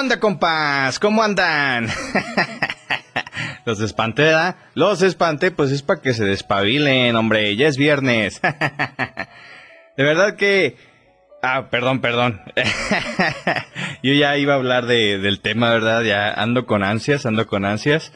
¿Qué 0.00 0.04
onda, 0.04 0.18
compas? 0.18 0.98
¿Cómo 0.98 1.22
andan? 1.22 1.86
Los 3.66 3.82
espanté. 3.82 4.32
Los 4.72 5.02
espanté, 5.02 5.50
pues 5.50 5.70
es 5.72 5.82
para 5.82 6.00
que 6.00 6.14
se 6.14 6.24
despabilen, 6.24 7.14
hombre. 7.16 7.54
Ya 7.54 7.68
es 7.68 7.76
viernes. 7.76 8.40
De 9.98 10.02
verdad 10.02 10.36
que... 10.36 10.78
Ah, 11.42 11.68
perdón, 11.70 12.00
perdón. 12.00 12.40
Yo 14.02 14.14
ya 14.14 14.38
iba 14.38 14.54
a 14.54 14.56
hablar 14.56 14.86
de, 14.86 15.18
del 15.18 15.40
tema, 15.40 15.68
¿verdad? 15.68 16.00
Ya 16.02 16.32
ando 16.32 16.64
con 16.64 16.82
ansias, 16.82 17.26
ando 17.26 17.46
con 17.46 17.66
ansias. 17.66 18.14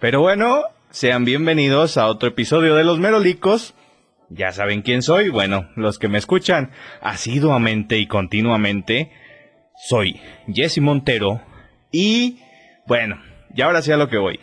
Pero 0.00 0.22
bueno, 0.22 0.62
sean 0.88 1.26
bienvenidos 1.26 1.98
a 1.98 2.06
otro 2.06 2.30
episodio 2.30 2.74
de 2.76 2.84
Los 2.84 2.98
Merolicos. 2.98 3.74
Ya 4.30 4.52
saben 4.52 4.80
quién 4.80 5.02
soy. 5.02 5.28
Bueno, 5.28 5.68
los 5.76 5.98
que 5.98 6.08
me 6.08 6.16
escuchan 6.16 6.70
asiduamente 7.02 7.98
y 7.98 8.06
continuamente, 8.06 9.12
soy 9.76 10.20
Jesse 10.52 10.80
Montero. 10.80 11.40
Y 11.92 12.38
bueno, 12.86 13.20
y 13.54 13.62
ahora 13.62 13.82
sí 13.82 13.92
a 13.92 13.96
lo 13.96 14.08
que 14.08 14.18
voy. 14.18 14.40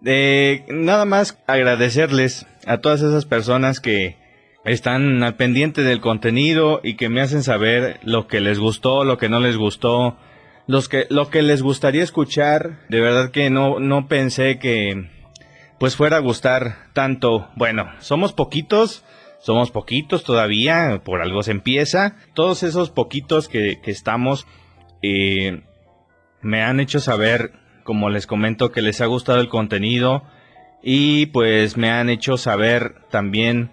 Nada 0.68 1.04
más 1.04 1.38
agradecerles 1.46 2.46
a 2.66 2.78
todas 2.78 3.02
esas 3.02 3.24
personas 3.24 3.80
que 3.80 4.16
están 4.64 5.22
al 5.22 5.36
pendiente 5.36 5.82
del 5.82 6.00
contenido 6.00 6.80
y 6.82 6.94
que 6.94 7.08
me 7.08 7.20
hacen 7.20 7.42
saber 7.42 7.98
lo 8.02 8.26
que 8.26 8.40
les 8.40 8.58
gustó, 8.58 9.04
lo 9.04 9.18
que 9.18 9.28
no 9.28 9.40
les 9.40 9.56
gustó, 9.56 10.18
los 10.66 10.88
que, 10.88 11.06
lo 11.10 11.30
que 11.30 11.42
les 11.42 11.62
gustaría 11.62 12.02
escuchar. 12.02 12.80
De 12.88 13.00
verdad 13.00 13.30
que 13.30 13.50
no, 13.50 13.80
no 13.80 14.08
pensé 14.08 14.58
que 14.58 15.08
pues 15.78 15.96
fuera 15.96 16.18
a 16.18 16.20
gustar 16.20 16.90
tanto. 16.92 17.48
Bueno, 17.56 17.90
somos 18.00 18.32
poquitos, 18.32 19.04
somos 19.38 19.70
poquitos 19.70 20.24
todavía, 20.24 21.00
por 21.04 21.22
algo 21.22 21.42
se 21.42 21.52
empieza. 21.52 22.16
Todos 22.34 22.62
esos 22.62 22.90
poquitos 22.90 23.48
que, 23.48 23.80
que 23.80 23.90
estamos 23.90 24.46
eh, 25.02 25.62
me 26.42 26.62
han 26.62 26.80
hecho 26.80 27.00
saber, 27.00 27.52
como 27.84 28.10
les 28.10 28.26
comento, 28.26 28.72
que 28.72 28.82
les 28.82 29.00
ha 29.00 29.06
gustado 29.06 29.40
el 29.40 29.48
contenido 29.48 30.22
y 30.82 31.26
pues 31.26 31.76
me 31.76 31.90
han 31.90 32.08
hecho 32.10 32.36
saber 32.36 32.94
también 33.10 33.72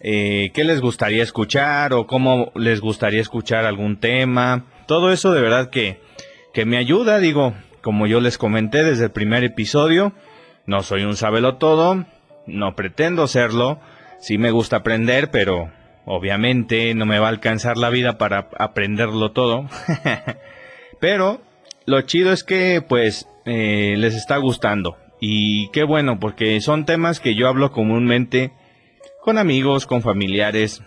eh, 0.00 0.50
qué 0.52 0.64
les 0.64 0.80
gustaría 0.80 1.22
escuchar 1.22 1.92
o 1.94 2.06
cómo 2.06 2.52
les 2.54 2.80
gustaría 2.80 3.20
escuchar 3.20 3.64
algún 3.64 3.98
tema. 3.98 4.66
Todo 4.86 5.12
eso 5.12 5.32
de 5.32 5.40
verdad 5.40 5.70
que, 5.70 6.00
que 6.52 6.66
me 6.66 6.76
ayuda, 6.76 7.18
digo, 7.18 7.54
como 7.80 8.06
yo 8.06 8.20
les 8.20 8.38
comenté 8.38 8.84
desde 8.84 9.04
el 9.04 9.10
primer 9.10 9.44
episodio, 9.44 10.12
no 10.66 10.82
soy 10.82 11.04
un 11.04 11.16
sabelo 11.16 11.56
todo, 11.56 12.04
no 12.46 12.76
pretendo 12.76 13.26
serlo, 13.26 13.80
sí 14.24 14.38
me 14.38 14.50
gusta 14.50 14.76
aprender, 14.76 15.30
pero 15.30 15.70
obviamente 16.06 16.94
no 16.94 17.04
me 17.04 17.18
va 17.18 17.26
a 17.26 17.30
alcanzar 17.30 17.76
la 17.76 17.90
vida 17.90 18.16
para 18.16 18.48
aprenderlo 18.58 19.32
todo. 19.32 19.68
pero 21.00 21.42
lo 21.84 22.00
chido 22.00 22.32
es 22.32 22.42
que 22.42 22.82
pues 22.86 23.28
eh, 23.44 23.96
les 23.98 24.14
está 24.14 24.38
gustando. 24.38 24.96
Y 25.20 25.68
qué 25.72 25.84
bueno, 25.84 26.18
porque 26.18 26.58
son 26.62 26.86
temas 26.86 27.20
que 27.20 27.34
yo 27.34 27.48
hablo 27.48 27.70
comúnmente 27.70 28.52
con 29.20 29.36
amigos, 29.36 29.86
con 29.86 30.00
familiares, 30.00 30.82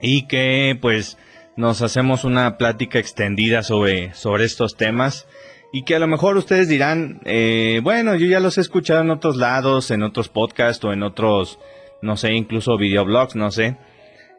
y 0.00 0.26
que 0.26 0.78
pues 0.80 1.16
nos 1.56 1.80
hacemos 1.80 2.24
una 2.24 2.58
plática 2.58 2.98
extendida 2.98 3.62
sobre, 3.62 4.12
sobre 4.12 4.44
estos 4.44 4.76
temas. 4.76 5.26
Y 5.72 5.84
que 5.84 5.94
a 5.94 5.98
lo 5.98 6.08
mejor 6.08 6.36
ustedes 6.36 6.68
dirán, 6.68 7.20
eh, 7.24 7.80
bueno, 7.82 8.16
yo 8.16 8.26
ya 8.26 8.40
los 8.40 8.58
he 8.58 8.60
escuchado 8.60 9.00
en 9.00 9.10
otros 9.10 9.36
lados, 9.36 9.90
en 9.90 10.02
otros 10.02 10.28
podcasts 10.28 10.84
o 10.84 10.92
en 10.92 11.02
otros, 11.02 11.58
no 12.02 12.16
sé, 12.16 12.32
incluso 12.32 12.76
videoblogs, 12.76 13.36
no 13.36 13.50
sé. 13.50 13.76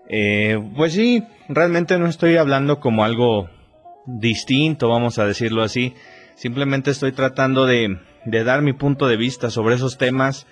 Eh, 0.09 0.59
pues 0.75 0.93
sí, 0.93 1.23
realmente 1.47 1.97
no 1.97 2.07
estoy 2.07 2.37
hablando 2.37 2.79
como 2.79 3.03
algo 3.03 3.49
distinto, 4.05 4.89
vamos 4.89 5.19
a 5.19 5.25
decirlo 5.25 5.63
así. 5.63 5.93
Simplemente 6.35 6.91
estoy 6.91 7.11
tratando 7.11 7.65
de, 7.65 7.99
de 8.25 8.43
dar 8.43 8.61
mi 8.61 8.73
punto 8.73 9.07
de 9.07 9.17
vista 9.17 9.49
sobre 9.49 9.75
esos 9.75 9.97
temas 9.97 10.47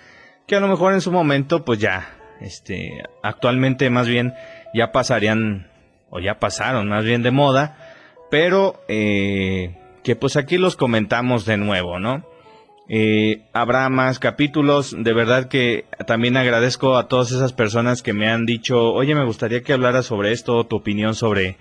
que 0.50 0.56
a 0.56 0.60
lo 0.60 0.68
mejor 0.68 0.94
en 0.94 1.02
su 1.02 1.12
momento, 1.12 1.64
pues 1.64 1.80
ya, 1.80 2.10
este, 2.42 3.04
actualmente 3.22 3.90
más 3.90 4.08
bien 4.08 4.34
ya 4.74 4.92
pasarían, 4.92 5.70
o 6.10 6.20
ya 6.20 6.40
pasaron 6.40 6.90
más 6.90 7.06
bien 7.06 7.22
de 7.22 7.32
moda, 7.32 7.78
pero 8.32 8.82
eh, 8.88 9.78
que 10.04 10.16
pues 10.16 10.38
aquí 10.38 10.58
los 10.58 10.76
comentamos 10.76 11.46
de 11.46 11.58
nuevo, 11.58 12.00
¿no? 12.00 12.26
Eh, 12.92 13.44
habrá 13.54 13.88
más 13.90 14.18
capítulos, 14.18 14.96
de 14.98 15.14
verdad 15.14 15.48
que 15.48 15.86
también 16.08 16.38
agradezco 16.38 16.98
a 16.98 17.08
todas 17.08 17.32
esas 17.32 17.54
personas 17.54 18.02
que 18.02 18.14
me 18.14 18.28
han 18.28 18.48
dicho, 18.48 18.92
oye, 18.94 19.14
me 19.14 19.26
gustaría 19.26 19.62
que 19.62 19.74
hablara 19.74 20.02
sobre 20.02 20.32
esto, 20.32 20.66
tu 20.66 20.78
opinión 20.78 21.14
sobre 21.14 21.58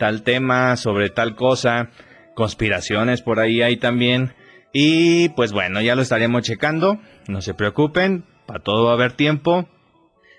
tal 0.00 0.24
tema, 0.24 0.76
sobre 0.76 1.08
tal 1.08 1.36
cosa, 1.36 1.90
conspiraciones 2.34 3.22
por 3.22 3.38
ahí 3.38 3.62
hay 3.62 3.76
también. 3.76 4.34
Y 4.72 5.28
pues 5.30 5.52
bueno, 5.52 5.80
ya 5.80 5.94
lo 5.94 6.02
estaremos 6.02 6.42
checando, 6.42 6.98
no 7.28 7.42
se 7.42 7.54
preocupen, 7.54 8.24
para 8.46 8.60
todo 8.60 8.86
va 8.86 8.90
a 8.90 8.94
haber 8.94 9.12
tiempo. 9.12 9.68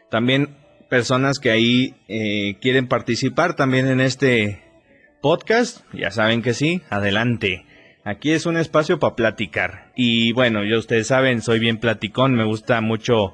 También 0.10 0.58
personas 0.90 1.40
que 1.40 1.52
ahí 1.52 1.96
eh, 2.10 2.58
quieren 2.60 2.88
participar 2.88 3.56
también 3.56 3.88
en 3.88 4.02
este 4.02 4.62
podcast, 5.22 5.86
ya 5.94 6.12
saben 6.12 6.42
que 6.42 6.54
sí, 6.54 6.82
adelante. 6.90 7.66
Aquí 8.06 8.32
es 8.32 8.46
un 8.46 8.58
espacio 8.58 9.00
para 9.00 9.16
platicar. 9.16 9.92
Y 9.96 10.34
bueno, 10.34 10.66
ya 10.66 10.78
ustedes 10.78 11.08
saben, 11.08 11.42
soy 11.42 11.60
bien 11.60 11.78
platicón, 11.78 12.36
me 12.36 12.44
gusta 12.44 12.82
mucho 12.82 13.34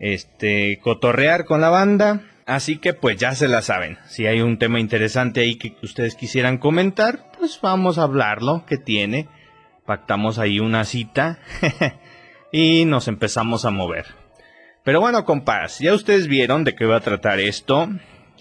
este 0.00 0.78
cotorrear 0.80 1.44
con 1.44 1.60
la 1.60 1.68
banda. 1.68 2.22
Así 2.46 2.78
que 2.78 2.94
pues 2.94 3.18
ya 3.18 3.34
se 3.34 3.48
la 3.48 3.60
saben. 3.60 3.98
Si 4.06 4.26
hay 4.26 4.40
un 4.40 4.58
tema 4.58 4.80
interesante 4.80 5.40
ahí 5.40 5.56
que 5.56 5.76
ustedes 5.82 6.14
quisieran 6.14 6.58
comentar, 6.58 7.30
pues 7.38 7.60
vamos 7.60 7.98
a 7.98 8.04
hablarlo, 8.04 8.64
que 8.66 8.78
tiene. 8.78 9.28
Pactamos 9.84 10.38
ahí 10.38 10.60
una 10.60 10.84
cita 10.84 11.38
y 12.52 12.84
nos 12.86 13.08
empezamos 13.08 13.64
a 13.64 13.70
mover. 13.70 14.06
Pero 14.82 15.00
bueno, 15.00 15.24
compas, 15.24 15.80
ya 15.80 15.92
ustedes 15.92 16.28
vieron 16.28 16.64
de 16.64 16.74
qué 16.74 16.86
va 16.86 16.96
a 16.96 17.00
tratar 17.00 17.40
esto. 17.40 17.88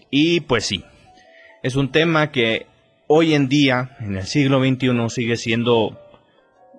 Y 0.09 0.41
pues 0.41 0.65
sí, 0.65 0.85
es 1.63 1.75
un 1.75 1.91
tema 1.91 2.31
que 2.31 2.67
hoy 3.07 3.33
en 3.33 3.47
día, 3.47 3.95
en 3.99 4.17
el 4.17 4.25
siglo 4.25 4.59
XXI, 4.59 5.09
sigue 5.09 5.37
siendo 5.37 5.99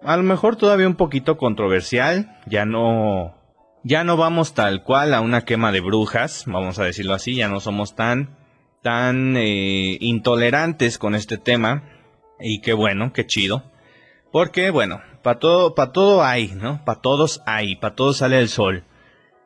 a 0.03 0.17
lo 0.17 0.23
mejor 0.23 0.57
todavía 0.57 0.87
un 0.87 0.95
poquito 0.95 1.37
controversial. 1.37 2.39
Ya 2.47 2.65
no 2.65 3.35
ya 3.83 4.05
no 4.05 4.17
vamos 4.17 4.55
tal 4.55 4.83
cual 4.83 5.15
a 5.15 5.21
una 5.21 5.45
quema 5.45 5.71
de 5.73 5.81
brujas, 5.81 6.45
vamos 6.47 6.79
a 6.79 6.85
decirlo 6.85 7.15
así, 7.15 7.37
ya 7.37 7.49
no 7.49 7.61
somos 7.61 7.95
tan, 7.95 8.37
tan 8.83 9.37
eh, 9.37 9.97
intolerantes 10.01 10.99
con 10.99 11.15
este 11.15 11.39
tema. 11.39 11.85
Y 12.41 12.61
qué 12.61 12.73
bueno, 12.73 13.13
qué 13.13 13.27
chido. 13.27 13.63
Porque, 14.33 14.71
bueno, 14.71 15.01
para 15.23 15.39
todo, 15.39 15.75
para 15.75 15.93
todo 15.93 16.25
hay, 16.25 16.49
¿no? 16.49 16.85
Para 16.85 17.01
todos 17.01 17.43
hay, 17.47 17.77
para 17.77 17.95
todos 17.95 18.19
sale 18.19 18.39
el 18.39 18.49
sol. 18.49 18.85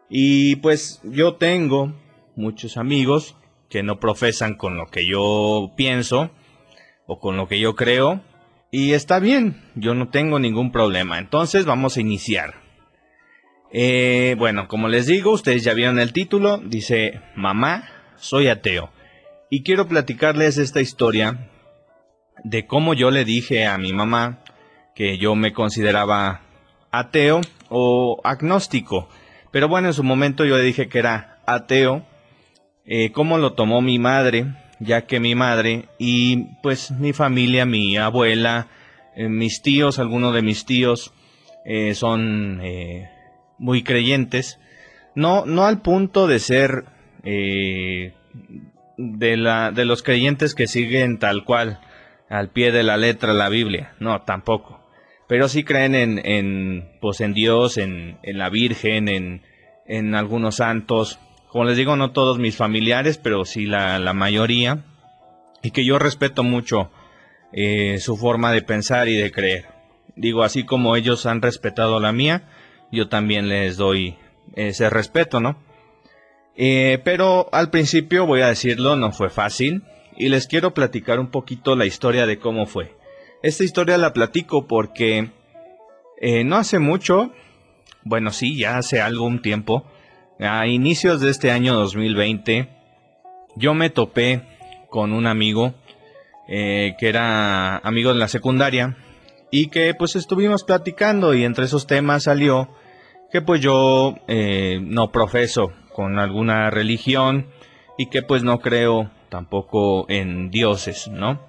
Y 0.08 0.56
pues 0.56 1.00
yo 1.04 1.36
tengo 1.36 1.92
muchos 2.34 2.76
amigos 2.76 3.36
que 3.69 3.82
no 3.82 4.00
profesan 4.00 4.56
con 4.56 4.76
lo 4.76 4.86
que 4.86 5.06
yo 5.06 5.72
pienso 5.76 6.30
o 7.10 7.19
con 7.19 7.37
lo 7.37 7.48
que 7.48 7.59
yo 7.59 7.75
creo. 7.75 8.21
Y 8.71 8.93
está 8.93 9.19
bien, 9.19 9.60
yo 9.75 9.94
no 9.94 10.10
tengo 10.10 10.38
ningún 10.38 10.71
problema. 10.71 11.19
Entonces 11.19 11.65
vamos 11.65 11.97
a 11.97 12.00
iniciar. 12.00 12.54
Eh, 13.72 14.37
bueno, 14.38 14.69
como 14.69 14.87
les 14.87 15.06
digo, 15.06 15.32
ustedes 15.32 15.65
ya 15.65 15.75
vieron 15.75 15.99
el 15.99 16.12
título, 16.12 16.58
dice, 16.58 17.20
mamá, 17.34 17.88
soy 18.14 18.46
ateo. 18.46 18.90
Y 19.50 19.64
quiero 19.64 19.88
platicarles 19.88 20.56
esta 20.56 20.81
historia 20.81 21.50
de 22.44 22.69
cómo 22.69 22.94
yo 22.94 23.11
le 23.11 23.25
dije 23.25 23.67
a 23.67 23.76
mi 23.76 23.93
mamá 23.93 24.44
que 24.94 25.19
yo 25.19 25.34
me 25.34 25.52
consideraba 25.52 26.43
ateo 26.93 27.40
o 27.70 28.20
agnóstico. 28.23 29.08
Pero 29.50 29.67
bueno, 29.67 29.88
en 29.88 29.94
su 29.94 30.05
momento 30.05 30.44
yo 30.44 30.56
le 30.56 30.62
dije 30.62 30.88
que 30.88 31.00
era 31.00 31.43
ateo. 31.44 32.06
Eh, 32.84 33.11
cómo 33.11 33.37
lo 33.37 33.55
tomó 33.55 33.82
mi 33.82 33.99
madre, 33.99 34.46
ya 34.81 35.03
que 35.03 35.21
mi 35.21 35.35
madre 35.35 35.87
y 35.99 36.56
pues 36.62 36.91
mi 36.91 37.12
familia, 37.12 37.65
mi 37.65 37.97
abuela, 37.97 38.69
eh, 39.15 39.29
mis 39.29 39.62
tíos, 39.62 39.99
algunos 39.99 40.35
de 40.35 40.43
mis 40.43 40.65
tíos 40.65 41.12
eh, 41.65 41.94
son 41.94 42.61
muy 43.59 43.82
creyentes, 43.82 44.59
no, 45.15 45.44
no 45.44 45.67
al 45.67 45.82
punto 45.82 46.27
de 46.27 46.38
ser 46.38 46.85
eh, 47.25 48.15
de, 48.97 49.37
la, 49.37 49.71
de 49.71 49.85
los 49.85 50.03
creyentes 50.03 50.55
que 50.55 50.67
siguen 50.67 51.19
tal 51.19 51.44
cual, 51.44 51.81
al 52.29 52.50
pie 52.50 52.73
de 52.73 52.82
la 52.82 52.97
letra 52.97 53.32
la 53.32 53.49
Biblia, 53.49 53.94
no, 53.99 54.23
tampoco. 54.23 54.81
Pero 55.29 55.49
sí 55.49 55.62
creen 55.62 55.94
en, 55.94 56.21
en, 56.25 56.91
pues 57.00 57.21
en 57.21 57.35
Dios, 57.35 57.77
en, 57.77 58.19
en 58.23 58.38
la 58.38 58.50
Virgen, 58.50 59.09
en, 59.09 59.43
en 59.87 60.15
algunos 60.15 60.56
santos. 60.56 61.21
Como 61.50 61.64
les 61.64 61.76
digo, 61.76 61.97
no 61.97 62.12
todos 62.12 62.38
mis 62.38 62.56
familiares, 62.56 63.19
pero 63.19 63.44
sí 63.44 63.67
la, 63.67 64.12
mayoría. 64.14 64.85
Y 65.62 65.73
que 65.73 65.85
yo 65.85 65.99
respeto 65.99 66.43
mucho 66.44 66.91
eh, 67.52 67.99
su 67.99 68.17
forma 68.17 68.52
de 68.52 68.62
pensar 68.62 69.08
y 69.08 69.17
de 69.17 69.32
creer. 69.32 69.67
Digo, 70.14 70.44
así 70.44 70.64
como 70.64 70.97
ellos 70.97 71.26
han 71.26 71.43
respetado 71.43 71.99
la 71.99 72.12
mía, 72.12 72.49
yo 72.93 73.08
también 73.08 73.49
les 73.49 73.76
doy 73.76 74.17
ese 74.55 74.91
respeto, 74.91 75.41
¿no? 75.41 75.56
Eh, 76.56 77.00
pero 77.05 77.49
al 77.53 77.70
principio, 77.70 78.26
voy 78.26 78.43
a 78.43 78.49
decirlo, 78.49 78.96
no 78.96 79.12
fue 79.12 79.31
fácil 79.31 79.82
y 80.17 80.29
les 80.29 80.46
quiero 80.46 80.75
platicar 80.75 81.19
un 81.19 81.31
poquito 81.31 81.75
la 81.75 81.87
historia 81.87 82.26
de 82.26 82.38
cómo 82.38 82.67
fue. 82.67 82.94
Esta 83.43 83.64
historia 83.64 83.96
la 83.96 84.12
platico 84.12 84.67
porque 84.67 85.31
eh, 86.20 86.44
no 86.44 86.56
hace 86.56 86.79
mucho, 86.79 87.32
bueno, 88.03 88.31
sí, 88.31 88.58
ya 88.58 88.76
hace 88.76 89.00
algún 89.00 89.41
tiempo, 89.41 89.87
a 90.40 90.66
inicios 90.66 91.20
de 91.20 91.31
este 91.31 91.50
año 91.50 91.75
2020, 91.75 92.69
yo 93.56 93.75
me 93.75 93.90
topé 93.90 94.42
con 94.88 95.12
un 95.12 95.26
amigo 95.26 95.75
eh, 96.48 96.94
que 96.98 97.08
era 97.08 97.76
amigo 97.78 98.12
de 98.12 98.19
la 98.19 98.28
secundaria 98.28 98.96
y 99.50 99.69
que 99.69 99.94
pues 99.94 100.16
estuvimos 100.16 100.64
platicando 100.64 101.34
y 101.34 101.44
entre 101.44 101.64
esos 101.66 101.87
temas 101.87 102.25
salió 102.25 102.70
que 103.31 103.42
pues 103.42 103.60
yo 103.60 104.16
eh, 104.28 104.81
no 104.82 105.12
profeso 105.12 105.72
con 105.92 106.19
alguna 106.19 106.70
religión 106.70 107.48
y 107.98 108.06
que 108.06 108.22
pues 108.22 108.43
no 108.43 108.60
creo 108.60 109.10
tampoco 109.28 110.06
en 110.08 110.50
dioses, 110.50 111.08
¿no? 111.08 111.40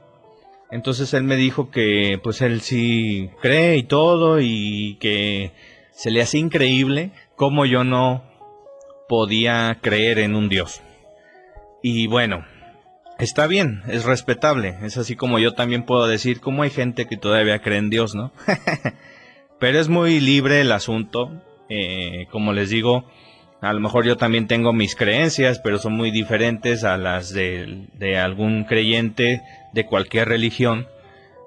Entonces 0.70 1.14
él 1.14 1.24
me 1.24 1.36
dijo 1.36 1.72
que 1.72 2.20
pues 2.22 2.42
él 2.42 2.62
sí 2.62 3.30
cree 3.42 3.78
y 3.78 3.84
todo 3.84 4.40
y 4.40 4.98
que 5.00 5.52
se 5.92 6.12
le 6.12 6.22
hace 6.22 6.38
increíble 6.38 7.12
cómo 7.36 7.66
yo 7.66 7.84
no 7.84 8.31
podía 9.12 9.78
creer 9.82 10.20
en 10.20 10.38
un 10.38 10.48
dios. 10.48 10.82
Y 11.84 12.08
bueno, 12.08 12.46
está 13.20 13.46
bien, 13.46 13.82
es 13.90 14.06
respetable, 14.06 14.78
es 14.84 14.96
así 14.96 15.18
como 15.18 15.38
yo 15.38 15.54
también 15.54 15.84
puedo 15.84 16.08
decir 16.08 16.40
cómo 16.40 16.64
hay 16.64 16.70
gente 16.70 17.08
que 17.08 17.18
todavía 17.18 17.60
cree 17.60 17.80
en 17.80 17.90
Dios, 17.90 18.16
¿no? 18.16 18.32
Pero 19.60 19.82
es 19.82 19.90
muy 19.90 20.22
libre 20.22 20.62
el 20.62 20.72
asunto, 20.72 21.44
eh, 21.68 22.28
como 22.32 22.54
les 22.54 22.70
digo, 22.70 23.04
a 23.60 23.74
lo 23.74 23.82
mejor 23.82 24.06
yo 24.06 24.16
también 24.16 24.48
tengo 24.48 24.72
mis 24.72 24.96
creencias, 24.96 25.60
pero 25.60 25.78
son 25.78 25.92
muy 25.92 26.10
diferentes 26.10 26.86
a 26.86 26.96
las 26.96 27.34
de, 27.34 28.18
algún 28.18 28.64
creyente 28.64 29.42
de 29.74 29.86
cualquier 29.88 30.30
religión. 30.30 30.88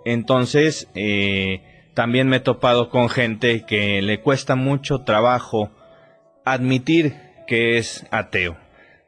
Entonces, 0.04 0.90
eh, 0.94 1.62
también 1.94 2.28
me 2.28 2.36
he 2.36 2.40
topado 2.40 2.90
con 2.90 3.08
gente 3.08 3.64
que 3.64 4.02
le 4.02 4.20
cuesta 4.20 4.54
mucho 4.54 5.00
trabajo 5.00 5.70
admitir 6.44 7.23
que 7.46 7.78
es 7.78 8.06
ateo. 8.10 8.56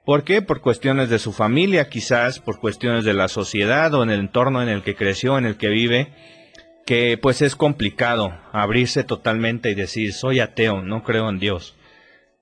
¿Por 0.05 0.23
qué? 0.23 0.41
Por 0.41 0.61
cuestiones 0.61 1.11
de 1.11 1.19
su 1.19 1.33
familia, 1.33 1.89
quizás 1.89 2.39
por 2.39 2.61
cuestiones 2.61 3.05
de 3.05 3.13
la 3.13 3.27
sociedad 3.27 3.93
o 3.95 4.05
en 4.05 4.11
el 4.11 4.21
entorno 4.21 4.63
en 4.63 4.69
el 4.69 4.83
que 4.83 4.95
creció, 4.95 5.37
en 5.37 5.47
el 5.47 5.57
que 5.57 5.69
vive, 5.69 6.13
que 6.87 7.19
pues 7.21 7.43
es 7.43 7.57
complicado 7.57 8.33
abrirse 8.53 9.03
totalmente 9.03 9.71
y 9.71 9.75
decir 9.75 10.13
soy 10.13 10.39
ateo, 10.39 10.81
no 10.81 11.03
creo 11.03 11.29
en 11.29 11.41
Dios. 11.41 11.77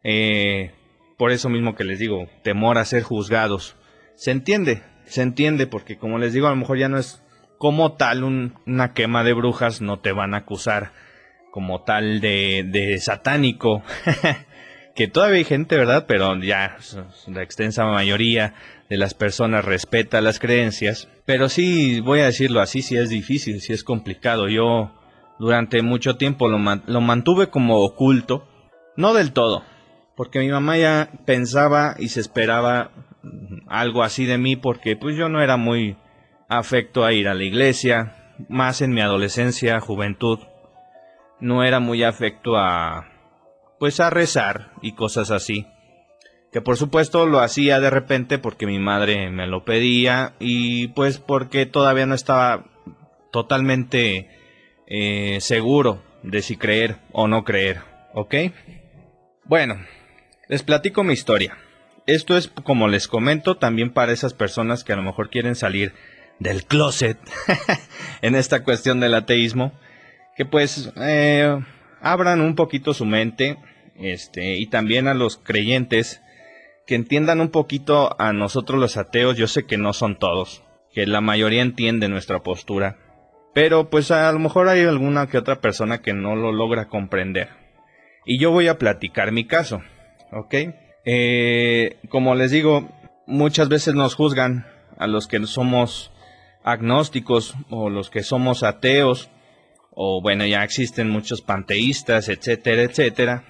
Eh, 0.03 0.73
por 1.17 1.33
eso 1.33 1.49
mismo 1.49 1.75
que 1.75 1.85
les 1.85 1.99
digo, 1.99 2.29
temor 2.43 2.77
a 2.77 2.85
ser 2.85 3.03
juzgados. 3.03 3.77
Se 4.15 4.31
entiende, 4.31 4.83
se 5.07 5.23
entiende, 5.23 5.67
porque 5.67 5.97
como 5.97 6.19
les 6.19 6.35
digo, 6.35 6.47
a 6.47 6.51
lo 6.51 6.57
mejor 6.57 6.79
ya 6.79 6.91
no 6.91 6.99
es 6.99 7.23
como 7.57 7.95
tal 7.95 8.25
una 8.25 8.93
quema 8.93 9.25
de 9.25 9.33
brujas, 9.33 9.81
no 9.81 10.01
te 10.01 10.13
van 10.13 10.35
a 10.35 10.39
acusar 10.39 10.93
como 11.51 11.83
tal 11.83 12.21
de, 12.21 12.63
de 12.69 12.99
satánico. 12.99 13.83
que 14.95 15.09
todavía 15.09 15.39
hay 15.39 15.45
gente, 15.45 15.77
¿verdad? 15.77 16.05
Pero 16.07 16.37
ya 16.41 16.77
la 17.27 17.43
extensa 17.43 17.85
mayoría 17.85 18.55
de 18.89 18.97
las 18.97 19.15
personas 19.15 19.65
respeta 19.65 20.21
las 20.21 20.39
creencias. 20.39 21.09
Pero 21.25 21.49
sí, 21.49 22.01
voy 22.01 22.21
a 22.21 22.27
decirlo 22.27 22.61
así, 22.61 22.83
sí 22.83 22.97
es 22.97 23.09
difícil, 23.09 23.61
sí 23.61 23.73
es 23.73 23.83
complicado. 23.83 24.49
Yo 24.49 24.93
durante 25.39 25.83
mucho 25.83 26.17
tiempo 26.17 26.49
lo, 26.49 26.59
lo 26.87 27.01
mantuve 27.01 27.49
como 27.49 27.81
oculto. 27.81 28.49
No 28.97 29.13
del 29.13 29.33
todo, 29.33 29.65
porque 30.17 30.39
mi 30.39 30.49
mamá 30.49 30.79
ya 30.79 31.11
pensaba 31.25 31.97
y 31.99 32.09
se 32.09 32.21
esperaba 32.21 32.93
algo 33.67 34.05
así 34.05 34.25
de 34.25 34.39
mí 34.39 34.55
porque 34.55 34.97
pues 34.97 35.17
yo 35.17 35.29
no 35.29 35.43
era 35.43 35.57
muy 35.57 35.97
afecto 36.49 37.05
a 37.05 37.13
ir 37.13 37.27
a 37.27 37.35
la 37.35 37.43
iglesia, 37.43 38.35
más 38.49 38.83
en 38.83 38.93
mi 38.93 39.01
adolescencia, 39.01 39.81
juventud, 39.81 40.39
no 41.41 41.65
era 41.65 41.81
muy 41.81 42.05
afecto 42.05 42.57
a 42.57 43.09
pues 43.85 44.01
a 44.01 44.09
rezar 44.09 44.71
y 44.81 44.93
cosas 44.93 45.31
así. 45.31 45.67
Que 46.51 46.63
por 46.63 46.79
supuesto 46.79 47.27
lo 47.27 47.41
hacía 47.41 47.81
de 47.81 47.91
repente 47.91 48.39
porque 48.39 48.65
mi 48.65 48.79
madre 48.79 49.29
me 49.29 49.47
lo 49.47 49.67
pedía 49.67 50.33
y 50.41 50.89
pues 50.89 51.19
porque 51.19 51.67
todavía 51.67 52.07
no 52.07 52.15
estaba 52.15 52.65
totalmente 53.31 54.31
eh, 54.87 55.37
seguro 55.43 56.03
de 56.23 56.41
si 56.41 56.57
creer 56.57 56.97
o 57.13 57.29
no 57.29 57.45
creer, 57.45 57.83
¿ok? 58.15 58.35
Bueno, 59.45 59.75
les 60.49 60.63
platico 60.63 61.05
mi 61.05 61.13
historia. 61.13 61.59
Esto 62.07 62.39
es, 62.39 62.49
como 62.49 62.89
les 62.89 63.07
comento, 63.07 63.59
también 63.59 63.93
para 63.93 64.13
esas 64.13 64.33
personas 64.33 64.83
que 64.83 64.95
a 64.95 64.97
lo 64.97 65.03
mejor 65.03 65.29
quieren 65.29 65.57
salir 65.57 65.93
del 66.39 66.65
closet 66.65 67.19
en 68.23 68.35
esta 68.35 68.65
cuestión 68.65 68.99
del 69.01 69.13
ateísmo, 69.13 69.79
que 70.39 70.47
pues 70.47 70.91
eh, 70.97 71.55
abran 72.01 72.41
un 72.41 72.55
poquito 72.55 72.95
su 72.95 73.05
mente, 73.05 73.59
este, 73.97 74.57
y 74.57 74.67
también 74.67 75.09
a 75.09 75.15
los 75.15 75.37
creyentes 75.37 76.23
que 76.87 76.95
entiendan 76.95 77.41
un 77.41 77.51
poquito 77.51 78.15
a 78.21 78.33
nosotros 78.33 78.81
los 78.81 78.97
ateos. 78.97 79.37
Yo 79.37 79.47
sé 79.47 79.65
que 79.65 79.79
no 79.79 79.93
son 79.93 80.19
todos, 80.19 80.63
que 80.93 81.07
la 81.07 81.21
mayoría 81.21 81.63
entiende 81.63 82.09
nuestra 82.09 82.43
postura, 82.43 82.99
pero 83.55 83.91
pues 83.91 84.11
a 84.11 84.31
lo 84.33 84.39
mejor 84.39 84.69
hay 84.69 84.83
alguna 84.83 85.29
que 85.29 85.39
otra 85.39 85.61
persona 85.61 86.03
que 86.03 86.13
no 86.13 86.37
lo 86.37 86.53
logra 86.53 86.89
comprender. 86.89 87.49
Y 88.27 88.39
yo 88.39 88.51
voy 88.51 88.69
a 88.69 88.79
platicar 88.79 89.33
mi 89.33 89.47
caso. 89.47 89.83
¿ok? 90.35 90.55
Eh, 91.05 91.97
como 92.09 92.35
les 92.35 92.51
digo, 92.51 92.89
muchas 93.27 93.69
veces 93.69 93.95
nos 93.95 94.15
juzgan 94.15 94.67
a 94.99 95.07
los 95.07 95.27
que 95.27 95.45
somos 95.47 96.13
agnósticos 96.65 97.55
o 97.71 97.91
los 97.91 98.11
que 98.11 98.23
somos 98.23 98.63
ateos, 98.63 99.31
o 99.91 100.21
bueno, 100.23 100.47
ya 100.47 100.65
existen 100.65 101.11
muchos 101.11 101.43
panteístas, 101.43 102.29
etcétera, 102.29 102.83
etcétera, 102.83 103.45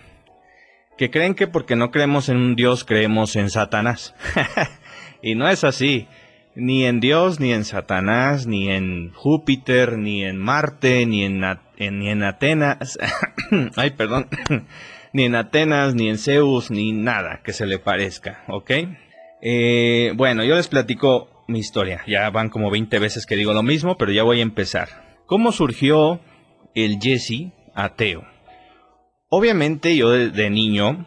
que 0.96 1.10
creen 1.10 1.34
que 1.34 1.46
porque 1.46 1.76
no 1.76 1.90
creemos 1.90 2.28
en 2.28 2.36
un 2.36 2.56
Dios 2.56 2.84
creemos 2.84 3.36
en 3.36 3.50
Satanás. 3.50 4.14
y 5.22 5.34
no 5.34 5.48
es 5.48 5.64
así. 5.64 6.08
Ni 6.56 6.84
en 6.84 7.00
Dios, 7.00 7.40
ni 7.40 7.52
en 7.52 7.64
Satanás, 7.64 8.46
ni 8.46 8.70
en 8.70 9.12
Júpiter, 9.12 9.98
ni 9.98 10.24
en 10.24 10.38
Marte, 10.38 11.04
ni 11.04 11.24
en, 11.24 11.40
ni 11.40 12.10
en 12.10 12.22
Atenas. 12.22 12.98
Ay, 13.76 13.90
perdón 13.90 14.28
ni 15.14 15.24
en 15.24 15.36
Atenas, 15.36 15.94
ni 15.94 16.10
en 16.10 16.18
Zeus, 16.18 16.70
ni 16.72 16.92
nada 16.92 17.40
que 17.44 17.52
se 17.52 17.66
le 17.66 17.78
parezca, 17.78 18.42
¿ok? 18.48 18.70
Eh, 19.40 20.12
bueno, 20.16 20.44
yo 20.44 20.56
les 20.56 20.66
platico 20.66 21.44
mi 21.46 21.60
historia. 21.60 22.02
Ya 22.06 22.28
van 22.30 22.50
como 22.50 22.68
20 22.70 22.98
veces 22.98 23.24
que 23.24 23.36
digo 23.36 23.54
lo 23.54 23.62
mismo, 23.62 23.96
pero 23.96 24.10
ya 24.10 24.24
voy 24.24 24.40
a 24.40 24.42
empezar. 24.42 24.88
¿Cómo 25.26 25.52
surgió 25.52 26.20
el 26.74 26.98
Jesse 27.00 27.52
ateo? 27.74 28.33
Obviamente 29.36 29.96
yo 29.96 30.10
de, 30.10 30.48
niño 30.48 31.06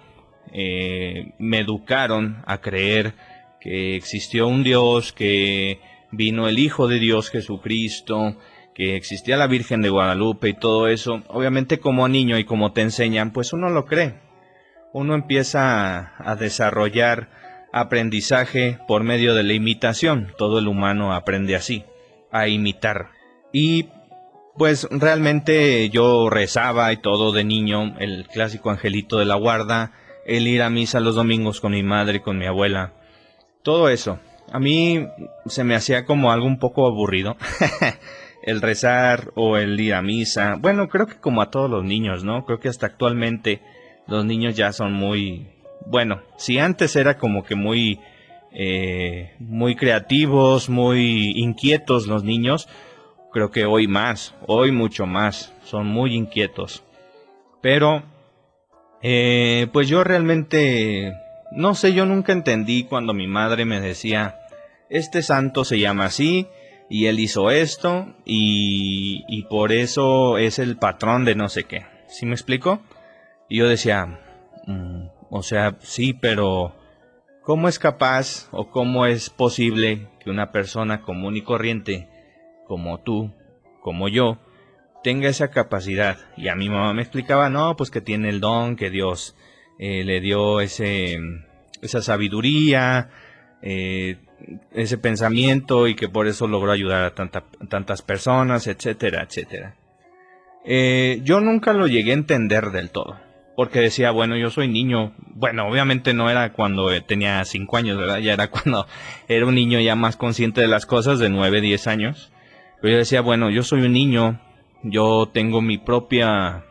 eh, 0.52 1.32
me 1.40 1.60
educaron 1.60 2.44
a 2.46 2.60
creer 2.60 3.14
que 3.62 3.96
existió 3.96 4.50
un 4.50 4.64
Dios, 4.64 5.14
que 5.14 5.80
vino 6.12 6.50
el 6.50 6.60
Hijo 6.60 6.90
de 6.90 7.00
Dios 7.00 7.30
Jesucristo, 7.30 8.36
que 8.76 8.98
existía 8.98 9.38
la 9.38 9.48
Virgen 9.48 9.82
de 9.82 9.88
Guadalupe 9.88 10.50
y 10.50 10.54
todo 10.54 10.90
eso, 10.90 11.24
obviamente 11.30 11.80
como 11.80 12.10
niño 12.10 12.38
y 12.38 12.44
como 12.44 12.74
te 12.74 12.82
enseñan, 12.82 13.32
pues 13.32 13.54
uno 13.54 13.70
lo 13.70 13.86
cree. 13.86 14.16
Uno 14.92 15.16
empieza 15.16 16.12
a, 16.18 16.36
desarrollar 16.36 17.30
aprendizaje 17.72 18.78
por 18.90 19.04
medio 19.04 19.36
de 19.36 19.44
la 19.44 19.54
imitación. 19.54 20.34
Todo 20.38 20.60
el 20.60 20.68
humano 20.68 21.14
aprende 21.14 21.56
así, 21.56 21.86
a 22.30 22.50
imitar. 22.50 23.12
Y 23.54 23.88
pues 24.58 24.88
realmente 24.90 25.90
yo 25.90 26.30
rezaba 26.30 26.92
y 26.92 26.98
todo 26.98 27.32
de 27.32 27.44
niño, 27.44 27.96
el 28.00 28.28
clásico 28.28 28.70
angelito 28.70 29.20
de 29.20 29.26
la 29.26 29.36
guarda, 29.36 29.92
el 30.26 30.48
ir 30.48 30.62
a 30.62 30.70
misa 30.70 31.00
los 31.00 31.16
domingos 31.16 31.62
con 31.62 31.72
mi 31.72 31.84
madre 31.84 32.18
y 32.18 32.22
con 32.22 32.38
mi 32.38 32.46
abuela. 32.46 32.94
Todo 33.64 33.90
eso. 33.90 34.20
A 34.52 34.60
mí 34.60 35.08
se 35.46 35.64
me 35.64 35.76
hacía 35.76 36.06
como 36.06 36.32
algo 36.32 36.48
un 36.48 36.60
poco 36.60 36.88
aburrido. 36.88 37.36
el 38.48 38.62
rezar 38.62 39.32
o 39.36 39.58
el 39.58 39.80
ir 39.80 39.94
a 39.94 40.02
misa. 40.02 40.56
Bueno, 40.58 40.88
creo 40.88 41.06
que 41.06 41.18
como 41.18 41.42
a 41.42 41.52
todos 41.52 41.70
los 41.70 41.84
niños, 41.84 42.24
¿no? 42.24 42.46
Creo 42.46 42.60
que 42.60 42.70
hasta 42.70 42.86
actualmente 42.86 43.62
los 44.08 44.26
niños 44.26 44.56
ya 44.56 44.72
son 44.72 44.94
muy... 44.94 45.48
Bueno, 45.86 46.22
si 46.38 46.58
antes 46.58 46.96
era 46.96 47.18
como 47.18 47.44
que 47.44 47.56
muy... 47.56 48.00
Eh, 48.60 49.36
muy 49.40 49.76
creativos, 49.76 50.70
muy 50.70 51.34
inquietos 51.36 52.08
los 52.08 52.24
niños, 52.24 52.68
creo 53.38 53.52
que 53.52 53.66
hoy 53.66 53.88
más, 53.88 54.34
hoy 54.48 54.72
mucho 54.72 55.06
más, 55.06 55.54
son 55.64 55.86
muy 55.86 56.16
inquietos. 56.16 56.84
Pero, 57.62 58.02
eh, 59.04 59.68
pues 59.72 59.88
yo 59.88 60.04
realmente, 60.04 61.14
no 61.52 61.76
sé, 61.76 61.94
yo 61.94 62.08
nunca 62.08 62.34
entendí 62.34 62.86
cuando 62.86 63.14
mi 63.14 63.28
madre 63.28 63.64
me 63.66 63.80
decía, 63.80 64.40
este 64.90 65.22
santo 65.22 65.66
se 65.66 65.80
llama 65.80 66.06
así, 66.06 66.48
y 66.90 67.06
él 67.06 67.20
hizo 67.20 67.52
esto 67.52 68.08
y, 68.26 69.24
y 69.28 69.44
por 69.44 69.72
eso 69.72 70.40
es 70.40 70.58
el 70.58 70.78
patrón 70.78 71.24
de 71.24 71.36
no 71.36 71.48
sé 71.48 71.66
qué. 71.66 71.86
¿Sí 72.08 72.26
me 72.26 72.34
explico? 72.34 72.82
Y 73.50 73.60
yo 73.60 73.68
decía, 73.68 74.20
mm, 74.66 75.10
o 75.30 75.44
sea, 75.44 75.76
sí, 75.82 76.14
pero 76.14 76.74
¿cómo 77.44 77.68
es 77.68 77.78
capaz 77.78 78.48
o 78.50 78.72
cómo 78.72 79.06
es 79.06 79.30
posible 79.30 80.08
que 80.22 80.32
una 80.32 80.52
persona 80.52 81.04
común 81.04 81.38
y 81.38 81.44
corriente 81.44 82.17
como 82.68 83.00
tú, 83.00 83.32
como 83.82 84.10
yo, 84.10 84.40
tenga 85.04 85.30
esa 85.30 85.50
capacidad. 85.50 86.18
Y 86.36 86.50
a 86.50 86.56
mi 86.56 86.70
mamá 86.70 86.94
me 86.94 87.02
explicaba, 87.02 87.50
no, 87.50 87.76
pues 87.76 87.90
que 87.90 88.02
tiene 88.02 88.30
el 88.30 88.40
don, 88.40 88.76
que 88.76 88.90
Dios 88.90 89.36
eh, 89.80 90.04
le 90.04 90.22
dio 90.22 90.60
ese, 90.60 91.18
esa 91.82 92.02
sabiduría, 92.02 93.10
eh, 93.62 94.18
ese 94.74 94.98
pensamiento 94.98 95.88
y 95.88 95.96
que 95.96 96.10
por 96.10 96.28
eso 96.28 96.48
logró 96.48 96.72
ayudar 96.72 97.04
a 97.04 97.16
tantas 97.16 98.02
personas, 98.02 98.68
etcétera, 98.68 99.24
etcétera. 99.24 99.76
Eh, 100.66 101.22
yo 101.24 101.40
nunca 101.40 101.74
lo 101.74 101.88
llegué 101.88 102.12
a 102.12 102.16
entender 102.16 102.72
del 102.72 102.90
todo, 102.90 103.18
porque 103.56 103.80
decía, 103.80 104.12
bueno, 104.12 104.36
yo 104.36 104.50
soy 104.50 104.68
niño, 104.68 105.14
bueno, 105.18 105.68
obviamente 105.68 106.14
no 106.14 106.30
era 106.30 106.52
cuando 106.52 106.90
tenía 107.04 107.44
5 107.46 107.78
años, 107.78 107.98
¿verdad? 107.98 108.18
Ya 108.20 108.34
era 108.34 108.50
cuando 108.52 108.86
era 109.28 109.46
un 109.46 109.56
niño 109.56 109.80
ya 109.80 109.96
más 109.96 110.18
consciente 110.18 110.62
de 110.62 110.68
las 110.68 110.86
cosas, 110.86 111.20
de 111.20 111.30
9, 111.30 111.62
10 111.62 111.88
años. 111.88 112.32
Pero 112.82 112.94
yo 112.94 112.98
decía, 112.98 113.22
bueno, 113.22 113.50
yo 113.50 113.64
soy 113.64 113.82
un 113.82 113.94
niño, 113.94 114.40
yo 114.84 115.30
tengo 115.32 115.62
mi 115.62 115.78
propia, 115.78 116.66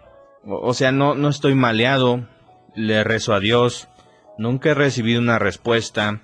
o 0.45 0.75
sea, 0.75 0.93
no, 0.93 1.15
no 1.15 1.29
estoy 1.29 1.55
maleado, 1.55 2.27
le 2.75 3.03
rezo 3.05 3.35
a 3.35 3.41
Dios, 3.41 3.89
nunca 4.39 4.71
he 4.71 4.75
recibido 4.75 5.21
una 5.21 5.39
respuesta, 5.39 6.23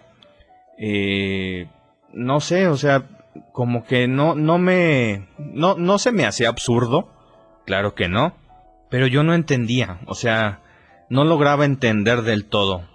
eh, 0.79 1.69
no 2.13 2.41
sé, 2.41 2.69
o 2.69 2.77
sea, 2.77 3.09
como 3.53 3.85
que 3.85 4.09
no, 4.09 4.35
no 4.35 4.59
me, 4.59 5.29
no, 5.39 5.77
no 5.77 5.99
se 5.99 6.13
me 6.13 6.27
hacía 6.27 6.49
absurdo, 6.49 7.09
claro 7.67 7.95
que 7.95 8.09
no, 8.09 8.35
pero 8.91 9.07
yo 9.07 9.23
no 9.23 9.35
entendía, 9.35 10.01
o 10.07 10.15
sea, 10.15 10.61
no 11.09 11.25
lograba 11.25 11.65
entender 11.65 12.23
del 12.23 12.47
todo 12.47 12.89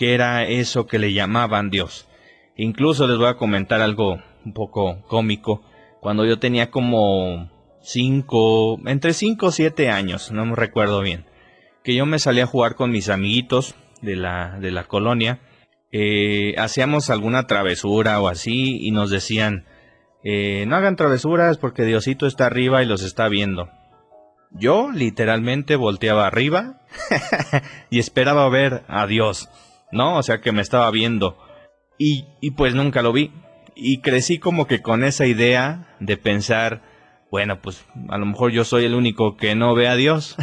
qué 0.00 0.14
era 0.14 0.44
eso 0.44 0.86
que 0.86 0.98
le 0.98 1.12
llamaban 1.12 1.68
Dios. 1.68 2.08
Incluso 2.56 3.06
les 3.06 3.18
voy 3.18 3.26
a 3.26 3.36
comentar 3.36 3.82
algo 3.82 4.18
un 4.46 4.54
poco 4.54 5.02
cómico. 5.06 5.62
Cuando 6.00 6.24
yo 6.24 6.38
tenía 6.38 6.70
como 6.70 7.50
cinco, 7.82 8.78
entre 8.86 9.12
cinco 9.12 9.46
o 9.46 9.52
siete 9.52 9.90
años, 9.90 10.32
no 10.32 10.44
me 10.46 10.56
recuerdo 10.56 11.00
bien, 11.00 11.26
que 11.84 11.94
yo 11.94 12.06
me 12.06 12.18
salía 12.18 12.44
a 12.44 12.48
jugar 12.48 12.74
con 12.74 12.90
mis 12.90 13.08
amiguitos 13.08 13.74
de 14.02 14.16
la, 14.16 14.58
de 14.58 14.70
la 14.70 14.84
colonia 14.84 15.40
eh, 15.92 16.54
hacíamos 16.56 17.10
alguna 17.10 17.46
travesura 17.48 18.20
o 18.20 18.28
así 18.28 18.78
y 18.80 18.92
nos 18.92 19.10
decían, 19.10 19.66
eh, 20.22 20.64
no 20.66 20.76
hagan 20.76 20.96
travesuras 20.96 21.58
porque 21.58 21.84
Diosito 21.84 22.26
está 22.26 22.46
arriba 22.46 22.82
y 22.82 22.86
los 22.86 23.02
está 23.02 23.28
viendo. 23.28 23.68
Yo 24.52 24.90
literalmente 24.92 25.76
volteaba 25.76 26.26
arriba 26.26 26.80
y 27.90 27.98
esperaba 27.98 28.48
ver 28.48 28.82
a 28.88 29.06
Dios, 29.06 29.48
¿no? 29.90 30.16
O 30.16 30.22
sea 30.22 30.40
que 30.40 30.52
me 30.52 30.62
estaba 30.62 30.90
viendo. 30.90 31.38
Y, 31.98 32.26
y 32.40 32.52
pues 32.52 32.74
nunca 32.74 33.02
lo 33.02 33.12
vi. 33.12 33.32
Y 33.82 34.02
crecí 34.02 34.38
como 34.38 34.66
que 34.66 34.82
con 34.82 35.04
esa 35.04 35.24
idea 35.24 35.96
de 36.00 36.18
pensar, 36.18 36.82
bueno, 37.30 37.60
pues 37.62 37.86
a 38.10 38.18
lo 38.18 38.26
mejor 38.26 38.52
yo 38.52 38.64
soy 38.64 38.84
el 38.84 38.94
único 38.94 39.38
que 39.38 39.54
no 39.54 39.74
ve 39.74 39.88
a 39.88 39.96
Dios. 39.96 40.36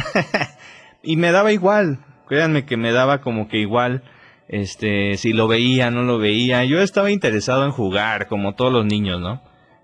y 1.04 1.16
me 1.16 1.30
daba 1.30 1.52
igual, 1.52 2.00
créanme 2.26 2.64
que 2.64 2.76
me 2.76 2.90
daba 2.90 3.20
como 3.20 3.46
que 3.46 3.58
igual 3.58 4.02
este, 4.48 5.16
si 5.18 5.32
lo 5.32 5.46
veía, 5.46 5.92
no 5.92 6.02
lo 6.02 6.18
veía. 6.18 6.64
Yo 6.64 6.80
estaba 6.80 7.12
interesado 7.12 7.64
en 7.64 7.70
jugar, 7.70 8.26
como 8.26 8.56
todos 8.56 8.72
los 8.72 8.84
niños, 8.84 9.20
¿no? 9.20 9.40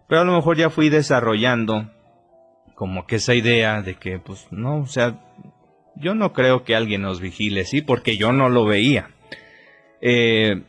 Pero 0.08 0.22
a 0.22 0.24
lo 0.24 0.32
mejor 0.32 0.56
ya 0.56 0.68
fui 0.68 0.88
desarrollando 0.88 1.90
como 2.74 3.06
que 3.06 3.16
esa 3.16 3.36
idea 3.36 3.82
de 3.82 3.94
que, 3.94 4.18
pues, 4.18 4.48
no, 4.50 4.78
o 4.78 4.86
sea, 4.86 5.20
yo 5.94 6.16
no 6.16 6.32
creo 6.32 6.64
que 6.64 6.74
alguien 6.74 7.02
nos 7.02 7.20
vigile, 7.20 7.66
sí, 7.66 7.82
porque 7.82 8.16
yo 8.16 8.32
no 8.32 8.48
lo 8.48 8.64
veía. 8.64 9.10
Eh, 10.00 10.64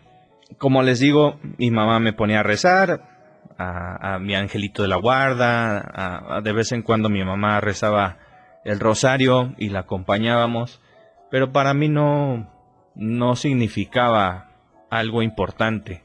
como 0.57 0.83
les 0.83 0.99
digo, 0.99 1.39
mi 1.57 1.71
mamá 1.71 1.99
me 1.99 2.13
ponía 2.13 2.39
a 2.39 2.43
rezar, 2.43 3.15
a, 3.57 4.19
mi 4.19 4.35
angelito 4.35 4.81
de 4.81 4.87
la 4.89 4.97
guarda, 4.97 6.41
de 6.43 6.53
vez 6.53 6.71
en 6.71 6.81
cuando 6.81 7.09
mi 7.09 7.23
mamá 7.23 7.59
rezaba 7.61 8.17
el 8.63 8.79
rosario 8.79 9.53
y 9.57 9.69
la 9.69 9.81
acompañábamos, 9.81 10.81
pero 11.29 11.51
para 11.51 11.73
mí 11.73 11.87
no, 11.87 12.49
no 12.95 13.35
significaba 13.35 14.51
algo 14.89 15.21
importante. 15.21 16.03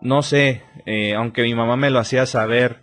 No 0.00 0.22
sé, 0.22 0.62
eh, 0.86 1.14
aunque 1.14 1.42
mi 1.42 1.54
mamá 1.54 1.76
me 1.76 1.90
lo 1.90 1.98
hacía 1.98 2.24
saber, 2.26 2.80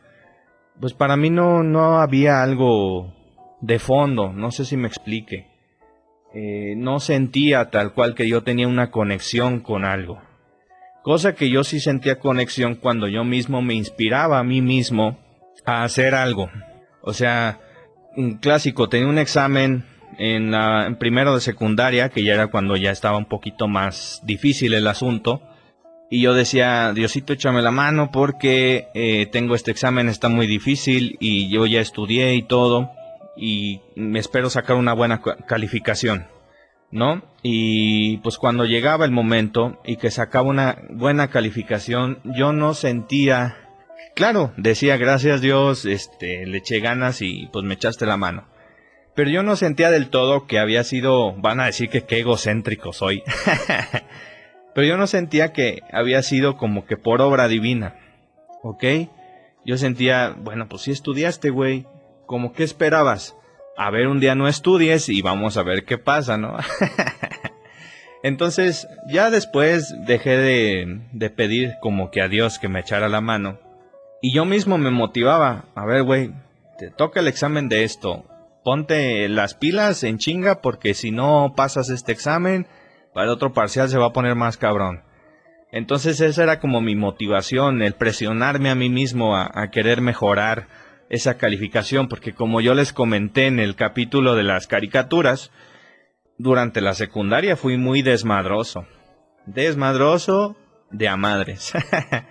pues 0.79 0.93
para 0.93 1.17
mí 1.17 1.29
no, 1.29 1.63
no 1.63 1.99
había 1.99 2.43
algo 2.43 3.13
de 3.61 3.79
fondo, 3.79 4.31
no 4.33 4.51
sé 4.51 4.65
si 4.65 4.77
me 4.77 4.87
explique. 4.87 5.47
Eh, 6.33 6.75
no 6.77 6.99
sentía 6.99 7.71
tal 7.71 7.93
cual 7.93 8.13
que 8.13 8.27
yo 8.27 8.43
tenía 8.43 8.67
una 8.67 8.91
conexión 8.91 9.61
con 9.61 9.85
algo. 9.85 10.21
Cosa 11.07 11.35
que 11.35 11.49
yo 11.49 11.63
sí 11.63 11.79
sentía 11.79 12.19
conexión 12.19 12.75
cuando 12.75 13.07
yo 13.07 13.23
mismo 13.23 13.61
me 13.61 13.73
inspiraba 13.75 14.39
a 14.39 14.43
mí 14.43 14.61
mismo 14.61 15.17
a 15.63 15.85
hacer 15.85 16.13
algo. 16.13 16.49
O 17.01 17.13
sea, 17.13 17.61
un 18.17 18.39
clásico, 18.39 18.89
tenía 18.89 19.07
un 19.07 19.17
examen 19.17 19.85
en, 20.17 20.51
la, 20.51 20.97
primero 20.99 21.33
de 21.33 21.39
secundaria, 21.39 22.09
que 22.09 22.25
ya 22.25 22.33
era 22.33 22.47
cuando 22.47 22.75
ya 22.75 22.91
estaba 22.91 23.17
un 23.17 23.23
poquito 23.23 23.69
más 23.69 24.19
difícil 24.25 24.73
el 24.73 24.85
asunto. 24.85 25.41
Y 26.09 26.21
yo 26.23 26.33
decía, 26.33 26.91
Diosito, 26.91 27.31
échame 27.31 27.61
la 27.61 27.71
mano 27.71 28.11
porque 28.11 28.89
eh, 28.93 29.27
tengo 29.27 29.55
este 29.55 29.71
examen, 29.71 30.09
está 30.09 30.27
muy 30.27 30.45
difícil 30.45 31.15
y 31.21 31.49
yo 31.49 31.65
ya 31.67 31.79
estudié 31.79 32.35
y 32.35 32.43
todo 32.43 32.91
y 33.37 33.79
me 33.95 34.19
espero 34.19 34.49
sacar 34.49 34.75
una 34.75 34.91
buena 34.91 35.21
calificación, 35.21 36.27
¿no? 36.91 37.23
Y 37.41 38.17
pues 38.17 38.37
cuando 38.37 38.65
llegaba 38.65 39.05
el 39.05 39.11
momento 39.11 39.81
y 39.85 39.97
que 39.97 40.11
sacaba 40.11 40.49
una 40.49 40.81
buena 40.89 41.29
calificación, 41.29 42.19
yo 42.23 42.53
no 42.53 42.73
sentía, 42.73 43.57
claro, 44.15 44.53
decía 44.57 44.97
gracias 44.97 45.41
Dios, 45.41 45.85
este, 45.85 46.45
le 46.45 46.57
eché 46.57 46.79
ganas 46.79 47.21
y 47.21 47.49
pues 47.51 47.65
me 47.65 47.75
echaste 47.75 48.05
la 48.05 48.17
mano 48.17 48.47
pero 49.17 49.31
yo 49.31 49.41
no 49.41 49.55
sentía 49.55 49.89
del 49.89 50.11
todo 50.11 50.45
que 50.45 50.59
había 50.59 50.83
sido, 50.83 51.33
van 51.33 51.59
a 51.59 51.65
decir 51.65 51.89
que 51.89 52.03
qué 52.03 52.19
egocéntrico 52.19 52.93
soy, 52.93 53.23
pero 54.75 54.85
yo 54.85 54.95
no 54.95 55.07
sentía 55.07 55.53
que 55.53 55.79
había 55.91 56.21
sido 56.21 56.55
como 56.55 56.85
que 56.85 56.97
por 56.97 57.19
obra 57.21 57.47
divina, 57.47 57.95
¿ok? 58.61 58.83
Yo 59.65 59.75
sentía, 59.79 60.35
bueno, 60.37 60.69
pues 60.69 60.83
si 60.83 60.91
estudiaste, 60.91 61.49
güey, 61.49 61.87
como 62.27 62.53
que 62.53 62.63
esperabas? 62.63 63.35
A 63.77 63.91
ver, 63.91 64.07
un 64.07 64.19
día 64.19 64.33
no 64.33 64.47
estudies 64.47 65.07
y 65.07 65.21
vamos 65.21 65.55
a 65.55 65.61
ver 65.61 65.85
qué 65.85 65.99
pasa, 65.99 66.35
¿no? 66.35 66.57
Entonces, 68.23 68.87
ya 69.07 69.29
después 69.29 69.95
dejé 70.07 70.35
de, 70.35 71.29
pedir 71.29 71.75
como 71.79 72.09
que 72.09 72.23
a 72.23 72.27
Dios 72.27 72.57
que 72.57 72.69
me 72.69 72.79
echara 72.79 73.07
la 73.07 73.21
mano. 73.21 73.59
Y 74.19 74.33
yo 74.33 74.45
mismo 74.45 74.79
me 74.79 74.89
motivaba, 74.89 75.65
a 75.75 75.85
ver, 75.85 76.01
güey, 76.01 76.31
te 76.79 76.89
toca 76.89 77.19
el 77.19 77.27
examen 77.27 77.69
de 77.69 77.83
esto, 77.83 78.25
ponte 78.63 79.29
las 79.29 79.53
pilas 79.53 80.03
en 80.03 80.17
chinga 80.17 80.59
porque 80.61 80.95
si 80.95 81.11
no 81.11 81.53
pasas 81.55 81.91
este 81.91 82.13
examen, 82.13 82.65
para 83.13 83.27
el 83.27 83.31
otro 83.31 83.53
parcial 83.53 83.89
se 83.89 83.99
va 83.99 84.07
a 84.07 84.13
poner 84.13 84.33
más 84.33 84.57
cabrón. 84.57 85.03
Entonces 85.71 86.19
esa 86.19 86.41
era 86.41 86.59
como 86.59 86.81
mi 86.81 86.95
motivación, 86.95 87.83
el 87.83 87.93
presionarme 87.93 88.71
a 88.71 88.75
mí 88.75 88.89
mismo 88.89 89.37
a 89.37 89.69
querer 89.71 90.01
mejorar 90.01 90.67
esa 91.09 91.37
calificación, 91.37 92.07
porque 92.07 92.33
como 92.33 92.61
yo 92.61 92.73
les 92.73 92.93
comenté 92.93 93.47
en 93.47 93.59
el 93.59 93.75
capítulo 93.75 94.35
de 94.35 94.43
las 94.43 94.67
caricaturas, 94.67 95.51
durante 96.37 96.81
la 96.81 96.93
secundaria 96.93 97.55
fui 97.55 97.77
muy 97.77 98.01
desmadroso. 98.01 98.85
Desmadroso 99.45 100.55
de 100.91 101.07
a 101.07 101.17
madres. 101.17 101.73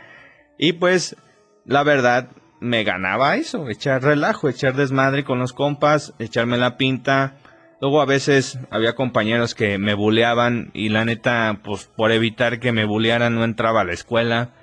y 0.58 0.74
pues, 0.74 1.16
la 1.64 1.82
verdad, 1.82 2.30
me 2.60 2.84
ganaba 2.84 3.36
eso, 3.36 3.68
echar 3.68 4.02
relajo, 4.02 4.48
echar 4.48 4.74
desmadre 4.74 5.24
con 5.24 5.38
los 5.38 5.52
compas, 5.52 6.14
echarme 6.18 6.56
la 6.56 6.76
pinta. 6.76 7.36
Luego 7.80 8.00
a 8.00 8.06
veces 8.06 8.58
había 8.70 8.94
compañeros 8.94 9.54
que 9.54 9.78
me 9.78 9.94
buleaban 9.94 10.70
y 10.72 10.88
la 10.88 11.04
neta, 11.04 11.60
pues 11.62 11.90
por 11.96 12.12
evitar 12.12 12.58
que 12.58 12.72
me 12.72 12.86
bulearan 12.86 13.34
no 13.34 13.44
entraba 13.44 13.82
a 13.82 13.84
la 13.84 13.92
escuela. 13.92 14.54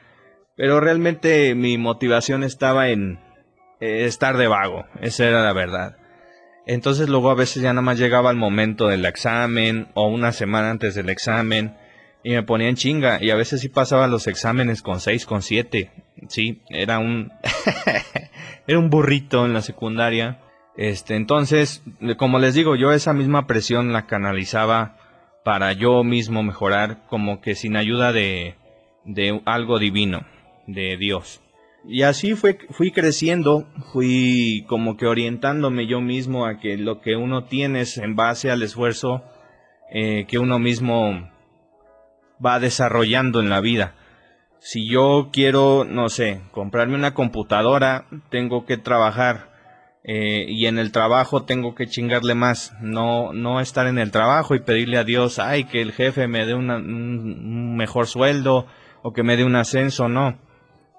Pero 0.55 0.79
realmente 0.79 1.53
mi 1.55 1.77
motivación 1.77 2.43
estaba 2.43 2.89
en 2.89 3.19
eh, 3.83 4.05
estar 4.05 4.37
de 4.37 4.47
vago, 4.47 4.85
esa 5.01 5.25
era 5.25 5.43
la 5.43 5.53
verdad. 5.53 5.97
Entonces 6.65 7.09
luego 7.09 7.29
a 7.29 7.35
veces 7.35 7.61
ya 7.61 7.73
nada 7.73 7.81
más 7.81 7.99
llegaba 7.99 8.31
el 8.31 8.37
momento 8.37 8.87
del 8.87 9.05
examen 9.05 9.89
o 9.93 10.07
una 10.07 10.31
semana 10.31 10.69
antes 10.69 10.95
del 10.95 11.09
examen 11.09 11.75
y 12.23 12.31
me 12.31 12.43
ponía 12.43 12.69
en 12.69 12.75
chinga 12.75 13.21
y 13.21 13.31
a 13.31 13.35
veces 13.35 13.59
sí 13.59 13.67
pasaba 13.67 14.07
los 14.07 14.27
exámenes 14.27 14.81
con 14.81 15.01
6, 15.01 15.25
con 15.25 15.41
7. 15.41 15.91
Sí, 16.29 16.61
era 16.69 16.99
un 16.99 17.31
era 18.67 18.79
un 18.79 18.89
burrito 18.89 19.45
en 19.45 19.53
la 19.53 19.61
secundaria. 19.61 20.39
Este, 20.77 21.15
entonces, 21.15 21.83
como 22.17 22.39
les 22.39 22.55
digo, 22.55 22.75
yo 22.75 22.93
esa 22.93 23.13
misma 23.13 23.45
presión 23.45 23.91
la 23.91 24.07
canalizaba 24.07 24.97
para 25.43 25.73
yo 25.73 26.03
mismo 26.03 26.41
mejorar 26.41 27.05
como 27.07 27.41
que 27.41 27.55
sin 27.55 27.75
ayuda 27.75 28.13
de 28.13 28.55
de 29.05 29.41
algo 29.45 29.79
divino, 29.79 30.25
de 30.67 30.97
Dios. 30.97 31.42
Y 31.85 32.03
así 32.03 32.33
fue, 32.35 32.57
fui 32.69 32.91
creciendo, 32.91 33.67
fui 33.91 34.65
como 34.67 34.95
que 34.95 35.05
orientándome 35.05 35.85
yo 35.85 35.99
mismo 35.99 36.45
a 36.45 36.59
que 36.59 36.77
lo 36.77 37.01
que 37.01 37.15
uno 37.15 37.45
tiene 37.45 37.81
es 37.81 37.97
en 37.97 38.15
base 38.15 38.49
al 38.51 38.63
esfuerzo 38.63 39.23
eh, 39.91 40.25
que 40.27 40.39
uno 40.39 40.59
mismo 40.59 41.29
va 42.43 42.59
desarrollando 42.59 43.41
en 43.41 43.49
la 43.49 43.59
vida. 43.59 43.95
Si 44.59 44.89
yo 44.89 45.29
quiero, 45.33 45.83
no 45.83 46.07
sé, 46.07 46.41
comprarme 46.51 46.95
una 46.95 47.13
computadora, 47.13 48.05
tengo 48.29 48.65
que 48.65 48.77
trabajar 48.77 49.51
eh, 50.05 50.45
y 50.47 50.67
en 50.67 50.79
el 50.79 50.93
trabajo 50.93 51.43
tengo 51.43 51.75
que 51.75 51.87
chingarle 51.87 52.33
más, 52.33 52.73
no, 52.81 53.33
no 53.33 53.59
estar 53.59 53.87
en 53.87 53.97
el 53.97 54.11
trabajo 54.11 54.55
y 54.55 54.61
pedirle 54.61 54.97
a 54.97 55.03
Dios, 55.03 55.37
ay, 55.37 55.65
que 55.65 55.81
el 55.81 55.91
jefe 55.91 56.29
me 56.29 56.45
dé 56.45 56.53
un 56.53 57.75
mejor 57.75 58.07
sueldo 58.07 58.67
o 59.01 59.11
que 59.11 59.23
me 59.23 59.35
dé 59.35 59.43
un 59.43 59.57
ascenso, 59.57 60.07
no. 60.07 60.39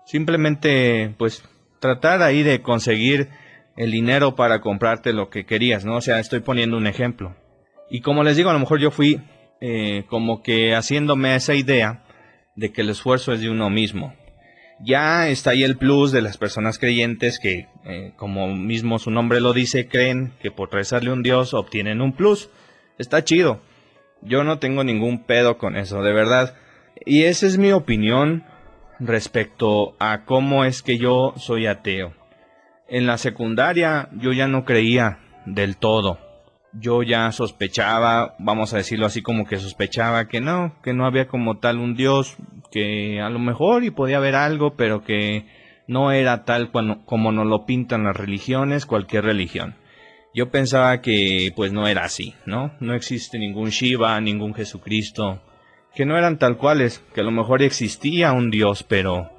Simplemente, 0.04 1.14
pues, 1.18 1.42
tratar 1.80 2.22
ahí 2.22 2.42
de 2.42 2.62
conseguir 2.62 3.28
el 3.76 3.90
dinero 3.90 4.34
para 4.36 4.60
comprarte 4.60 5.12
lo 5.12 5.30
que 5.30 5.44
querías, 5.44 5.84
¿no? 5.84 5.96
O 5.96 6.00
sea, 6.00 6.20
estoy 6.20 6.40
poniendo 6.40 6.76
un 6.76 6.86
ejemplo. 6.86 7.36
Y 7.90 8.00
como 8.00 8.22
les 8.22 8.36
digo, 8.36 8.50
a 8.50 8.52
lo 8.52 8.58
mejor 8.58 8.80
yo 8.80 8.90
fui 8.90 9.20
eh, 9.60 10.04
como 10.08 10.42
que 10.42 10.74
haciéndome 10.74 11.34
esa 11.34 11.54
idea 11.54 12.04
de 12.56 12.72
que 12.72 12.82
el 12.82 12.90
esfuerzo 12.90 13.32
es 13.32 13.40
de 13.40 13.50
uno 13.50 13.70
mismo 13.70 14.14
ya 14.80 15.28
está 15.28 15.50
ahí 15.50 15.62
el 15.62 15.76
plus 15.76 16.12
de 16.12 16.22
las 16.22 16.36
personas 16.36 16.78
creyentes 16.78 17.38
que, 17.38 17.68
eh, 17.84 18.12
como 18.16 18.54
mismo 18.54 18.98
su 18.98 19.10
nombre 19.10 19.40
lo 19.40 19.52
dice, 19.52 19.88
creen 19.88 20.32
que 20.40 20.50
por 20.50 20.72
rezarle 20.72 21.12
un 21.12 21.22
Dios 21.22 21.54
obtienen 21.54 22.00
un 22.00 22.12
plus. 22.12 22.50
Está 22.98 23.24
chido. 23.24 23.60
Yo 24.22 24.44
no 24.44 24.58
tengo 24.58 24.84
ningún 24.84 25.24
pedo 25.24 25.58
con 25.58 25.76
eso, 25.76 26.02
de 26.02 26.12
verdad. 26.12 26.56
Y 27.04 27.24
esa 27.24 27.46
es 27.46 27.58
mi 27.58 27.72
opinión 27.72 28.44
respecto 29.00 29.94
a 29.98 30.24
cómo 30.24 30.64
es 30.64 30.82
que 30.82 30.98
yo 30.98 31.34
soy 31.36 31.66
ateo. 31.66 32.12
En 32.88 33.06
la 33.06 33.18
secundaria 33.18 34.08
yo 34.12 34.32
ya 34.32 34.46
no 34.46 34.64
creía 34.64 35.18
del 35.46 35.76
todo 35.76 36.18
yo 36.78 37.02
ya 37.02 37.30
sospechaba, 37.32 38.34
vamos 38.38 38.74
a 38.74 38.78
decirlo 38.78 39.06
así 39.06 39.22
como 39.22 39.46
que 39.46 39.58
sospechaba 39.58 40.26
que 40.26 40.40
no, 40.40 40.74
que 40.82 40.92
no 40.92 41.06
había 41.06 41.28
como 41.28 41.58
tal 41.58 41.78
un 41.78 41.94
Dios, 41.94 42.36
que 42.70 43.20
a 43.20 43.30
lo 43.30 43.38
mejor 43.38 43.84
y 43.84 43.90
podía 43.90 44.16
haber 44.16 44.34
algo, 44.34 44.74
pero 44.76 45.04
que 45.04 45.46
no 45.86 46.12
era 46.12 46.44
tal 46.44 46.70
como 46.70 47.32
nos 47.32 47.46
lo 47.46 47.66
pintan 47.66 48.04
las 48.04 48.16
religiones, 48.16 48.86
cualquier 48.86 49.24
religión. 49.24 49.76
Yo 50.34 50.50
pensaba 50.50 51.00
que 51.00 51.52
pues 51.54 51.72
no 51.72 51.86
era 51.86 52.04
así, 52.04 52.34
¿no? 52.44 52.72
No 52.80 52.94
existe 52.94 53.38
ningún 53.38 53.68
Shiva, 53.68 54.20
ningún 54.20 54.54
Jesucristo, 54.54 55.40
que 55.94 56.06
no 56.06 56.16
eran 56.18 56.38
tal 56.38 56.56
cuales, 56.56 57.02
que 57.14 57.20
a 57.20 57.24
lo 57.24 57.30
mejor 57.30 57.62
existía 57.62 58.32
un 58.32 58.50
Dios, 58.50 58.82
pero 58.82 59.30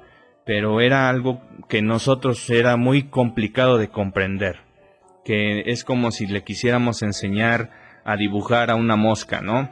pero 0.44 0.80
era 0.80 1.08
algo 1.08 1.42
que 1.68 1.82
nosotros 1.82 2.48
era 2.50 2.76
muy 2.76 3.08
complicado 3.08 3.78
de 3.78 3.88
comprender 3.88 4.66
que 5.26 5.64
es 5.66 5.82
como 5.82 6.12
si 6.12 6.28
le 6.28 6.44
quisiéramos 6.44 7.02
enseñar 7.02 7.70
a 8.04 8.16
dibujar 8.16 8.70
a 8.70 8.76
una 8.76 8.94
mosca, 8.94 9.40
¿no? 9.40 9.68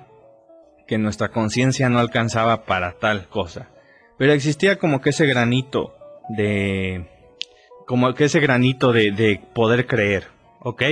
Que 0.88 0.98
nuestra 0.98 1.28
conciencia 1.28 1.88
no 1.88 2.00
alcanzaba 2.00 2.64
para 2.64 2.98
tal 2.98 3.28
cosa. 3.28 3.70
Pero 4.18 4.32
existía 4.32 4.80
como 4.80 5.00
que 5.00 5.10
ese 5.10 5.26
granito 5.26 5.94
de... 6.28 7.06
como 7.86 8.12
que 8.14 8.24
ese 8.24 8.40
granito 8.40 8.92
de, 8.92 9.40
poder 9.54 9.86
creer, 9.86 10.24
¿ok? 10.58 10.82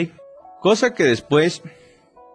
Cosa 0.61 0.95
que 0.95 1.03
después 1.03 1.63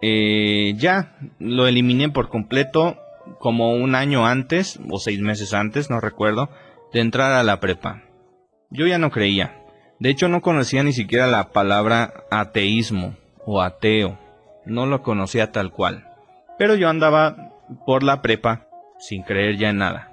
eh, 0.02 0.74
ya 0.76 1.16
lo 1.38 1.66
eliminé 1.66 2.10
por 2.10 2.28
completo 2.28 2.98
como 3.38 3.72
un 3.72 3.94
año 3.94 4.26
antes, 4.26 4.78
o 4.90 4.98
seis 4.98 5.20
meses 5.20 5.54
antes, 5.54 5.90
no 5.90 6.00
recuerdo, 6.00 6.50
de 6.92 7.00
entrar 7.00 7.32
a 7.32 7.42
la 7.42 7.60
prepa. 7.60 8.02
Yo 8.70 8.86
ya 8.86 8.98
no 8.98 9.10
creía. 9.10 9.64
De 9.98 10.10
hecho, 10.10 10.28
no 10.28 10.42
conocía 10.42 10.82
ni 10.82 10.92
siquiera 10.92 11.26
la 11.26 11.50
palabra 11.50 12.24
ateísmo 12.30 13.16
o 13.44 13.62
ateo. 13.62 14.18
No 14.64 14.86
lo 14.86 15.02
conocía 15.02 15.52
tal 15.52 15.72
cual. 15.72 16.06
Pero 16.58 16.74
yo 16.74 16.88
andaba 16.88 17.52
por 17.86 18.02
la 18.02 18.22
prepa 18.22 18.66
sin 18.98 19.22
creer 19.22 19.56
ya 19.56 19.70
en 19.70 19.78
nada. 19.78 20.12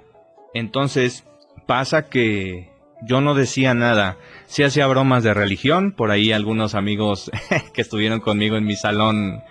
Entonces, 0.54 1.24
pasa 1.66 2.08
que 2.08 2.70
yo 3.02 3.20
no 3.20 3.34
decía 3.34 3.74
nada. 3.74 4.16
Sí 4.46 4.62
hacía 4.62 4.86
bromas 4.86 5.22
de 5.22 5.34
religión. 5.34 5.92
Por 5.92 6.10
ahí 6.10 6.32
algunos 6.32 6.74
amigos 6.74 7.30
que 7.74 7.82
estuvieron 7.82 8.20
conmigo 8.20 8.56
en 8.56 8.64
mi 8.64 8.76
salón 8.76 9.42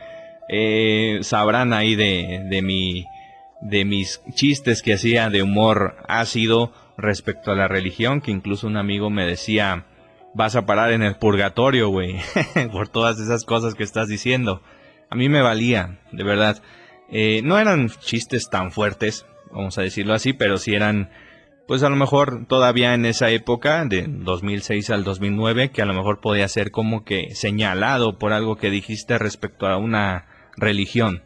eh, 0.48 1.20
sabrán 1.22 1.74
ahí 1.74 1.96
de, 1.96 2.44
de, 2.50 2.62
mi, 2.62 3.06
de 3.62 3.86
mis 3.86 4.22
chistes 4.34 4.82
que 4.82 4.94
hacía 4.94 5.30
de 5.30 5.44
humor 5.44 5.98
ácido 6.08 6.72
respecto 6.98 7.52
a 7.52 7.56
la 7.56 7.68
religión, 7.68 8.22
que 8.22 8.32
incluso 8.32 8.68
un 8.68 8.78
amigo 8.78 9.10
me 9.10 9.26
decía, 9.26 9.86
vas 10.34 10.56
a 10.56 10.66
parar 10.66 10.92
en 10.92 11.02
el 11.02 11.16
purgatorio, 11.16 11.90
güey, 11.90 12.18
por 12.72 12.90
todas 12.90 13.20
esas 13.20 13.44
cosas 13.44 13.74
que 13.74 13.84
estás 13.84 14.08
diciendo. 14.08 14.62
A 15.10 15.16
mí 15.16 15.30
me 15.30 15.42
valía, 15.42 16.00
de 16.12 16.24
verdad. 16.24 16.62
Eh, 17.10 17.42
no 17.44 17.58
eran 17.58 17.90
chistes 17.90 18.50
tan 18.50 18.72
fuertes, 18.72 19.26
vamos 19.52 19.78
a 19.78 19.82
decirlo 19.82 20.14
así, 20.14 20.34
pero 20.34 20.58
sí 20.58 20.74
eran, 20.74 21.10
pues 21.68 21.84
a 21.84 21.90
lo 21.90 21.96
mejor 21.96 22.46
todavía 22.48 22.94
en 22.94 23.06
esa 23.06 23.30
época, 23.30 23.86
de 23.86 24.06
2006 24.08 24.90
al 24.90 25.04
2009, 25.04 25.70
que 25.70 25.82
a 25.82 25.86
lo 25.86 25.94
mejor 25.94 26.20
podía 26.20 26.48
ser 26.48 26.72
como 26.72 27.04
que 27.04 27.34
señalado 27.36 28.18
por 28.18 28.34
algo 28.34 28.58
que 28.58 28.70
dijiste 28.70 29.18
respecto 29.18 29.68
a 29.68 29.78
una 29.78 30.28
religión. 30.58 31.24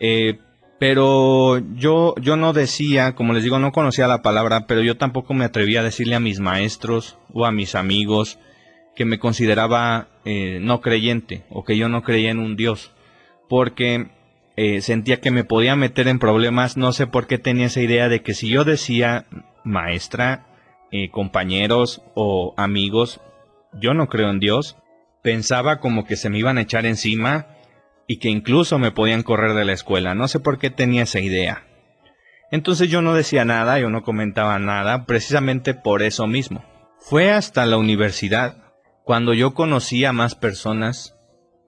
Eh, 0.00 0.38
pero 0.78 1.58
yo, 1.74 2.14
yo 2.20 2.36
no 2.36 2.52
decía, 2.52 3.14
como 3.14 3.32
les 3.32 3.42
digo, 3.42 3.58
no 3.58 3.72
conocía 3.72 4.06
la 4.06 4.22
palabra, 4.22 4.66
pero 4.66 4.82
yo 4.82 4.96
tampoco 4.96 5.34
me 5.34 5.44
atrevía 5.44 5.80
a 5.80 5.84
decirle 5.84 6.14
a 6.14 6.20
mis 6.20 6.38
maestros 6.38 7.18
o 7.32 7.46
a 7.46 7.50
mis 7.50 7.74
amigos 7.74 8.38
que 8.94 9.04
me 9.04 9.18
consideraba 9.18 10.08
eh, 10.24 10.58
no 10.60 10.80
creyente 10.80 11.44
o 11.50 11.64
que 11.64 11.76
yo 11.76 11.88
no 11.88 12.02
creía 12.02 12.30
en 12.30 12.38
un 12.38 12.56
Dios, 12.56 12.92
porque 13.48 14.08
eh, 14.56 14.80
sentía 14.80 15.20
que 15.20 15.30
me 15.30 15.44
podía 15.44 15.74
meter 15.74 16.06
en 16.08 16.18
problemas, 16.18 16.76
no 16.76 16.92
sé 16.92 17.06
por 17.06 17.26
qué 17.26 17.38
tenía 17.38 17.66
esa 17.66 17.80
idea 17.80 18.08
de 18.08 18.22
que 18.22 18.34
si 18.34 18.48
yo 18.48 18.64
decía 18.64 19.26
maestra, 19.64 20.46
eh, 20.90 21.10
compañeros 21.10 22.02
o 22.14 22.54
amigos, 22.56 23.20
yo 23.80 23.94
no 23.94 24.08
creo 24.08 24.30
en 24.30 24.40
Dios, 24.40 24.76
pensaba 25.22 25.80
como 25.80 26.04
que 26.04 26.16
se 26.16 26.30
me 26.30 26.38
iban 26.38 26.58
a 26.58 26.62
echar 26.62 26.86
encima 26.86 27.46
y 28.08 28.18
que 28.18 28.30
incluso 28.30 28.78
me 28.78 28.90
podían 28.90 29.22
correr 29.22 29.54
de 29.54 29.66
la 29.66 29.74
escuela, 29.74 30.14
no 30.14 30.26
sé 30.26 30.40
por 30.40 30.58
qué 30.58 30.70
tenía 30.70 31.02
esa 31.02 31.20
idea. 31.20 31.64
Entonces 32.50 32.88
yo 32.90 33.02
no 33.02 33.14
decía 33.14 33.44
nada, 33.44 33.78
yo 33.78 33.90
no 33.90 34.02
comentaba 34.02 34.58
nada, 34.58 35.04
precisamente 35.04 35.74
por 35.74 36.02
eso 36.02 36.26
mismo. 36.26 36.64
Fue 36.98 37.30
hasta 37.30 37.66
la 37.66 37.76
universidad 37.76 38.56
cuando 39.04 39.34
yo 39.34 39.52
conocía 39.52 40.08
a 40.08 40.14
más 40.14 40.34
personas 40.34 41.14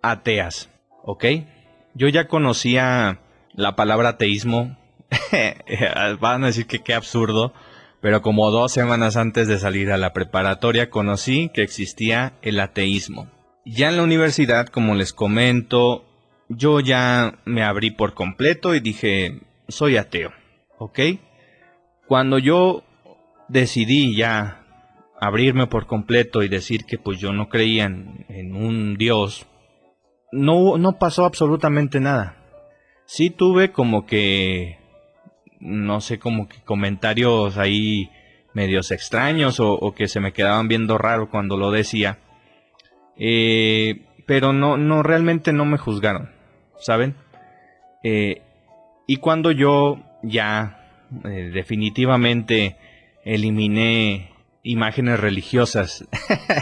ateas, 0.03 0.71
¿ok? 1.05 1.25
Yo 1.95 2.09
ya 2.09 2.27
conocía 2.27 3.21
la 3.53 3.77
palabra 3.77 4.11
ateísmo, 4.11 4.79
van 6.21 6.45
a 6.45 6.47
decir 6.47 6.67
que 6.67 6.81
qué 6.81 6.95
absurdo, 6.95 7.53
pero 8.01 8.23
como 8.23 8.51
dos 8.51 8.73
semanas 8.73 9.19
antes 9.19 9.47
de 9.47 9.59
salir 9.59 9.93
a 9.93 9.99
la 9.99 10.15
preparatoria 10.15 10.89
conocí 10.89 11.51
que 11.53 11.63
existía 11.63 12.33
el 12.41 12.59
ateísmo. 12.61 13.31
Ya 13.67 13.91
en 13.91 13.99
la 13.99 14.03
universidad, 14.03 14.69
como 14.69 14.95
les 14.95 15.13
comento, 15.13 16.10
yo 16.51 16.81
ya 16.81 17.39
me 17.45 17.63
abrí 17.63 17.93
por 17.93 18.15
completo 18.15 18.75
y 18.75 18.81
dije, 18.81 19.41
soy 19.69 19.97
ateo, 19.97 20.33
¿ok? 20.79 20.99
Cuando 22.07 22.39
yo 22.39 22.83
decidí 23.49 24.17
ya 24.17 24.65
abrirme 25.21 25.69
por 25.69 25.87
completo 25.87 26.43
y 26.43 26.49
decir 26.49 26.85
que 26.87 26.99
pues 26.99 27.21
yo 27.21 27.33
no 27.33 27.49
creía 27.49 27.85
en, 27.85 28.55
un 28.55 28.97
Dios, 28.97 29.47
no, 30.33 30.77
no 30.77 30.99
pasó 30.99 31.25
absolutamente 31.25 32.01
nada. 32.01 32.37
Sí 33.05 33.31
tuve 33.31 33.71
como 33.71 34.05
que, 34.07 34.79
no 35.61 36.01
sé, 36.01 36.19
como 36.19 36.49
que 36.49 36.63
comentarios 36.63 37.59
ahí 37.59 38.11
medios 38.55 38.91
extraños 38.91 39.61
o, 39.61 39.95
que 39.95 40.09
se 40.09 40.19
me 40.19 40.33
quedaban 40.33 40.67
viendo 40.67 40.99
raro 40.99 41.31
cuando 41.31 41.57
lo 41.57 41.71
decía. 41.71 42.19
Eh, 43.17 44.07
pero 44.27 44.53
no, 44.53 44.77
no, 44.77 45.03
realmente 45.03 45.53
no 45.53 45.65
me 45.65 45.77
juzgaron, 45.79 46.31
¿saben? 46.81 47.15
Eh, 48.03 48.43
y 49.07 49.17
cuando 49.17 49.51
yo 49.53 49.99
ya 50.23 50.81
eh, 51.25 51.51
definitivamente 51.53 52.77
eliminé 53.25 54.31
imágenes 54.63 55.21
religiosas 55.21 56.07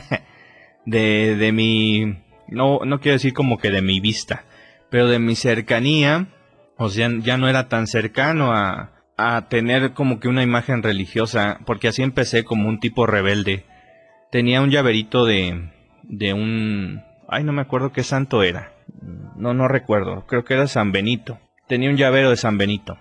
de, 0.87 1.37
de 1.37 1.53
mi, 1.53 2.19
no, 2.49 2.81
no 2.85 3.01
quiero 3.01 3.15
decir 3.15 3.33
como 3.33 3.59
que 3.59 3.71
de 3.71 3.83
mi 3.83 4.01
vista, 4.01 4.45
pero 4.91 5.09
de 5.09 5.19
mi 5.19 5.35
cercanía, 5.35 6.29
o 6.77 6.89
sea, 6.89 7.11
ya 7.21 7.37
no 7.37 7.49
era 7.49 7.69
tan 7.69 7.87
cercano 7.87 8.53
a, 8.53 8.93
a 9.17 9.49
tener 9.49 9.93
como 9.93 10.21
que 10.21 10.29
una 10.29 10.43
imagen 10.43 10.83
religiosa, 10.83 11.59
porque 11.67 11.89
así 11.89 12.03
empecé 12.03 12.45
como 12.45 12.69
un 12.69 12.79
tipo 12.81 13.07
rebelde. 13.07 13.65
Tenía 14.31 14.63
un 14.63 14.71
llaverito 14.71 15.25
de, 15.25 15.71
de 16.05 16.33
un, 16.33 17.03
ay, 17.29 17.43
no 17.43 17.53
me 17.53 17.63
acuerdo 17.63 17.93
qué 17.93 18.05
santo 18.05 18.43
era. 18.43 18.73
No, 19.37 19.55
no 19.55 19.69
recuerdo, 19.69 20.27
creo 20.27 20.45
que 20.45 20.55
era 20.55 20.67
San 20.67 20.93
Benito. 20.93 21.39
Tenía 21.67 21.91
un 21.91 21.97
llavero 21.97 22.31
de 22.31 22.37
San 22.37 22.59
Benito. 22.59 22.99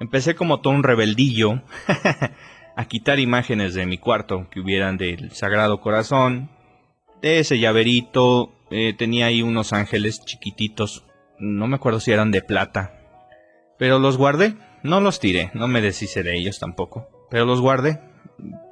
Empecé 0.00 0.34
como 0.34 0.60
todo 0.60 0.72
un 0.72 0.82
rebeldillo 0.82 1.62
a 2.76 2.84
quitar 2.86 3.20
imágenes 3.20 3.74
de 3.74 3.86
mi 3.86 3.98
cuarto 3.98 4.48
que 4.50 4.60
hubieran 4.60 4.96
del 4.96 5.32
Sagrado 5.32 5.80
Corazón, 5.80 6.50
de 7.20 7.38
ese 7.38 7.58
llaverito, 7.58 8.54
eh, 8.70 8.94
tenía 8.94 9.26
ahí 9.26 9.42
unos 9.42 9.72
ángeles 9.72 10.24
chiquititos, 10.24 11.04
no 11.38 11.66
me 11.66 11.76
acuerdo 11.76 12.00
si 12.00 12.12
eran 12.12 12.30
de 12.30 12.40
plata, 12.40 12.98
pero 13.78 13.98
los 13.98 14.16
guardé, 14.16 14.56
no 14.82 15.00
los 15.00 15.20
tiré, 15.20 15.50
no 15.54 15.68
me 15.68 15.80
deshice 15.80 16.22
de 16.22 16.36
ellos 16.36 16.58
tampoco, 16.58 17.08
pero 17.30 17.44
los 17.44 17.60
guardé. 17.60 18.00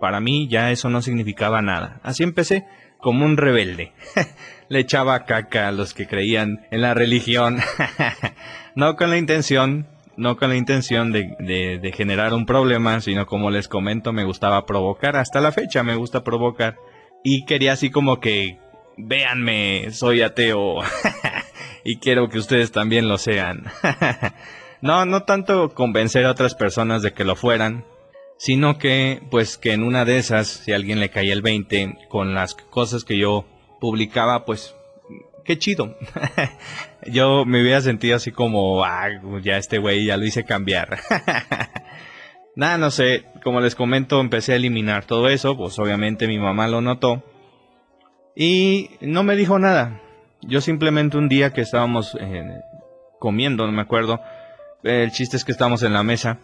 Para 0.01 0.21
mí 0.21 0.49
ya 0.49 0.71
eso 0.71 0.89
no 0.89 1.03
significaba 1.03 1.61
nada. 1.61 2.01
Así 2.03 2.23
empecé, 2.23 2.67
como 2.99 3.25
un 3.25 3.37
rebelde. 3.37 3.93
Le 4.69 4.81
echaba 4.81 5.25
caca 5.25 5.69
a 5.69 5.73
los 5.73 5.95
que 5.95 6.07
creían 6.07 6.67
en 6.71 6.83
la 6.83 6.95
religión. 6.95 7.59
no 8.75 8.97
con 8.97 9.11
la 9.11 9.17
intención, 9.17 9.87
no 10.17 10.37
con 10.37 10.51
la 10.51 10.57
intención 10.57 11.11
de, 11.11 11.37
de, 11.81 11.93
generar 11.93 12.35
un 12.35 12.45
problema, 12.45 13.01
sino 13.01 13.25
como 13.27 13.51
les 13.51 13.67
comento, 13.67 14.13
me 14.13 14.25
gustaba 14.25 14.67
provocar. 14.67 15.17
Hasta 15.17 15.41
la 15.41 15.53
fecha 15.53 15.83
me 15.83 15.95
gusta 15.95 16.23
provocar. 16.23 16.77
Y 17.25 17.47
quería 17.47 17.73
así 17.73 17.91
como 17.91 18.21
que, 18.21 18.59
véanme, 18.99 19.91
soy 19.91 20.21
ateo. 20.21 20.81
y 21.85 21.97
quiero 21.97 22.29
que 22.29 22.39
ustedes 22.39 22.71
también 22.73 23.09
lo 23.09 23.17
sean. 23.17 23.65
no, 24.83 25.07
no 25.07 25.23
tanto 25.23 25.71
convencer 25.71 26.27
a 26.27 26.33
otras 26.33 26.55
personas 26.55 27.01
de 27.01 27.13
que 27.13 27.25
lo 27.25 27.37
fueran, 27.37 27.85
sino 28.39 28.79
que 28.79 29.21
pues 29.31 29.59
que 29.59 29.73
en 29.73 29.83
una 29.83 30.05
de 30.05 30.17
esas, 30.19 30.47
si 30.47 30.73
a 30.73 30.77
alguien 30.77 31.01
le 31.01 31.11
caía 31.11 31.33
el 31.33 31.43
20 31.43 31.99
con 32.09 32.35
las 32.35 32.55
cosas 32.55 33.05
que 33.05 33.19
yo 33.19 33.45
publicaba, 33.81 34.45
pues 34.45 34.75
qué 35.45 35.59
chido. 35.59 35.97
yo 37.07 37.45
me 37.45 37.61
hubiera 37.61 37.81
sentido 37.81 38.17
así 38.17 38.31
como, 38.31 38.85
ah, 38.85 39.09
ya 39.43 39.59
este 39.59 39.79
güey 39.79 40.07
ya 40.07 40.17
lo 40.17 40.25
hice 40.25 40.45
cambiar. 40.45 40.99
Nada, 42.57 42.79
no 42.79 42.91
sé, 42.91 43.25
como 43.43 43.61
les 43.61 43.75
comento, 43.75 44.21
empecé 44.21 44.53
a 44.53 44.57
eliminar 44.57 45.05
todo 45.05 45.29
eso, 45.29 45.57
pues 45.57 45.79
obviamente 45.79 46.27
mi 46.27 46.39
mamá 46.39 46.67
lo 46.69 46.81
notó 46.81 47.23
y 48.35 48.91
no 49.01 49.23
me 49.25 49.37
dijo 49.37 49.59
nada. 49.59 50.01
Yo 50.43 50.61
simplemente 50.61 51.19
un 51.19 51.29
día 51.29 51.53
que 51.53 51.61
estábamos 51.61 52.17
eh, 52.21 52.61
comiendo, 53.19 53.67
no 53.67 53.73
me 53.73 53.83
acuerdo, 53.83 54.21
el 54.85 55.11
chiste 55.11 55.37
es 55.37 55.45
que 55.45 55.53
estábamos 55.53 55.83
en 55.83 55.93
la 55.93 56.05
mesa 56.05 56.39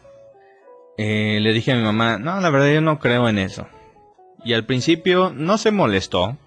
eh, 0.97 1.39
le 1.41 1.53
dije 1.53 1.73
a 1.73 1.77
mi 1.77 1.83
mamá, 1.83 2.19
no, 2.19 2.41
la 2.41 2.51
verdad 2.51 2.73
yo 2.73 2.81
no 2.81 2.99
creo 2.99 3.29
en 3.29 3.39
eso. 3.39 3.67
Y 4.45 4.53
al 4.53 4.67
principio 4.67 5.33
no 5.35 5.59
se 5.59 5.71
molestó, 5.71 6.39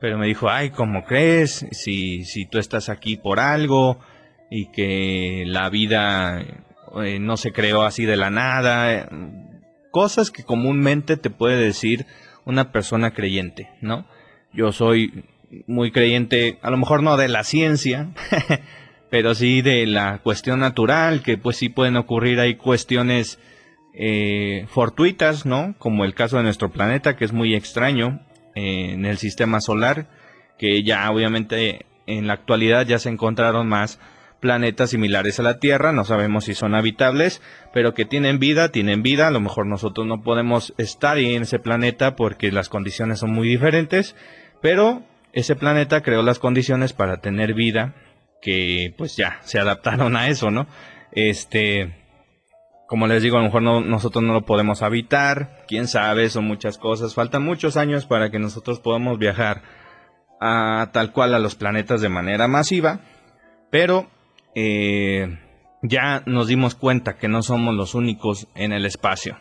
pero 0.00 0.18
me 0.18 0.26
dijo, 0.26 0.48
ay, 0.48 0.70
¿cómo 0.70 1.04
crees? 1.04 1.66
Si, 1.72 2.24
si 2.24 2.46
tú 2.46 2.58
estás 2.58 2.88
aquí 2.88 3.16
por 3.16 3.40
algo 3.40 3.98
y 4.50 4.66
que 4.70 5.44
la 5.46 5.68
vida 5.70 6.44
eh, 7.02 7.18
no 7.18 7.36
se 7.36 7.52
creó 7.52 7.82
así 7.82 8.04
de 8.04 8.16
la 8.16 8.30
nada. 8.30 9.08
Cosas 9.90 10.30
que 10.30 10.44
comúnmente 10.44 11.16
te 11.16 11.30
puede 11.30 11.56
decir 11.56 12.06
una 12.44 12.70
persona 12.72 13.12
creyente, 13.12 13.70
¿no? 13.80 14.06
Yo 14.52 14.72
soy 14.72 15.24
muy 15.66 15.90
creyente, 15.90 16.58
a 16.62 16.70
lo 16.70 16.76
mejor 16.76 17.02
no 17.02 17.16
de 17.16 17.28
la 17.28 17.44
ciencia, 17.44 18.10
pero 19.10 19.34
sí 19.34 19.62
de 19.62 19.86
la 19.86 20.18
cuestión 20.22 20.60
natural, 20.60 21.22
que 21.22 21.38
pues 21.38 21.56
sí 21.56 21.68
pueden 21.68 21.96
ocurrir, 21.96 22.40
hay 22.40 22.54
cuestiones 22.54 23.38
eh, 23.96 24.66
fortuitas, 24.68 25.46
¿no? 25.46 25.74
Como 25.78 26.04
el 26.04 26.14
caso 26.14 26.36
de 26.36 26.42
nuestro 26.42 26.70
planeta, 26.70 27.16
que 27.16 27.24
es 27.24 27.32
muy 27.32 27.54
extraño 27.54 28.20
eh, 28.54 28.92
en 28.92 29.06
el 29.06 29.16
sistema 29.16 29.60
solar, 29.60 30.06
que 30.58 30.82
ya 30.82 31.10
obviamente 31.10 31.86
en 32.06 32.26
la 32.26 32.34
actualidad 32.34 32.86
ya 32.86 32.98
se 32.98 33.08
encontraron 33.08 33.68
más 33.68 33.98
planetas 34.38 34.90
similares 34.90 35.40
a 35.40 35.42
la 35.42 35.58
Tierra, 35.58 35.92
no 35.92 36.04
sabemos 36.04 36.44
si 36.44 36.54
son 36.54 36.74
habitables, 36.74 37.40
pero 37.72 37.94
que 37.94 38.04
tienen 38.04 38.38
vida, 38.38 38.70
tienen 38.70 39.02
vida, 39.02 39.28
a 39.28 39.30
lo 39.30 39.40
mejor 39.40 39.66
nosotros 39.66 40.06
no 40.06 40.22
podemos 40.22 40.74
estar 40.76 41.18
en 41.18 41.42
ese 41.42 41.58
planeta 41.58 42.16
porque 42.16 42.52
las 42.52 42.68
condiciones 42.68 43.20
son 43.20 43.32
muy 43.32 43.48
diferentes, 43.48 44.14
pero 44.60 45.02
ese 45.32 45.56
planeta 45.56 46.02
creó 46.02 46.22
las 46.22 46.38
condiciones 46.38 46.92
para 46.92 47.22
tener 47.22 47.54
vida 47.54 47.94
que 48.42 48.94
pues 48.96 49.16
ya 49.16 49.40
se 49.42 49.58
adaptaron 49.58 50.16
a 50.16 50.28
eso, 50.28 50.50
¿no? 50.50 50.66
Este, 51.12 51.94
como 52.86 53.06
les 53.06 53.22
digo, 53.22 53.36
a 53.36 53.40
lo 53.40 53.46
mejor 53.46 53.62
nosotros 53.62 54.22
no 54.22 54.32
lo 54.32 54.44
podemos 54.44 54.82
habitar, 54.82 55.64
quién 55.66 55.88
sabe, 55.88 56.28
son 56.28 56.44
muchas 56.44 56.78
cosas, 56.78 57.14
faltan 57.14 57.42
muchos 57.42 57.76
años 57.76 58.06
para 58.06 58.30
que 58.30 58.38
nosotros 58.38 58.80
podamos 58.80 59.18
viajar 59.18 59.62
a 60.40 60.90
tal 60.92 61.12
cual 61.12 61.34
a 61.34 61.38
los 61.38 61.56
planetas 61.56 62.00
de 62.00 62.08
manera 62.08 62.46
masiva, 62.46 63.00
pero 63.70 64.08
eh, 64.54 65.38
ya 65.82 66.22
nos 66.26 66.46
dimos 66.46 66.74
cuenta 66.74 67.16
que 67.16 67.28
no 67.28 67.42
somos 67.42 67.74
los 67.74 67.94
únicos 67.94 68.48
en 68.54 68.72
el 68.72 68.86
espacio. 68.86 69.38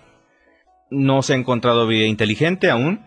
No 0.89 1.21
se 1.21 1.34
ha 1.34 1.38
encontrado 1.38 1.88
vida 1.88 2.05
inteligente 2.05 2.69
aún, 2.69 3.05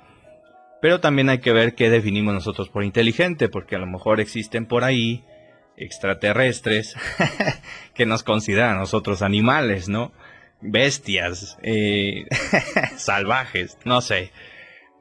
pero 0.81 1.01
también 1.01 1.29
hay 1.31 1.39
que 1.39 1.53
ver 1.53 1.75
qué 1.75 1.91
definimos 1.91 2.35
nosotros 2.35 2.69
por 2.69 2.85
inteligente, 2.85 3.49
porque 3.49 3.77
a 3.77 3.81
lo 3.81 3.87
mejor 3.87 4.21
existen 4.21 4.67
por 4.67 4.85
ahí 4.85 5.25
extraterrestres 5.77 6.97
que 7.95 8.07
nos 8.07 8.23
consideran 8.23 8.79
nosotros 8.79 9.23
animales, 9.23 9.89
¿no? 9.89 10.13
Bestias, 10.61 11.59
eh, 11.63 12.27
salvajes, 12.97 13.79
no 13.85 14.01
sé. 14.01 14.33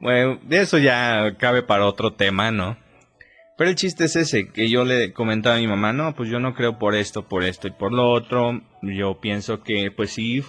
Bueno, 0.00 0.38
eso 0.50 0.78
ya 0.78 1.36
cabe 1.38 1.62
para 1.62 1.86
otro 1.86 2.14
tema, 2.14 2.50
¿no? 2.50 2.76
Pero 3.56 3.70
el 3.70 3.76
chiste 3.76 4.04
es 4.04 4.14
ese, 4.14 4.48
que 4.50 4.68
yo 4.68 4.84
le 4.84 5.12
comentaba 5.12 5.56
a 5.56 5.58
mi 5.58 5.66
mamá, 5.66 5.92
no, 5.92 6.14
pues 6.14 6.30
yo 6.30 6.38
no 6.38 6.54
creo 6.54 6.78
por 6.78 6.94
esto, 6.94 7.26
por 7.26 7.42
esto 7.42 7.66
y 7.66 7.72
por 7.72 7.92
lo 7.92 8.08
otro. 8.08 8.62
Yo 8.82 9.18
pienso 9.20 9.64
que, 9.64 9.90
pues 9.90 10.10
sí, 10.12 10.44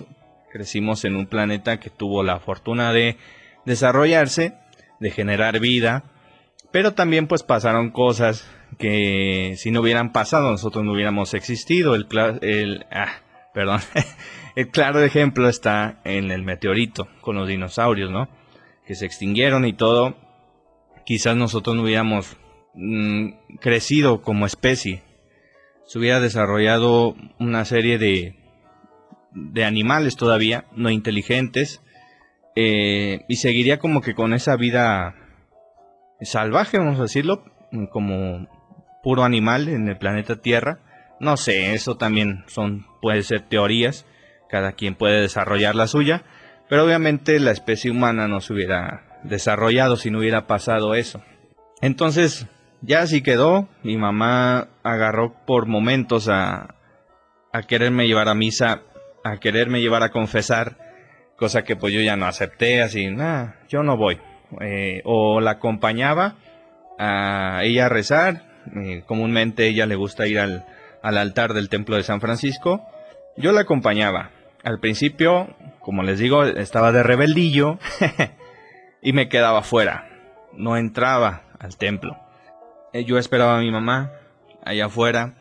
crecimos 0.51 1.03
en 1.05 1.15
un 1.15 1.25
planeta 1.25 1.79
que 1.79 1.89
tuvo 1.89 2.21
la 2.21 2.39
fortuna 2.39 2.93
de 2.93 3.17
desarrollarse, 3.65 4.53
de 4.99 5.09
generar 5.09 5.59
vida, 5.59 6.03
pero 6.71 6.93
también 6.93 7.27
pues 7.27 7.41
pasaron 7.41 7.89
cosas 7.89 8.47
que 8.77 9.55
si 9.57 9.71
no 9.71 9.81
hubieran 9.81 10.11
pasado 10.11 10.51
nosotros 10.51 10.85
no 10.85 10.93
hubiéramos 10.93 11.33
existido. 11.33 11.95
El, 11.95 12.07
el 12.41 12.85
ah, 12.91 13.21
perdón. 13.55 13.81
el 14.55 14.69
claro 14.69 15.03
ejemplo 15.03 15.49
está 15.49 16.01
en 16.03 16.31
el 16.31 16.43
meteorito 16.43 17.07
con 17.21 17.35
los 17.35 17.47
dinosaurios, 17.47 18.11
¿no? 18.11 18.29
Que 18.85 18.95
se 18.95 19.05
extinguieron 19.05 19.65
y 19.65 19.73
todo. 19.73 20.15
Quizás 21.05 21.35
nosotros 21.35 21.75
no 21.75 21.83
hubiéramos 21.83 22.37
mm, 22.73 23.57
crecido 23.59 24.21
como 24.21 24.45
especie. 24.45 25.03
Se 25.85 25.99
hubiera 25.99 26.19
desarrollado 26.19 27.15
una 27.39 27.65
serie 27.65 27.97
de, 27.97 28.35
de 29.31 29.65
animales 29.65 30.15
todavía, 30.15 30.65
no 30.75 30.89
inteligentes, 30.89 31.81
eh, 32.55 33.25
y 33.27 33.37
seguiría 33.37 33.79
como 33.79 34.01
que 34.01 34.13
con 34.15 34.33
esa 34.33 34.55
vida 34.55 35.15
salvaje, 36.21 36.77
vamos 36.77 36.99
a 36.99 37.03
decirlo, 37.03 37.45
como 37.91 38.47
puro 39.01 39.23
animal 39.23 39.69
en 39.69 39.87
el 39.87 39.97
planeta 39.97 40.41
Tierra. 40.41 40.79
No 41.19 41.37
sé, 41.37 41.73
eso 41.73 41.97
también 41.97 42.43
son, 42.47 42.85
puede 43.01 43.23
ser 43.23 43.41
teorías, 43.41 44.05
cada 44.49 44.73
quien 44.73 44.95
puede 44.95 45.21
desarrollar 45.21 45.75
la 45.75 45.87
suya, 45.87 46.23
pero 46.67 46.83
obviamente 46.83 47.39
la 47.39 47.51
especie 47.51 47.91
humana 47.91 48.27
no 48.27 48.41
se 48.41 48.53
hubiera 48.53 49.03
desarrollado 49.23 49.95
si 49.95 50.11
no 50.11 50.19
hubiera 50.19 50.47
pasado 50.47 50.95
eso. 50.95 51.21
Entonces, 51.81 52.47
ya 52.81 53.01
así 53.01 53.21
quedó, 53.21 53.67
mi 53.83 53.97
mamá 53.97 54.69
agarró 54.83 55.35
por 55.45 55.65
momentos 55.65 56.29
a, 56.29 56.75
a 57.51 57.61
quererme 57.63 58.07
llevar 58.07 58.29
a 58.29 58.35
misa, 58.35 58.81
a 59.23 59.37
quererme 59.37 59.81
llevar 59.81 60.03
a 60.03 60.11
confesar, 60.11 60.77
cosa 61.35 61.63
que 61.63 61.75
pues 61.75 61.93
yo 61.93 62.01
ya 62.01 62.15
no 62.15 62.25
acepté, 62.25 62.81
así, 62.81 63.07
nada, 63.07 63.59
yo 63.69 63.83
no 63.83 63.97
voy. 63.97 64.19
Eh, 64.61 65.01
o 65.05 65.41
la 65.41 65.51
acompañaba 65.51 66.35
a 66.97 67.61
ella 67.63 67.85
a 67.85 67.89
rezar, 67.89 68.43
eh, 68.75 69.03
comúnmente 69.05 69.67
ella 69.67 69.85
le 69.85 69.95
gusta 69.95 70.27
ir 70.27 70.39
al, 70.39 70.65
al 71.01 71.17
altar 71.17 71.53
del 71.53 71.69
templo 71.69 71.95
de 71.95 72.03
San 72.03 72.19
Francisco. 72.19 72.85
Yo 73.37 73.51
la 73.51 73.61
acompañaba. 73.61 74.31
Al 74.63 74.79
principio, 74.79 75.55
como 75.79 76.03
les 76.03 76.19
digo, 76.19 76.43
estaba 76.43 76.91
de 76.91 77.03
rebeldillo 77.03 77.79
y 79.01 79.13
me 79.13 79.29
quedaba 79.29 79.61
fuera. 79.61 80.09
No 80.53 80.77
entraba 80.77 81.43
al 81.59 81.77
templo. 81.77 82.17
Eh, 82.93 83.05
yo 83.05 83.17
esperaba 83.17 83.57
a 83.57 83.61
mi 83.61 83.71
mamá 83.71 84.11
allá 84.63 84.85
afuera 84.85 85.35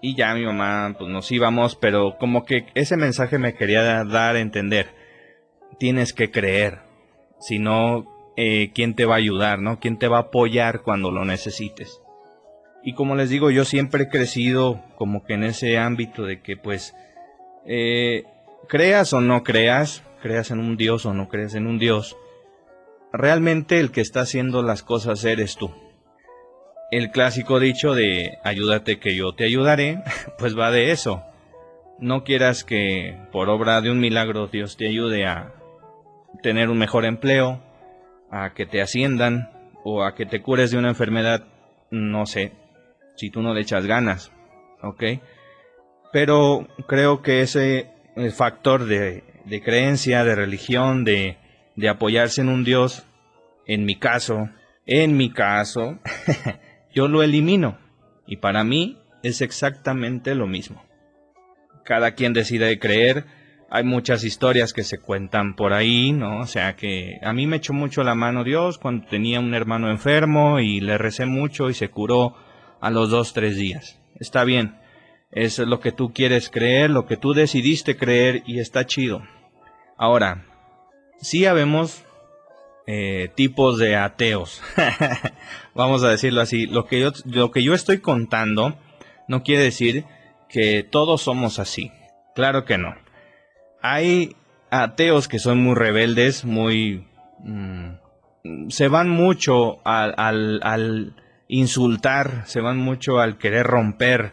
y 0.00 0.14
ya 0.16 0.34
mi 0.34 0.44
mamá 0.44 0.94
pues 0.98 1.10
nos 1.10 1.30
íbamos, 1.32 1.76
pero 1.76 2.16
como 2.18 2.44
que 2.44 2.66
ese 2.74 2.96
mensaje 2.96 3.38
me 3.38 3.54
quería 3.54 4.04
dar 4.04 4.36
a 4.36 4.40
entender. 4.40 4.94
Tienes 5.78 6.12
que 6.12 6.30
creer. 6.30 6.80
Si 7.40 7.58
no, 7.58 8.06
eh, 8.36 8.70
¿quién 8.74 8.94
te 8.94 9.04
va 9.04 9.14
a 9.14 9.18
ayudar, 9.18 9.58
no? 9.58 9.80
¿Quién 9.80 9.98
te 9.98 10.08
va 10.08 10.18
a 10.18 10.22
apoyar 10.22 10.82
cuando 10.82 11.10
lo 11.10 11.24
necesites? 11.24 12.00
Y 12.84 12.94
como 12.94 13.14
les 13.14 13.30
digo, 13.30 13.50
yo 13.50 13.64
siempre 13.64 14.04
he 14.04 14.08
crecido 14.08 14.82
como 14.96 15.24
que 15.24 15.34
en 15.34 15.44
ese 15.44 15.78
ámbito 15.78 16.24
de 16.24 16.40
que 16.40 16.56
pues 16.56 16.94
eh, 17.64 18.24
creas 18.72 19.12
o 19.12 19.20
no 19.20 19.42
creas, 19.42 20.02
creas 20.22 20.50
en 20.50 20.58
un 20.58 20.78
Dios 20.78 21.04
o 21.04 21.12
no 21.12 21.28
creas 21.28 21.54
en 21.54 21.66
un 21.66 21.78
Dios, 21.78 22.16
realmente 23.12 23.78
el 23.78 23.90
que 23.90 24.00
está 24.00 24.22
haciendo 24.22 24.62
las 24.62 24.82
cosas 24.82 25.22
eres 25.26 25.56
tú. 25.56 25.70
El 26.90 27.10
clásico 27.10 27.60
dicho 27.60 27.94
de 27.94 28.38
ayúdate 28.42 28.98
que 28.98 29.14
yo 29.14 29.34
te 29.34 29.44
ayudaré, 29.44 30.02
pues 30.38 30.58
va 30.58 30.70
de 30.70 30.90
eso. 30.90 31.22
No 31.98 32.24
quieras 32.24 32.64
que 32.64 33.14
por 33.30 33.50
obra 33.50 33.82
de 33.82 33.90
un 33.90 34.00
milagro 34.00 34.46
Dios 34.46 34.78
te 34.78 34.88
ayude 34.88 35.26
a 35.26 35.52
tener 36.42 36.70
un 36.70 36.78
mejor 36.78 37.04
empleo, 37.04 37.62
a 38.30 38.54
que 38.54 38.64
te 38.64 38.80
asciendan 38.80 39.50
o 39.84 40.02
a 40.02 40.14
que 40.14 40.24
te 40.24 40.40
cures 40.40 40.70
de 40.70 40.78
una 40.78 40.88
enfermedad, 40.88 41.44
no 41.90 42.24
sé, 42.24 42.52
si 43.16 43.28
tú 43.28 43.42
no 43.42 43.52
le 43.52 43.60
echas 43.60 43.84
ganas, 43.84 44.32
¿ok? 44.82 45.20
Pero 46.10 46.66
creo 46.86 47.20
que 47.20 47.42
ese 47.42 47.92
factor 48.32 48.84
de, 48.86 49.22
creencia, 49.64 50.24
de 50.24 50.34
religión, 50.34 51.04
de, 51.04 51.38
apoyarse 51.88 52.40
en 52.40 52.48
un 52.48 52.64
Dios, 52.64 53.06
en 53.66 53.84
mi 53.84 53.98
caso, 53.98 54.48
En 54.84 55.16
mi 55.16 55.30
caso, 55.30 56.00
yo 56.94 57.06
lo 57.06 57.22
elimino. 57.22 57.78
Y 58.26 58.38
para 58.38 58.64
mí 58.64 58.98
es 59.22 59.40
exactamente 59.40 60.34
lo 60.34 60.46
mismo. 60.46 60.82
Cada 61.84 62.12
quien 62.14 62.32
decide 62.32 62.78
creer. 62.78 63.24
Hay 63.70 63.84
muchas 63.84 64.24
historias 64.24 64.72
que 64.72 64.82
se 64.82 64.98
cuentan 64.98 65.54
por 65.54 65.72
ahí, 65.72 66.12
¿no? 66.12 66.40
O 66.40 66.46
sea 66.46 66.76
que 66.76 67.18
a 67.22 67.32
mí 67.32 67.46
me 67.46 67.56
echó 67.56 67.72
mucho 67.72 68.02
la 68.02 68.14
mano 68.14 68.44
Dios 68.44 68.76
cuando 68.78 69.06
tenía 69.06 69.40
un 69.40 69.54
hermano 69.54 69.90
enfermo 69.90 70.60
y 70.60 70.80
le 70.80 70.98
recé 70.98 71.24
mucho 71.26 71.70
y 71.70 71.74
se 71.74 71.88
curó 71.88 72.34
a 72.80 72.90
los 72.90 73.10
dos, 73.10 73.32
tres 73.32 73.56
días. 73.56 74.00
Está 74.18 74.44
bien. 74.44 74.81
Es 75.32 75.58
lo 75.58 75.80
que 75.80 75.92
tú 75.92 76.12
quieres 76.12 76.50
creer, 76.50 76.90
lo 76.90 77.06
que 77.06 77.16
tú 77.16 77.32
decidiste 77.32 77.96
creer 77.96 78.42
y 78.46 78.60
está 78.60 78.86
chido. 78.86 79.22
Ahora, 79.96 80.46
sí 81.20 81.46
habemos 81.46 82.04
eh, 82.86 83.30
tipos 83.34 83.78
de 83.78 83.96
ateos. 83.96 84.62
Vamos 85.74 86.04
a 86.04 86.10
decirlo 86.10 86.40
así. 86.40 86.66
Lo 86.66 86.86
que, 86.86 87.00
yo, 87.00 87.12
lo 87.24 87.50
que 87.50 87.62
yo 87.62 87.74
estoy 87.74 87.98
contando 87.98 88.76
no 89.28 89.42
quiere 89.42 89.62
decir 89.62 90.04
que 90.48 90.82
todos 90.82 91.22
somos 91.22 91.58
así. 91.58 91.90
Claro 92.34 92.64
que 92.64 92.78
no. 92.78 92.94
Hay 93.80 94.36
ateos 94.70 95.28
que 95.28 95.38
son 95.38 95.62
muy 95.62 95.74
rebeldes, 95.74 96.44
muy... 96.44 97.06
Mm, 97.40 97.92
se 98.68 98.88
van 98.88 99.08
mucho 99.08 99.80
al, 99.84 101.14
insultar, 101.48 102.42
se 102.46 102.60
van 102.60 102.78
mucho 102.78 103.20
al 103.20 103.38
querer 103.38 103.66
romper, 103.66 104.32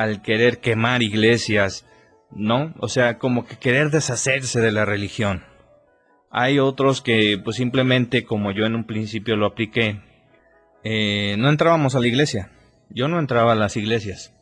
al 0.00 0.22
querer 0.22 0.60
quemar 0.60 1.02
iglesias, 1.02 1.86
¿no? 2.30 2.74
O 2.78 2.88
sea, 2.88 3.18
como 3.18 3.44
que 3.44 3.56
querer 3.56 3.90
deshacerse 3.90 4.60
de 4.60 4.72
la 4.72 4.86
religión. 4.86 5.44
Hay 6.30 6.58
otros 6.58 7.02
que 7.02 7.38
pues 7.42 7.56
simplemente 7.56 8.24
como 8.24 8.50
yo 8.50 8.64
en 8.64 8.74
un 8.74 8.86
principio 8.86 9.36
lo 9.36 9.46
apliqué, 9.46 10.00
eh, 10.84 11.36
no 11.38 11.50
entrábamos 11.50 11.94
a 11.94 12.00
la 12.00 12.06
iglesia. 12.06 12.50
Yo 12.88 13.08
no 13.08 13.18
entraba 13.18 13.52
a 13.52 13.56
las 13.56 13.76
iglesias. 13.76 14.34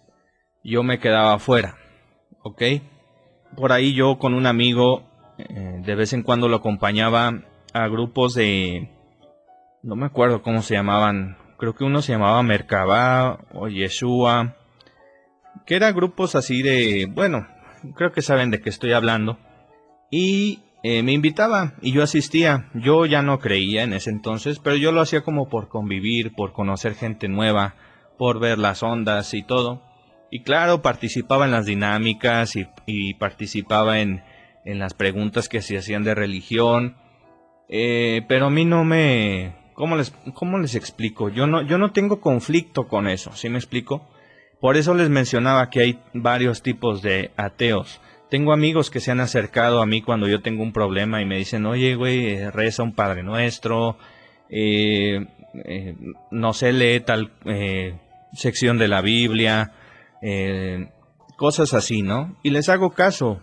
Yo 0.63 0.85
me 0.85 1.01
quedaba 1.01 1.35
afuera. 1.35 1.77
¿Ok? 2.43 2.63
Por 3.57 3.73
ahí 3.73 3.95
yo 3.95 4.19
con 4.19 4.35
un 4.35 4.47
amigo 4.47 5.11
eh, 5.39 5.81
de 5.85 5.95
vez 5.97 6.13
en 6.13 6.23
cuando 6.23 6.49
lo 6.49 6.59
acompañaba 6.59 7.43
a 7.73 7.89
grupos 7.89 8.35
de... 8.35 8.93
No 9.83 9.97
me 9.97 10.07
acuerdo 10.07 10.43
cómo 10.43 10.63
se 10.63 10.75
llamaban. 10.75 11.37
Creo 11.59 11.75
que 11.75 11.83
uno 11.83 12.01
se 12.01 12.13
llamaba 12.13 12.43
Merkabah 12.45 13.41
o 13.55 13.67
Yeshua. 13.67 14.58
Que 15.67 15.77
eran 15.77 15.95
grupos 15.95 16.35
así 16.35 16.63
de... 16.63 17.07
Bueno, 17.07 17.47
creo 17.95 18.13
que 18.13 18.23
saben 18.23 18.51
de 18.51 18.61
qué 18.61 18.71
estoy 18.71 18.93
hablando. 18.93 19.39
Y 20.11 20.61
eh, 20.83 21.03
me 21.03 21.13
invitaba 21.13 21.75
y 21.83 21.93
yo 21.93 22.03
asistía. 22.03 22.69
Yo 22.75 23.07
ya 23.07 23.23
no 23.23 23.39
creía 23.39 23.83
en 23.83 23.93
ese 23.93 24.11
entonces, 24.11 24.59
pero 24.59 24.77
yo 24.77 24.93
lo 24.93 25.01
hacía 25.01 25.23
como 25.23 25.49
por 25.49 25.69
convivir, 25.69 26.33
por 26.35 26.53
conocer 26.53 26.95
gente 26.95 27.29
nueva, 27.29 27.75
por 28.17 28.39
ver 28.41 28.59
las 28.59 28.83
ondas 28.83 29.35
y 29.35 29.43
todo. 29.43 29.83
Y 30.31 30.43
claro, 30.43 30.83
participaba 30.83 31.47
en 31.47 31.53
las 31.53 31.67
dinámicas 31.67 32.55
y, 32.87 33.15
participaba 33.15 34.01
en, 34.01 34.23
en, 34.65 34.79
las 34.79 34.95
preguntas 34.95 35.49
que 35.49 35.63
se 35.63 35.79
hacían 35.79 36.05
de 36.05 36.15
religión. 36.15 36.97
Eh, 37.69 38.23
pero 38.29 38.47
a 38.47 38.51
mí 38.51 38.65
no 38.65 38.85
me... 38.85 39.57
¿Cómo 39.75 39.97
les, 39.97 40.11
¿Cómo 40.35 40.59
les 40.59 40.75
explico? 40.75 41.29
Yo 41.29 41.47
no, 41.47 41.63
yo 41.63 41.79
no 41.79 41.93
tengo 41.93 42.21
conflicto 42.21 42.89
con 42.89 43.07
eso, 43.09 43.33
¿sí 43.33 43.49
me 43.49 43.59
explico? 43.59 44.09
Por 44.61 44.77
eso 44.77 44.95
les 44.95 45.09
mencionaba 45.09 45.71
que 45.71 45.81
hay 45.81 45.99
varios 46.15 46.63
tipos 46.63 47.01
de 47.01 47.31
ateos. 47.37 48.01
Tengo 48.29 48.53
amigos 48.53 48.91
que 48.91 49.01
se 49.01 49.11
han 49.11 49.21
acercado 49.21 49.81
a 49.81 49.87
mí 49.87 50.03
cuando 50.03 50.27
yo 50.29 50.43
tengo 50.43 50.63
un 50.63 50.73
problema 50.73 51.23
y 51.23 51.25
me 51.25 51.39
dicen, 51.39 51.65
oye, 51.65 51.95
güey, 51.95 52.27
eh, 52.27 52.51
reza 52.51 52.83
un 52.83 52.93
Padre 52.93 53.23
Nuestro, 53.23 53.97
eh, 54.51 55.27
eh, 55.65 55.95
no 56.31 56.53
sé, 56.53 56.73
lee 56.73 57.01
tal 57.01 57.33
sección 58.33 58.77
de 58.79 58.89
la 58.89 59.01
Biblia, 59.01 59.73
cosas 61.37 61.73
así, 61.73 62.03
¿no? 62.03 62.37
Y 62.43 62.51
les 62.51 62.69
hago 62.69 62.91
caso, 62.91 63.41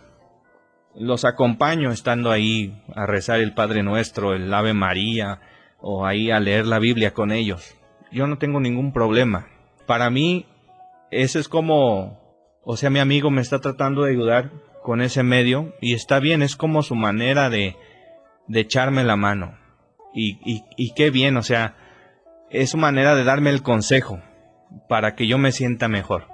los 0.93 1.25
acompaño 1.25 1.91
estando 1.91 2.29
ahí 2.29 2.83
a 2.93 3.07
rezar 3.07 3.39
el 3.39 3.53
Padre 3.53 3.81
Nuestro, 3.81 4.33
el 4.33 4.53
Ave 4.53 4.73
María, 4.73 5.39
o 5.79 6.05
ahí 6.05 6.29
a 6.29 6.39
leer 6.39 6.67
la 6.67 6.79
Biblia 6.79 7.13
con 7.13 7.31
ellos. 7.31 7.75
Yo 8.11 8.27
no 8.27 8.37
tengo 8.37 8.59
ningún 8.59 8.93
problema. 8.93 9.47
Para 9.87 10.09
mí, 10.09 10.45
eso 11.21 11.39
es 11.39 11.47
como, 11.47 12.19
o 12.63 12.77
sea, 12.77 12.89
mi 12.89 12.99
amigo 12.99 13.31
me 13.31 13.41
está 13.41 13.59
tratando 13.59 14.03
de 14.03 14.11
ayudar 14.11 14.51
con 14.83 15.01
ese 15.01 15.23
medio 15.23 15.73
y 15.81 15.93
está 15.93 16.19
bien, 16.19 16.41
es 16.41 16.55
como 16.55 16.83
su 16.83 16.95
manera 16.95 17.49
de, 17.49 17.75
de 18.47 18.59
echarme 18.59 19.03
la 19.03 19.15
mano. 19.15 19.57
Y, 20.13 20.39
y, 20.45 20.63
y 20.77 20.93
qué 20.93 21.09
bien, 21.09 21.37
o 21.37 21.43
sea, 21.43 21.75
es 22.49 22.69
su 22.69 22.77
manera 22.77 23.15
de 23.15 23.23
darme 23.23 23.49
el 23.49 23.61
consejo 23.61 24.21
para 24.87 25.15
que 25.15 25.27
yo 25.27 25.37
me 25.37 25.51
sienta 25.51 25.87
mejor. 25.87 26.27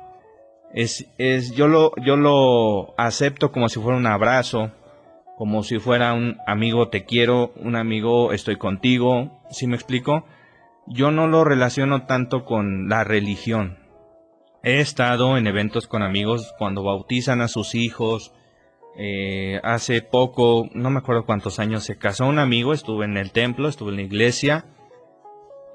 Es, 0.73 1.07
es, 1.17 1.51
yo 1.51 1.67
lo, 1.67 1.91
yo 1.97 2.15
lo 2.15 2.93
acepto 2.97 3.51
como 3.51 3.69
si 3.69 3.79
fuera 3.79 3.97
un 3.97 4.07
abrazo, 4.07 4.71
como 5.37 5.63
si 5.63 5.79
fuera 5.79 6.13
un 6.13 6.37
amigo 6.47 6.89
te 6.89 7.05
quiero, 7.05 7.53
un 7.57 7.75
amigo 7.75 8.31
estoy 8.31 8.57
contigo, 8.57 9.41
¿sí 9.49 9.67
me 9.67 9.75
explico? 9.75 10.25
Yo 10.87 11.11
no 11.11 11.27
lo 11.27 11.43
relaciono 11.43 12.05
tanto 12.05 12.45
con 12.45 12.89
la 12.89 13.03
religión. 13.03 13.80
He 14.63 14.79
estado 14.79 15.37
en 15.37 15.47
eventos 15.47 15.87
con 15.87 16.03
amigos 16.03 16.53
cuando 16.57 16.83
bautizan 16.83 17.41
a 17.41 17.47
sus 17.47 17.73
hijos, 17.73 18.31
eh, 18.95 19.59
hace 19.63 20.01
poco, 20.01 20.69
no 20.73 20.91
me 20.91 20.99
acuerdo 20.99 21.25
cuántos 21.25 21.59
años, 21.59 21.83
se 21.83 21.97
casó 21.97 22.27
un 22.27 22.37
amigo, 22.37 22.73
estuve 22.73 23.05
en 23.05 23.17
el 23.17 23.31
templo, 23.31 23.67
estuve 23.67 23.89
en 23.89 23.95
la 23.95 24.01
iglesia, 24.03 24.65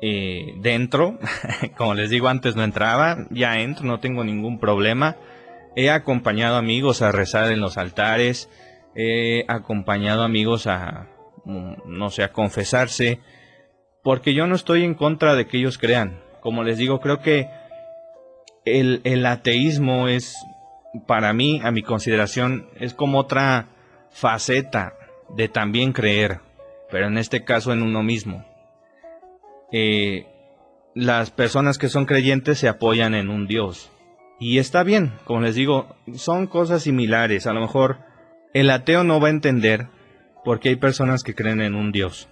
eh, 0.01 0.55
dentro, 0.59 1.19
como 1.77 1.95
les 1.95 2.11
digo 2.11 2.29
antes 2.29 2.55
no 2.55 2.63
entraba, 2.63 3.27
ya 3.31 3.59
entro, 3.59 3.87
no 3.87 3.99
tengo 3.99 4.23
ningún 4.23 4.61
problema. 4.61 5.17
He 5.75 5.91
acompañado 5.91 6.57
amigos 6.57 7.03
a 7.03 7.11
rezar 7.11 7.51
en 7.51 7.61
los 7.61 7.79
altares, 7.79 8.49
he 8.95 9.45
acompañado 9.49 10.23
amigos 10.23 10.69
a, 10.69 11.09
mm, 11.45 11.75
no 11.87 12.11
sé, 12.11 12.23
a 12.23 12.33
confesarse, 12.33 13.19
porque 14.05 14.33
yo 14.33 14.47
no 14.47 14.55
estoy 14.55 14.85
en 14.85 14.95
contra 14.95 15.35
de 15.35 15.47
que 15.49 15.59
ellos 15.59 15.77
crean. 15.77 16.23
Como 16.41 16.63
les 16.63 16.79
digo, 16.79 17.01
creo 17.01 17.21
que 17.21 17.49
el, 18.67 19.25
ateísmo 19.25 20.09
es 20.09 20.37
para 21.07 21.33
mí, 21.33 21.61
a 21.63 21.71
mi 21.71 21.83
consideración, 21.83 22.69
es 22.79 22.95
como 22.95 23.19
otra 23.19 23.69
faceta 24.11 24.95
de 25.35 25.49
también 25.49 25.93
creer, 25.93 26.41
pero 26.91 27.07
en 27.07 27.17
este 27.17 27.45
caso 27.45 27.73
en 27.73 27.83
uno 27.83 28.03
mismo. 28.03 28.45
Eh, 29.73 30.27
las 30.95 31.31
personas 31.31 31.79
que 31.79 31.89
son 31.89 32.07
creyentes 32.07 32.59
se 32.59 32.69
apoyan 32.69 33.15
en 33.15 33.29
un 33.31 33.47
Dios. 33.47 33.91
Y 34.39 34.59
está 34.59 34.83
bien, 34.83 35.13
como 35.25 35.41
les 35.41 35.55
digo, 35.55 35.97
son 36.15 36.47
cosas 36.47 36.83
similares. 36.83 37.47
A 37.47 37.53
lo 37.53 37.61
mejor 37.61 37.99
el 38.53 38.71
ateo 38.71 39.05
no 39.05 39.21
va 39.21 39.29
a 39.29 39.31
entender 39.31 39.89
porque 40.45 40.71
hay 40.71 40.77
personas 40.77 41.23
que 41.23 41.35
creen 41.35 41.61
en 41.61 41.75
un 41.75 41.93
Dios. 41.93 42.29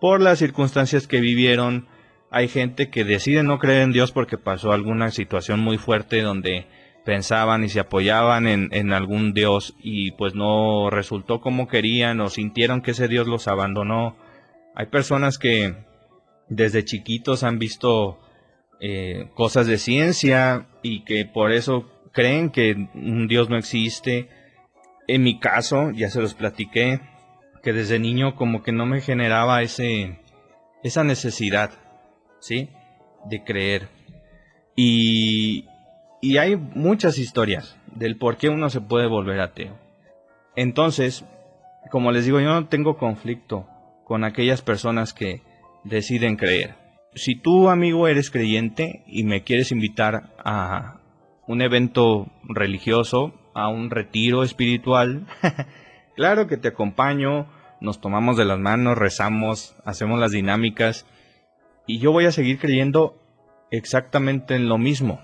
Por 0.00 0.20
las 0.20 0.38
circunstancias 0.38 1.06
que 1.06 1.20
vivieron, 1.20 1.88
hay 2.30 2.48
gente 2.48 2.90
que 2.90 3.04
decide 3.04 3.42
no 3.42 3.58
creer 3.58 3.82
en 3.82 3.92
Dios 3.92 4.12
porque 4.12 4.38
pasó 4.38 4.72
alguna 4.72 5.10
situación 5.10 5.60
muy 5.60 5.78
fuerte 5.78 6.20
donde 6.20 6.66
pensaban 7.04 7.64
y 7.64 7.70
se 7.70 7.80
apoyaban 7.80 8.46
en, 8.46 8.92
algún 8.92 9.32
dios 9.32 9.74
y 9.82 10.10
pues 10.12 10.34
no 10.34 10.90
resultó 10.90 11.40
como 11.40 11.66
querían 11.66 12.20
o 12.20 12.28
sintieron 12.28 12.82
que 12.82 12.90
ese 12.90 13.08
dios 13.08 13.26
los 13.26 13.48
abandonó. 13.48 14.16
Hay 14.74 14.86
personas 14.86 15.38
que 15.38 15.74
desde 16.50 16.84
chiquitos 16.84 17.44
han 17.44 17.58
visto 17.58 18.18
eh, 18.80 19.30
cosas 19.34 19.66
de 19.66 19.78
ciencia 19.78 20.66
y 20.82 21.04
que 21.04 21.24
por 21.24 21.52
eso 21.52 21.90
creen 22.12 22.50
que 22.50 22.72
un 22.94 23.26
dios 23.26 23.48
no 23.48 23.56
existe. 23.56 24.28
En 25.06 25.22
mi 25.22 25.40
caso, 25.40 25.90
ya 25.92 26.10
se 26.10 26.20
los 26.20 26.34
platiqué, 26.34 27.00
que 27.62 27.72
desde 27.72 27.98
niño 27.98 28.34
como 28.34 28.62
que 28.62 28.72
no 28.72 28.84
me 28.84 29.00
generaba 29.00 29.62
ese, 29.62 30.18
esa 30.82 31.04
necesidad, 31.04 31.70
¿sí? 32.40 32.68
De 33.24 33.42
creer. 33.44 33.88
Y, 34.76 35.66
y 36.20 36.36
hay 36.38 36.56
muchas 36.56 37.18
historias 37.18 37.76
del 37.94 38.16
por 38.16 38.36
qué 38.36 38.48
uno 38.48 38.70
se 38.70 38.80
puede 38.80 39.06
volver 39.06 39.40
ateo. 39.40 39.76
Entonces, 40.56 41.24
como 41.90 42.12
les 42.12 42.24
digo, 42.24 42.40
yo 42.40 42.48
no 42.48 42.66
tengo 42.66 42.96
conflicto 42.96 43.66
con 44.04 44.24
aquellas 44.24 44.62
personas 44.62 45.12
que 45.12 45.42
deciden 45.84 46.36
creer. 46.36 46.74
Si 47.14 47.34
tú, 47.34 47.68
amigo, 47.68 48.08
eres 48.08 48.30
creyente 48.30 49.02
y 49.06 49.24
me 49.24 49.42
quieres 49.42 49.72
invitar 49.72 50.30
a 50.38 51.00
un 51.46 51.62
evento 51.62 52.26
religioso, 52.44 53.34
a 53.54 53.68
un 53.68 53.90
retiro 53.90 54.42
espiritual, 54.42 55.26
claro 56.16 56.46
que 56.46 56.56
te 56.56 56.68
acompaño, 56.68 57.46
nos 57.80 58.00
tomamos 58.00 58.36
de 58.36 58.44
las 58.44 58.58
manos, 58.58 58.98
rezamos, 58.98 59.74
hacemos 59.84 60.18
las 60.20 60.32
dinámicas 60.32 61.06
y 61.88 61.98
yo 61.98 62.12
voy 62.12 62.26
a 62.26 62.32
seguir 62.32 62.60
creyendo 62.60 63.20
exactamente 63.72 64.54
en 64.54 64.68
lo 64.68 64.78
mismo 64.78 65.20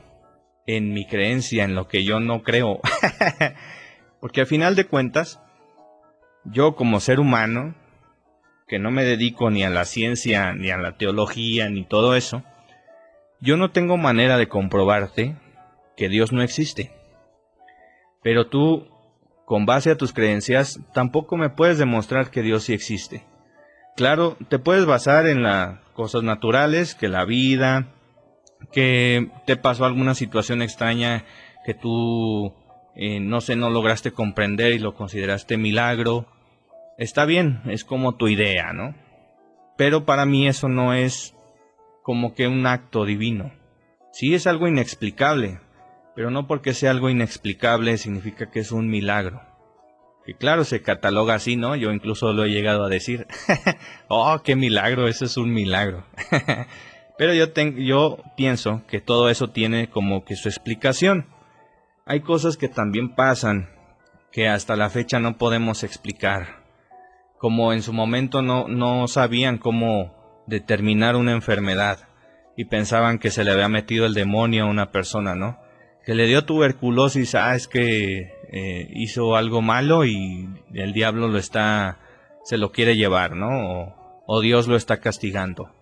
en 0.67 0.93
mi 0.93 1.07
creencia, 1.07 1.65
en 1.65 1.75
lo 1.75 1.89
que 1.89 2.05
yo 2.05 2.21
no 2.21 2.43
creo. 2.43 2.81
Porque 4.21 4.41
al 4.41 4.47
final 4.47 4.77
de 4.77 4.87
cuentas, 4.87 5.41
yo 6.45 6.75
como 6.75 7.01
ser 7.01 7.21
humano, 7.21 7.75
que 8.67 8.79
no 8.79 8.91
me 8.91 9.05
dedico 9.05 9.51
ni 9.51 9.63
a 9.63 9.71
la 9.71 9.85
ciencia, 9.85 10.55
ni 10.55 10.71
a 10.71 10.79
la 10.79 10.97
teología, 10.97 11.69
ni 11.69 11.85
todo 11.85 12.17
eso, 12.17 12.43
yo 13.41 13.57
no 13.57 13.71
tengo 13.71 13.97
manera 13.97 14.39
de 14.39 14.49
comprobarte 14.49 15.37
que 15.97 16.09
Dios 16.09 16.33
no 16.33 16.43
existe. 16.43 16.93
Pero 18.23 18.47
tú, 18.47 18.89
con 19.45 19.67
base 19.67 19.91
a 19.91 19.99
tus 19.99 20.15
creencias, 20.15 20.81
tampoco 20.95 21.37
me 21.37 21.51
puedes 21.51 21.77
demostrar 21.77 22.31
que 22.31 22.41
Dios 22.41 22.65
sí 22.65 22.73
existe. 22.73 23.27
Claro, 23.97 24.39
te 24.49 24.59
puedes 24.59 24.87
basar 24.87 25.27
en 25.27 25.43
las 25.43 25.79
cosas 25.95 26.23
naturales, 26.23 26.95
que 26.95 27.09
la 27.09 27.25
vida, 27.25 27.95
que 28.73 29.31
te 29.47 29.57
pasó 29.57 29.85
alguna 29.85 30.15
situación 30.15 30.61
extraña 30.61 31.25
que 31.65 31.75
tú, 31.75 32.55
eh, 32.95 33.21
no 33.21 33.41
sé, 33.41 33.57
no 33.57 33.71
lograste 33.71 34.13
comprender 34.13 34.73
y 34.73 34.79
lo 34.79 34.95
consideraste 34.95 35.57
milagro. 35.57 36.27
Está 36.99 37.25
bien, 37.25 37.63
es 37.67 37.85
como 37.85 38.17
tu 38.17 38.29
idea, 38.29 38.73
¿no? 38.73 38.95
Pero 39.77 40.05
para 40.05 40.27
mí 40.27 40.47
eso 40.47 40.69
no 40.69 40.93
es 40.93 41.35
como 42.03 42.35
que 42.35 42.47
un 42.47 42.67
acto 42.67 43.05
divino. 43.05 43.53
Sí 44.13 44.35
es 44.35 44.47
algo 44.47 44.69
inexplicable, 44.69 45.59
pero 46.15 46.31
no 46.31 46.47
porque 46.47 46.75
sea 46.75 46.91
algo 46.91 47.11
inexplicable 47.11 47.97
significa 47.99 48.51
que 48.51 48.61
es 48.61 48.71
un 48.71 48.89
milagro. 48.89 49.54
Y 50.27 50.35
claro, 50.35 50.65
se 50.65 50.81
cataloga 50.81 51.35
así, 51.35 51.57
¿no? 51.57 51.77
Yo 51.77 51.93
incluso 51.93 52.33
lo 52.33 52.45
he 52.45 52.51
llegado 52.51 52.85
a 52.85 52.89
decir. 52.89 53.27
oh, 54.09 54.41
qué 54.43 54.57
milagro, 54.57 55.07
eso 55.07 55.27
es 55.27 55.37
un 55.37 55.53
milagro. 55.53 56.07
pero 57.19 57.35
yo, 57.35 57.53
yo 57.77 58.19
pienso 58.37 58.83
que 58.89 59.01
todo 59.01 59.29
eso 59.29 59.51
tiene 59.51 59.91
como 59.91 60.25
que 60.25 60.37
su 60.37 60.49
explicación. 60.49 61.27
Hay 62.07 62.21
cosas 62.21 62.57
que 62.57 62.69
también 62.69 63.15
pasan 63.15 63.71
que 64.33 64.49
hasta 64.49 64.77
la 64.77 64.91
fecha 64.91 65.21
no 65.21 65.37
podemos 65.37 65.85
explicar. 65.85 66.65
Como 67.39 67.73
en 67.73 67.83
su 67.83 67.93
momento 67.93 68.41
no, 68.41 68.67
no 68.69 69.07
sabían 69.09 69.59
cómo 69.59 70.43
determinar 70.47 71.17
una 71.17 71.33
enfermedad 71.33 72.09
y 72.57 72.65
pensaban 72.65 73.19
que 73.19 73.31
se 73.31 73.45
le 73.45 73.53
había 73.53 73.69
metido 73.69 74.07
el 74.07 74.15
demonio 74.15 74.65
a 74.65 74.71
una 74.71 74.91
persona, 74.91 75.35
¿no? 75.35 75.59
Que 76.05 76.15
le 76.15 76.27
dio 76.27 76.45
tuberculosis, 76.45 77.35
ah, 77.35 77.55
es 77.55 77.69
que 77.69 78.34
eh, 78.57 78.89
hizo 78.95 79.35
algo 79.35 79.63
malo 79.63 80.05
y 80.05 80.49
el 80.75 80.93
diablo 80.93 81.27
lo 81.27 81.39
está, 81.39 81.99
se 82.45 82.57
lo 82.57 82.71
quiere 82.71 82.97
llevar, 82.97 83.35
¿no? 83.35 83.49
O, 83.49 84.23
o 84.27 84.41
Dios 84.41 84.69
lo 84.69 84.77
está 84.77 85.01
castigando. 85.01 85.73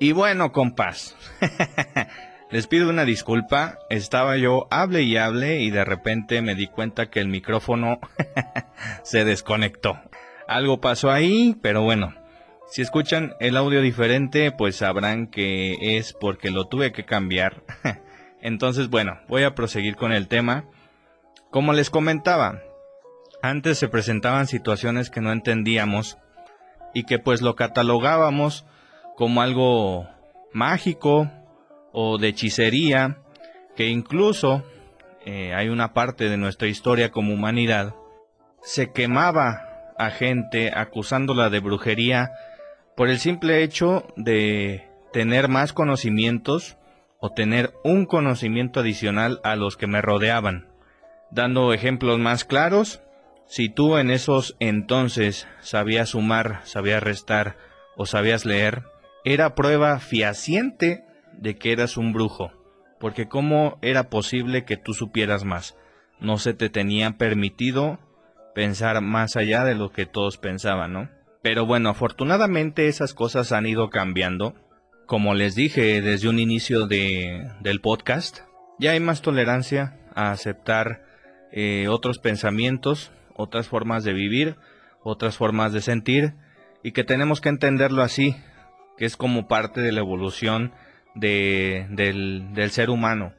Y 0.00 0.10
bueno, 0.10 0.50
compás. 0.50 1.16
Les 2.50 2.66
pido 2.66 2.90
una 2.90 3.04
disculpa, 3.04 3.78
estaba 3.90 4.36
yo 4.36 4.66
hable 4.72 5.02
y 5.02 5.16
hable 5.16 5.60
y 5.60 5.70
de 5.70 5.84
repente 5.84 6.42
me 6.42 6.56
di 6.56 6.66
cuenta 6.66 7.10
que 7.10 7.20
el 7.20 7.28
micrófono 7.28 8.00
se 9.04 9.24
desconectó. 9.24 10.00
Algo 10.48 10.80
pasó 10.80 11.12
ahí, 11.12 11.56
pero 11.62 11.82
bueno, 11.82 12.12
si 12.74 12.82
escuchan 12.82 13.36
el 13.38 13.56
audio 13.56 13.80
diferente, 13.80 14.50
pues 14.50 14.74
sabrán 14.74 15.28
que 15.28 15.96
es 15.96 16.12
porque 16.12 16.50
lo 16.50 16.66
tuve 16.66 16.90
que 16.90 17.04
cambiar. 17.04 17.62
Entonces, 18.42 18.90
bueno, 18.90 19.20
voy 19.28 19.44
a 19.44 19.54
proseguir 19.54 19.94
con 19.94 20.12
el 20.12 20.26
tema. 20.26 20.64
Como 21.52 21.72
les 21.72 21.88
comentaba, 21.88 22.62
antes 23.42 23.78
se 23.78 23.86
presentaban 23.86 24.48
situaciones 24.48 25.08
que 25.08 25.20
no 25.20 25.30
entendíamos 25.30 26.18
y 26.94 27.04
que 27.04 27.20
pues 27.20 27.42
lo 27.42 27.54
catalogábamos 27.54 28.66
como 29.16 29.40
algo 29.40 30.08
mágico, 30.52 31.30
o 31.92 32.18
de 32.18 32.26
hechicería, 32.26 33.18
que 33.76 33.86
incluso 33.86 34.64
eh, 35.24 35.54
hay 35.54 35.68
una 35.68 35.92
parte 35.92 36.28
de 36.28 36.38
nuestra 36.38 36.66
historia 36.66 37.12
como 37.12 37.32
humanidad, 37.32 37.94
se 38.64 38.90
quemaba 38.90 39.92
a 39.96 40.10
gente 40.10 40.72
acusándola 40.74 41.50
de 41.50 41.60
brujería 41.60 42.32
por 42.96 43.08
el 43.08 43.18
simple 43.18 43.62
hecho 43.62 44.06
de 44.16 44.88
tener 45.12 45.48
más 45.48 45.72
conocimientos 45.72 46.76
o 47.18 47.30
tener 47.30 47.72
un 47.84 48.06
conocimiento 48.06 48.80
adicional 48.80 49.40
a 49.44 49.56
los 49.56 49.76
que 49.76 49.86
me 49.86 50.02
rodeaban. 50.02 50.68
Dando 51.30 51.72
ejemplos 51.72 52.18
más 52.18 52.44
claros, 52.44 53.02
si 53.46 53.68
tú 53.68 53.96
en 53.96 54.10
esos 54.10 54.56
entonces 54.60 55.48
sabías 55.60 56.10
sumar, 56.10 56.60
sabías 56.64 57.02
restar 57.02 57.56
o 57.96 58.06
sabías 58.06 58.44
leer, 58.44 58.84
era 59.24 59.54
prueba 59.54 59.98
fehaciente 59.98 61.04
de 61.32 61.56
que 61.56 61.72
eras 61.72 61.96
un 61.96 62.12
brujo, 62.12 62.52
porque 63.00 63.26
cómo 63.26 63.78
era 63.82 64.10
posible 64.10 64.64
que 64.64 64.76
tú 64.76 64.94
supieras 64.94 65.44
más. 65.44 65.76
No 66.20 66.38
se 66.38 66.54
te 66.54 66.68
tenía 66.68 67.12
permitido 67.18 67.98
pensar 68.54 69.00
más 69.00 69.36
allá 69.36 69.64
de 69.64 69.74
lo 69.74 69.90
que 69.90 70.06
todos 70.06 70.38
pensaban, 70.38 70.92
¿no? 70.92 71.08
Pero 71.44 71.66
bueno, 71.66 71.90
afortunadamente 71.90 72.88
esas 72.88 73.12
cosas 73.12 73.52
han 73.52 73.66
ido 73.66 73.90
cambiando. 73.90 74.54
Como 75.04 75.34
les 75.34 75.54
dije 75.54 76.00
desde 76.00 76.30
un 76.30 76.38
inicio 76.38 76.86
de, 76.86 77.50
del 77.60 77.82
podcast, 77.82 78.38
ya 78.78 78.92
hay 78.92 79.00
más 79.00 79.20
tolerancia 79.20 80.00
a 80.14 80.30
aceptar 80.30 81.04
eh, 81.52 81.86
otros 81.88 82.18
pensamientos, 82.18 83.12
otras 83.36 83.68
formas 83.68 84.04
de 84.04 84.14
vivir, 84.14 84.56
otras 85.02 85.36
formas 85.36 85.74
de 85.74 85.82
sentir, 85.82 86.32
y 86.82 86.92
que 86.92 87.04
tenemos 87.04 87.42
que 87.42 87.50
entenderlo 87.50 88.02
así, 88.02 88.34
que 88.96 89.04
es 89.04 89.18
como 89.18 89.46
parte 89.46 89.82
de 89.82 89.92
la 89.92 90.00
evolución 90.00 90.72
del, 91.14 91.90
ser 92.70 92.88
humano. 92.88 93.34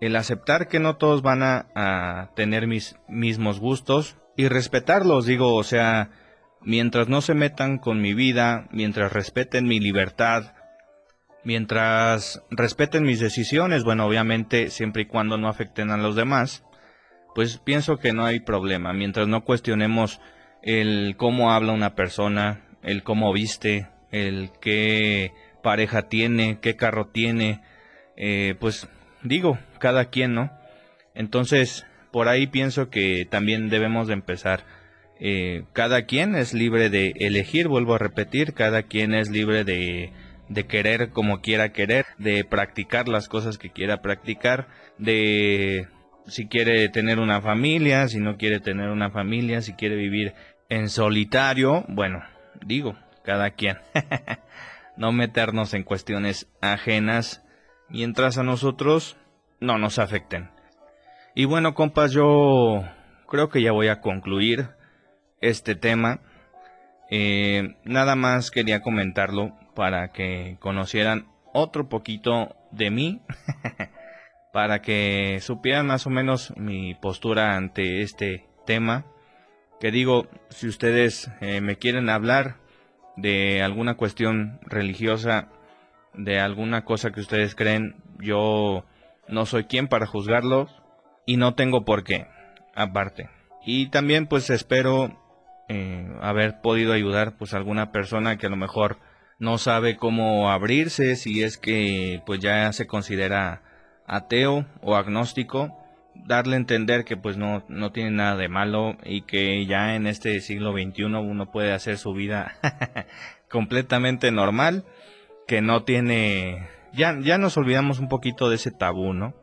El 0.00 0.14
aceptar 0.14 0.68
que 0.68 0.78
no 0.78 0.94
todos 0.94 1.22
van 1.22 1.42
a, 1.42 2.30
tener 2.36 2.68
mis 2.68 2.94
mismos 3.08 3.58
gustos 3.58 4.16
y 4.36 4.46
respetarlos, 4.46 5.26
digo, 5.26 5.56
o 5.56 5.64
sea, 5.64 6.10
mientras 6.66 7.08
no 7.08 7.20
se 7.20 7.34
metan 7.34 7.78
con 7.78 8.02
mi 8.02 8.12
vida, 8.12 8.66
mientras 8.72 9.12
respeten 9.12 9.68
mi 9.68 9.78
libertad, 9.78 10.52
mientras 11.44 12.42
respeten 12.50 13.04
mis 13.04 13.20
decisiones, 13.20 13.84
bueno, 13.84 14.04
obviamente 14.04 14.70
siempre 14.70 15.02
y 15.02 15.06
cuando 15.06 15.38
no 15.38 15.48
afecten 15.48 15.90
a 15.90 15.96
los 15.96 16.16
demás, 16.16 16.64
pues 17.36 17.58
pienso 17.58 17.98
que 17.98 18.12
no 18.12 18.24
hay 18.24 18.40
problema, 18.40 18.92
mientras 18.92 19.28
no 19.28 19.44
cuestionemos 19.44 20.20
el 20.60 21.14
cómo 21.16 21.52
habla 21.52 21.72
una 21.72 21.94
persona, 21.94 22.66
el 22.82 23.04
cómo 23.04 23.32
viste, 23.32 23.88
el 24.10 24.50
qué 24.60 25.32
pareja 25.62 26.08
tiene, 26.08 26.58
qué 26.60 26.74
carro 26.74 27.06
tiene, 27.06 27.60
eh, 28.16 28.56
pues 28.58 28.88
digo, 29.22 29.56
cada 29.78 30.06
quien, 30.06 30.34
¿no? 30.34 30.50
Entonces, 31.14 31.86
por 32.10 32.26
ahí 32.28 32.48
pienso 32.48 32.90
que 32.90 33.24
también 33.24 33.68
debemos 33.68 34.08
de 34.08 34.14
empezar. 34.14 34.64
Eh, 35.18 35.64
cada 35.72 36.04
quien 36.04 36.34
es 36.34 36.52
libre 36.52 36.90
de 36.90 37.14
elegir, 37.20 37.68
vuelvo 37.68 37.94
a 37.94 37.98
repetir, 37.98 38.52
cada 38.52 38.82
quien 38.82 39.14
es 39.14 39.30
libre 39.30 39.64
de, 39.64 40.12
de 40.48 40.66
querer 40.66 41.10
como 41.10 41.40
quiera 41.40 41.72
querer, 41.72 42.06
de 42.18 42.44
practicar 42.44 43.08
las 43.08 43.28
cosas 43.28 43.58
que 43.58 43.70
quiera 43.70 44.02
practicar, 44.02 44.68
de 44.98 45.88
si 46.26 46.48
quiere 46.48 46.88
tener 46.88 47.18
una 47.18 47.40
familia, 47.40 48.08
si 48.08 48.18
no 48.18 48.36
quiere 48.36 48.60
tener 48.60 48.88
una 48.88 49.10
familia, 49.10 49.62
si 49.62 49.74
quiere 49.74 49.96
vivir 49.96 50.34
en 50.68 50.88
solitario, 50.88 51.84
bueno, 51.88 52.22
digo, 52.64 52.96
cada 53.24 53.50
quien. 53.50 53.78
no 54.96 55.12
meternos 55.12 55.74
en 55.74 55.82
cuestiones 55.82 56.48
ajenas 56.60 57.42
mientras 57.88 58.38
a 58.38 58.42
nosotros 58.42 59.16
no 59.60 59.78
nos 59.78 59.98
afecten. 59.98 60.50
Y 61.34 61.44
bueno, 61.44 61.74
compas, 61.74 62.12
yo 62.12 62.82
creo 63.28 63.48
que 63.50 63.62
ya 63.62 63.72
voy 63.72 63.88
a 63.88 64.00
concluir 64.00 64.70
este 65.40 65.74
tema. 65.74 66.20
Eh, 67.10 67.76
nada 67.84 68.16
más 68.16 68.50
quería 68.50 68.82
comentarlo 68.82 69.52
para 69.74 70.12
que 70.12 70.56
conocieran 70.60 71.26
otro 71.52 71.88
poquito 71.88 72.56
de 72.70 72.90
mí, 72.90 73.22
para 74.52 74.82
que 74.82 75.38
supieran 75.40 75.86
más 75.86 76.06
o 76.06 76.10
menos 76.10 76.52
mi 76.56 76.94
postura 76.94 77.56
ante 77.56 78.02
este 78.02 78.46
tema. 78.66 79.06
Que 79.80 79.90
digo, 79.90 80.28
si 80.48 80.68
ustedes 80.68 81.30
eh, 81.40 81.60
me 81.60 81.76
quieren 81.76 82.08
hablar, 82.08 82.56
de 83.16 83.62
alguna 83.62 83.96
cuestión 83.96 84.60
religiosa, 84.62 85.48
de 86.14 86.38
alguna 86.38 86.84
cosa 86.84 87.10
que 87.10 87.20
ustedes 87.20 87.54
creen, 87.54 87.96
yo 88.20 88.84
no 89.28 89.46
soy 89.46 89.64
quien 89.64 89.88
para 89.88 90.06
juzgarlos 90.06 90.70
y 91.24 91.36
no 91.36 91.54
tengo 91.54 91.84
por 91.84 92.04
qué, 92.04 92.26
aparte. 92.74 93.28
Y 93.64 93.88
también 93.88 94.26
pues 94.26 94.50
espero 94.50 95.18
eh, 95.68 96.08
haber 96.20 96.60
podido 96.60 96.92
ayudar 96.92 97.36
pues 97.36 97.54
a 97.54 97.56
alguna 97.56 97.92
persona 97.92 98.36
que 98.36 98.46
a 98.46 98.50
lo 98.50 98.56
mejor 98.56 98.98
no 99.38 99.58
sabe 99.58 99.96
cómo 99.96 100.50
abrirse, 100.50 101.16
si 101.16 101.42
es 101.42 101.58
que 101.58 102.22
pues 102.26 102.40
ya 102.40 102.72
se 102.72 102.86
considera 102.86 103.62
ateo 104.06 104.66
o 104.80 104.96
agnóstico 104.96 105.76
darle 106.24 106.54
a 106.54 106.58
entender 106.58 107.04
que 107.04 107.16
pues 107.16 107.36
no, 107.36 107.64
no 107.68 107.92
tiene 107.92 108.10
nada 108.10 108.36
de 108.36 108.48
malo 108.48 108.96
y 109.04 109.22
que 109.22 109.66
ya 109.66 109.94
en 109.94 110.06
este 110.06 110.40
siglo 110.40 110.72
XXI 110.72 111.04
uno 111.04 111.50
puede 111.50 111.72
hacer 111.72 111.98
su 111.98 112.12
vida 112.12 112.56
completamente 113.50 114.30
normal, 114.30 114.84
que 115.46 115.60
no 115.60 115.84
tiene... 115.84 116.68
Ya, 116.92 117.18
ya 117.20 117.36
nos 117.38 117.56
olvidamos 117.56 117.98
un 117.98 118.08
poquito 118.08 118.48
de 118.48 118.56
ese 118.56 118.70
tabú, 118.70 119.12
¿no? 119.12 119.34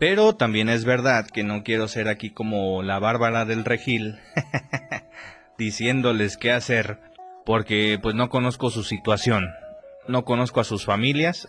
Pero 0.00 0.34
también 0.34 0.68
es 0.68 0.84
verdad 0.84 1.26
que 1.26 1.44
no 1.44 1.62
quiero 1.62 1.88
ser 1.88 2.08
aquí 2.08 2.30
como 2.30 2.82
la 2.82 2.98
bárbara 2.98 3.44
del 3.44 3.64
regil 3.64 4.18
diciéndoles 5.58 6.36
qué 6.36 6.52
hacer 6.52 6.98
porque 7.44 7.98
pues 8.02 8.14
no 8.14 8.28
conozco 8.28 8.70
su 8.70 8.82
situación, 8.82 9.50
no 10.08 10.24
conozco 10.24 10.60
a 10.60 10.64
sus 10.64 10.84
familias 10.84 11.48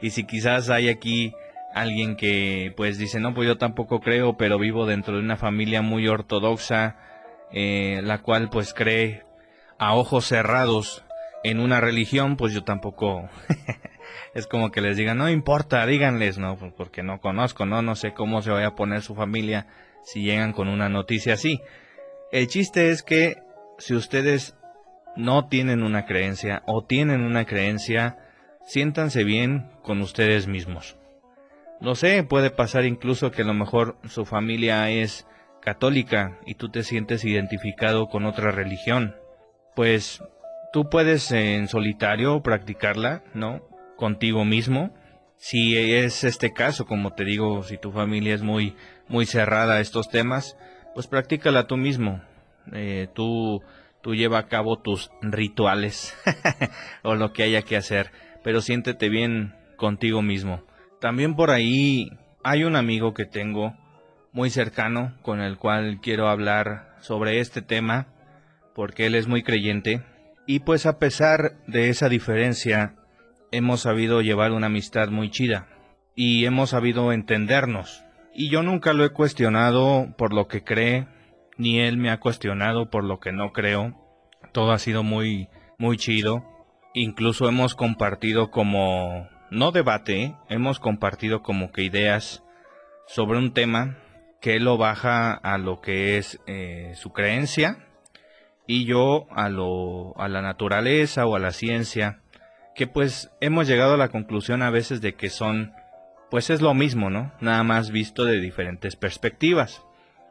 y 0.00 0.10
si 0.10 0.24
quizás 0.24 0.70
hay 0.70 0.88
aquí 0.88 1.34
alguien 1.74 2.16
que 2.16 2.72
pues 2.76 2.98
dice 2.98 3.20
no 3.20 3.32
pues 3.34 3.46
yo 3.46 3.56
tampoco 3.56 4.00
creo 4.00 4.36
pero 4.36 4.58
vivo 4.58 4.86
dentro 4.86 5.14
de 5.14 5.22
una 5.22 5.36
familia 5.36 5.82
muy 5.82 6.08
ortodoxa 6.08 6.96
eh, 7.52 8.00
la 8.02 8.18
cual 8.18 8.50
pues 8.50 8.74
cree 8.74 9.22
a 9.78 9.94
ojos 9.94 10.26
cerrados 10.26 11.04
en 11.44 11.60
una 11.60 11.80
religión 11.80 12.36
pues 12.36 12.52
yo 12.52 12.64
tampoco 12.64 13.28
es 14.34 14.46
como 14.46 14.70
que 14.70 14.80
les 14.80 14.96
digan, 14.96 15.18
no 15.18 15.28
importa, 15.28 15.84
díganles, 15.86 16.38
no, 16.38 16.56
pues, 16.56 16.72
porque 16.72 17.02
no 17.02 17.20
conozco, 17.20 17.66
no, 17.66 17.82
no 17.82 17.96
sé 17.96 18.12
cómo 18.12 18.42
se 18.42 18.50
vaya 18.50 18.68
a 18.68 18.74
poner 18.74 19.02
su 19.02 19.14
familia 19.14 19.66
si 20.02 20.22
llegan 20.22 20.52
con 20.52 20.68
una 20.68 20.88
noticia 20.88 21.34
así. 21.34 21.60
El 22.32 22.46
chiste 22.46 22.90
es 22.90 23.02
que 23.02 23.42
si 23.78 23.94
ustedes 23.94 24.56
no 25.16 25.48
tienen 25.48 25.82
una 25.82 26.06
creencia 26.06 26.62
o 26.66 26.84
tienen 26.84 27.22
una 27.22 27.44
creencia, 27.44 28.18
siéntanse 28.64 29.24
bien 29.24 29.70
con 29.82 30.00
ustedes 30.00 30.46
mismos. 30.46 30.96
No 31.80 31.94
sé, 31.94 32.22
puede 32.22 32.50
pasar 32.50 32.84
incluso 32.84 33.32
que 33.32 33.42
a 33.42 33.46
lo 33.46 33.54
mejor 33.54 33.96
su 34.04 34.24
familia 34.24 34.90
es 34.90 35.26
católica 35.60 36.38
y 36.46 36.54
tú 36.54 36.68
te 36.68 36.84
sientes 36.84 37.24
identificado 37.24 38.08
con 38.08 38.26
otra 38.26 38.52
religión. 38.52 39.16
Pues 39.74 40.22
tú 40.72 40.88
puedes 40.88 41.32
en 41.32 41.66
solitario 41.66 42.42
practicarla, 42.42 43.24
¿no? 43.34 43.60
contigo 44.00 44.44
mismo. 44.44 44.94
Si 45.36 45.76
es 45.76 46.24
este 46.24 46.52
caso, 46.52 46.86
como 46.86 47.12
te 47.14 47.24
digo, 47.24 47.62
si 47.62 47.76
tu 47.78 47.92
familia 47.92 48.34
es 48.34 48.42
muy, 48.42 48.76
muy 49.08 49.26
cerrada 49.26 49.74
a 49.74 49.80
estos 49.80 50.08
temas, 50.08 50.56
pues 50.94 51.06
practícala 51.06 51.66
tú 51.66 51.76
mismo. 51.76 52.22
Eh, 52.72 53.08
tú, 53.14 53.62
tú 54.02 54.14
lleva 54.14 54.38
a 54.38 54.48
cabo 54.48 54.78
tus 54.78 55.10
rituales 55.22 56.16
o 57.02 57.14
lo 57.14 57.32
que 57.32 57.42
haya 57.42 57.62
que 57.62 57.76
hacer, 57.76 58.12
pero 58.42 58.60
siéntete 58.60 59.08
bien 59.08 59.54
contigo 59.76 60.22
mismo. 60.22 60.62
También 61.00 61.34
por 61.34 61.50
ahí 61.50 62.10
hay 62.42 62.64
un 62.64 62.76
amigo 62.76 63.14
que 63.14 63.24
tengo 63.24 63.74
muy 64.32 64.50
cercano 64.50 65.14
con 65.22 65.40
el 65.40 65.56
cual 65.56 66.00
quiero 66.02 66.28
hablar 66.28 66.94
sobre 67.00 67.40
este 67.40 67.62
tema 67.62 68.06
porque 68.74 69.06
él 69.06 69.14
es 69.14 69.26
muy 69.26 69.42
creyente 69.42 70.02
y 70.46 70.60
pues 70.60 70.86
a 70.86 70.98
pesar 70.98 71.56
de 71.66 71.88
esa 71.88 72.08
diferencia 72.08 72.94
hemos 73.50 73.80
sabido 73.80 74.20
llevar 74.20 74.52
una 74.52 74.66
amistad 74.66 75.08
muy 75.08 75.30
chida 75.30 75.66
y 76.14 76.44
hemos 76.44 76.70
sabido 76.70 77.12
entendernos. 77.12 78.04
Y 78.32 78.50
yo 78.50 78.62
nunca 78.62 78.92
lo 78.92 79.04
he 79.04 79.10
cuestionado 79.10 80.14
por 80.16 80.32
lo 80.32 80.46
que 80.46 80.62
cree, 80.62 81.06
ni 81.56 81.80
él 81.80 81.96
me 81.96 82.10
ha 82.10 82.20
cuestionado 82.20 82.90
por 82.90 83.04
lo 83.04 83.20
que 83.20 83.32
no 83.32 83.52
creo. 83.52 83.94
Todo 84.52 84.72
ha 84.72 84.78
sido 84.78 85.02
muy, 85.02 85.48
muy 85.78 85.96
chido. 85.96 86.44
Incluso 86.94 87.48
hemos 87.48 87.74
compartido 87.74 88.50
como, 88.50 89.28
no 89.50 89.72
debate, 89.72 90.34
hemos 90.48 90.80
compartido 90.80 91.42
como 91.42 91.72
que 91.72 91.82
ideas 91.82 92.42
sobre 93.06 93.38
un 93.38 93.52
tema 93.52 93.98
que 94.40 94.56
él 94.56 94.64
lo 94.64 94.78
baja 94.78 95.34
a 95.34 95.58
lo 95.58 95.80
que 95.80 96.16
es 96.16 96.40
eh, 96.46 96.92
su 96.94 97.12
creencia 97.12 97.86
y 98.66 98.86
yo 98.86 99.26
a 99.32 99.48
lo 99.48 100.18
a 100.18 100.28
la 100.28 100.40
naturaleza 100.40 101.26
o 101.26 101.36
a 101.36 101.40
la 101.40 101.50
ciencia 101.50 102.22
que 102.74 102.86
pues 102.86 103.30
hemos 103.40 103.66
llegado 103.66 103.94
a 103.94 103.98
la 103.98 104.08
conclusión 104.08 104.62
a 104.62 104.70
veces 104.70 105.00
de 105.00 105.14
que 105.14 105.28
son, 105.28 105.72
pues 106.30 106.50
es 106.50 106.60
lo 106.60 106.74
mismo, 106.74 107.10
¿no? 107.10 107.32
Nada 107.40 107.62
más 107.64 107.90
visto 107.90 108.24
de 108.24 108.40
diferentes 108.40 108.96
perspectivas. 108.96 109.84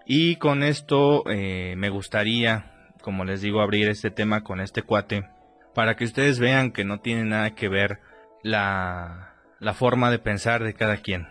Y 0.06 0.38
con 0.38 0.64
esto 0.64 1.24
eh, 1.30 1.76
me 1.78 1.90
gustaría, 1.90 2.72
como 3.02 3.26
les 3.26 3.42
digo, 3.42 3.62
abrir 3.62 3.90
este 3.90 4.10
tema 4.10 4.44
con 4.44 4.62
este 4.62 4.82
cuate, 4.82 5.28
para 5.76 5.96
que 5.96 6.06
ustedes 6.06 6.40
vean 6.40 6.72
que 6.72 6.86
no 6.86 7.00
tiene 7.00 7.26
nada 7.26 7.54
que 7.54 7.70
ver 7.70 8.00
la, 8.42 9.36
la 9.60 9.74
forma 9.74 10.10
de 10.10 10.20
pensar 10.20 10.64
de 10.64 10.74
cada 10.74 10.98
quien. 10.98 11.28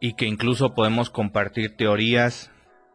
Y 0.00 0.14
que 0.14 0.26
incluso 0.26 0.74
podemos 0.74 1.10
compartir 1.10 1.76
teorías 1.76 2.50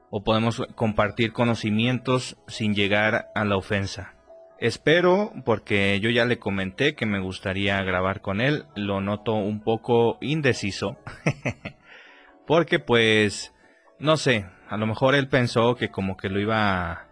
o 0.10 0.24
podemos 0.24 0.64
compartir 0.76 1.34
conocimientos 1.34 2.38
sin 2.48 2.74
llegar 2.74 3.30
a 3.36 3.46
la 3.46 3.58
ofensa. 3.58 4.16
Espero, 4.60 5.32
porque 5.46 6.02
yo 6.02 6.10
ya 6.10 6.26
le 6.26 6.38
comenté 6.38 6.94
que 6.94 7.06
me 7.06 7.22
gustaría 7.22 7.82
grabar 7.82 8.20
con 8.20 8.42
él, 8.42 8.66
lo 8.76 9.00
noto 9.00 9.34
un 9.34 9.62
poco 9.62 10.18
indeciso, 10.20 10.98
porque 12.46 12.80
pues, 12.80 13.56
no 14.00 14.18
sé, 14.18 14.48
a 14.68 14.76
lo 14.76 14.86
mejor 14.86 15.16
él 15.16 15.30
pensó 15.30 15.76
que 15.76 15.90
como 15.90 16.18
que 16.18 16.28
lo 16.28 16.42
iba 16.42 17.08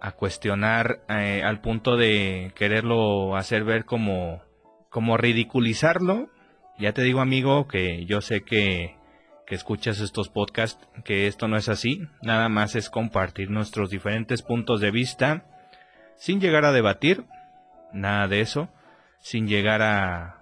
a, 0.00 0.12
cuestionar 0.12 1.00
eh, 1.08 1.42
al 1.42 1.60
punto 1.60 1.96
de 1.96 2.52
quererlo 2.54 3.36
hacer 3.36 3.64
ver 3.64 3.86
como, 3.86 4.42
como 4.88 5.16
ridiculizarlo. 5.16 6.28
Ya 6.78 6.92
te 6.92 7.02
digo 7.02 7.20
amigo 7.20 7.66
que 7.66 8.04
yo 8.04 8.20
sé 8.20 8.42
que, 8.42 8.96
que 9.46 9.56
escuchas 9.56 9.98
estos 9.98 10.28
podcasts, 10.28 10.86
que 11.04 11.26
esto 11.26 11.48
no 11.48 11.56
es 11.56 11.68
así, 11.68 12.02
nada 12.22 12.48
más 12.48 12.76
es 12.76 12.88
compartir 12.88 13.50
nuestros 13.50 13.90
diferentes 13.90 14.42
puntos 14.42 14.80
de 14.80 14.90
vista 14.90 15.46
sin 16.16 16.40
llegar 16.40 16.64
a 16.64 16.72
debatir, 16.72 17.24
nada 17.92 18.28
de 18.28 18.40
eso, 18.40 18.68
sin 19.20 19.46
llegar 19.48 19.82
a, 19.82 20.40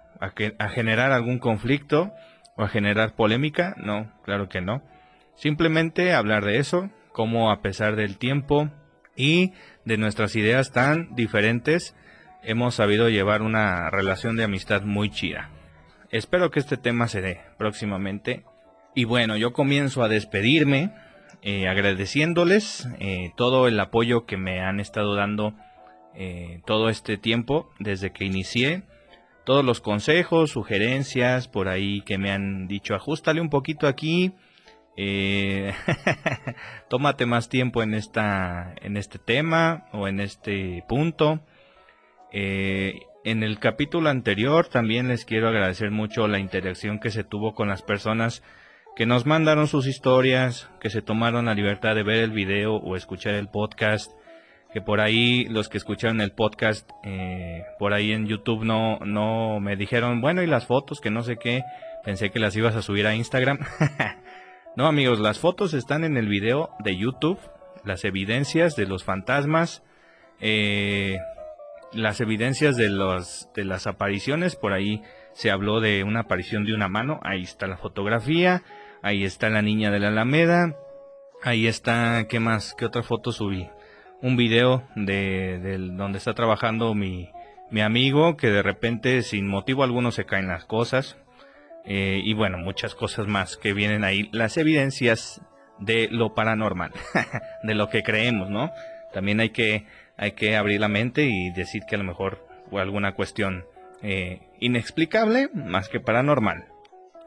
generar 0.70 1.12
algún 1.12 1.38
conflicto 1.38 2.12
o 2.56 2.64
a 2.64 2.68
generar 2.68 3.14
polémica, 3.14 3.74
no, 3.76 4.12
claro 4.24 4.48
que 4.48 4.60
no. 4.60 4.82
Simplemente 5.34 6.12
hablar 6.12 6.44
de 6.44 6.58
eso, 6.58 6.90
como 7.12 7.50
a 7.50 7.62
pesar 7.62 7.96
del 7.96 8.18
tiempo 8.18 8.70
y 9.16 9.52
de 9.84 9.98
nuestras 9.98 10.36
ideas 10.36 10.72
tan 10.72 11.14
diferentes, 11.14 11.96
hemos 12.42 12.74
sabido 12.74 13.08
llevar 13.08 13.42
una 13.42 13.90
relación 13.90 14.36
de 14.36 14.44
amistad 14.44 14.82
muy 14.82 15.10
chida. 15.10 15.50
Espero 16.10 16.50
que 16.50 16.60
este 16.60 16.76
tema 16.76 17.08
se 17.08 17.20
dé 17.22 17.40
próximamente. 17.56 18.44
Y 18.94 19.04
bueno, 19.04 19.36
yo 19.36 19.52
comienzo 19.52 20.02
a 20.02 20.08
despedirme 20.08 20.92
eh, 21.44 21.66
agradeciéndoles 21.66 22.88
eh, 23.00 23.32
todo 23.36 23.66
el 23.66 23.80
apoyo 23.80 24.26
que 24.26 24.36
me 24.36 24.60
han 24.60 24.78
estado 24.78 25.16
dando 25.16 25.54
eh, 26.14 26.60
todo 26.66 26.88
este 26.88 27.16
tiempo 27.16 27.68
desde 27.80 28.12
que 28.12 28.24
inicié. 28.24 28.84
Todos 29.44 29.64
los 29.64 29.80
consejos, 29.80 30.52
sugerencias 30.52 31.48
por 31.48 31.66
ahí 31.66 32.02
que 32.02 32.16
me 32.16 32.30
han 32.30 32.68
dicho, 32.68 32.94
ajustale 32.94 33.40
un 33.40 33.50
poquito 33.50 33.88
aquí, 33.88 34.34
tómate 36.88 37.26
más 37.26 37.48
tiempo 37.48 37.82
en 37.82 37.94
esta, 37.94 38.74
en 38.80 38.96
este 38.96 39.18
tema 39.18 39.86
o 39.92 40.06
en 40.06 40.20
este 40.20 40.84
punto. 40.86 41.40
en 42.30 43.42
el 43.42 43.58
capítulo 43.58 44.10
anterior 44.10 44.68
también 44.68 45.08
les 45.08 45.24
quiero 45.24 45.48
agradecer 45.48 45.90
mucho 45.90 46.28
la 46.28 46.38
interacción 46.38 47.00
que 47.00 47.10
se 47.10 47.24
tuvo 47.24 47.52
con 47.54 47.66
las 47.66 47.82
personas 47.82 48.44
que 48.94 49.06
nos 49.06 49.26
mandaron 49.26 49.66
sus 49.66 49.86
historias, 49.86 50.70
que 50.80 50.90
se 50.90 51.02
tomaron 51.02 51.46
la 51.46 51.54
libertad 51.54 51.94
de 51.94 52.02
ver 52.02 52.22
el 52.22 52.30
video 52.30 52.74
o 52.74 52.96
escuchar 52.96 53.34
el 53.34 53.48
podcast, 53.48 54.12
que 54.72 54.80
por 54.80 55.00
ahí 55.00 55.44
los 55.46 55.68
que 55.68 55.78
escucharon 55.78 56.20
el 56.20 56.32
podcast, 56.32 56.90
eh, 57.04 57.64
por 57.78 57.92
ahí 57.92 58.12
en 58.12 58.26
YouTube 58.26 58.64
no, 58.64 58.98
no 59.00 59.60
me 59.60 59.76
dijeron, 59.76 60.20
bueno, 60.20 60.42
y 60.42 60.46
las 60.46 60.66
fotos, 60.66 61.00
que 61.00 61.10
no 61.10 61.22
sé 61.22 61.36
qué, 61.36 61.62
pensé 62.04 62.30
que 62.30 62.38
las 62.38 62.56
ibas 62.56 62.76
a 62.76 62.82
subir 62.82 63.06
a 63.06 63.14
Instagram. 63.14 63.58
no 64.76 64.86
amigos, 64.86 65.20
las 65.20 65.38
fotos 65.38 65.74
están 65.74 66.04
en 66.04 66.16
el 66.16 66.28
video 66.28 66.70
de 66.80 66.96
YouTube, 66.96 67.38
las 67.84 68.04
evidencias 68.04 68.76
de 68.76 68.86
los 68.86 69.04
fantasmas, 69.04 69.82
eh, 70.40 71.18
las 71.92 72.20
evidencias 72.20 72.76
de, 72.76 72.88
los, 72.88 73.48
de 73.54 73.64
las 73.64 73.86
apariciones, 73.86 74.56
por 74.56 74.72
ahí 74.72 75.02
se 75.32 75.50
habló 75.50 75.80
de 75.80 76.04
una 76.04 76.20
aparición 76.20 76.64
de 76.64 76.74
una 76.74 76.88
mano, 76.88 77.20
ahí 77.22 77.42
está 77.42 77.66
la 77.66 77.76
fotografía, 77.76 78.62
Ahí 79.02 79.24
está 79.24 79.50
la 79.50 79.62
niña 79.62 79.90
de 79.90 79.98
la 79.98 80.08
Alameda. 80.08 80.76
Ahí 81.42 81.66
está, 81.66 82.26
¿qué 82.28 82.38
más? 82.38 82.74
¿Qué 82.78 82.84
otra 82.84 83.02
foto 83.02 83.32
subí? 83.32 83.68
Un 84.20 84.36
video 84.36 84.84
de, 84.94 85.58
donde 85.96 86.18
está 86.18 86.34
trabajando 86.34 86.94
mi, 86.94 87.28
mi 87.72 87.80
amigo 87.80 88.36
que 88.36 88.48
de 88.48 88.62
repente 88.62 89.22
sin 89.22 89.48
motivo 89.48 89.82
alguno 89.82 90.12
se 90.12 90.24
caen 90.24 90.46
las 90.46 90.66
cosas. 90.66 91.18
Eh, 91.84 92.20
y 92.22 92.32
bueno, 92.34 92.58
muchas 92.58 92.94
cosas 92.94 93.26
más 93.26 93.56
que 93.56 93.72
vienen 93.72 94.04
ahí. 94.04 94.28
Las 94.30 94.56
evidencias 94.56 95.42
de 95.80 96.06
lo 96.08 96.32
paranormal, 96.34 96.92
de 97.64 97.74
lo 97.74 97.88
que 97.88 98.04
creemos, 98.04 98.50
¿no? 98.50 98.70
También 99.12 99.40
hay 99.40 99.50
que, 99.50 99.84
hay 100.16 100.32
que 100.32 100.56
abrir 100.56 100.80
la 100.80 100.86
mente 100.86 101.24
y 101.24 101.50
decir 101.50 101.82
que 101.88 101.96
a 101.96 101.98
lo 101.98 102.04
mejor 102.04 102.46
fue 102.70 102.80
alguna 102.80 103.14
cuestión 103.16 103.64
eh, 104.00 104.42
inexplicable 104.60 105.48
más 105.54 105.88
que 105.88 105.98
paranormal. 105.98 106.66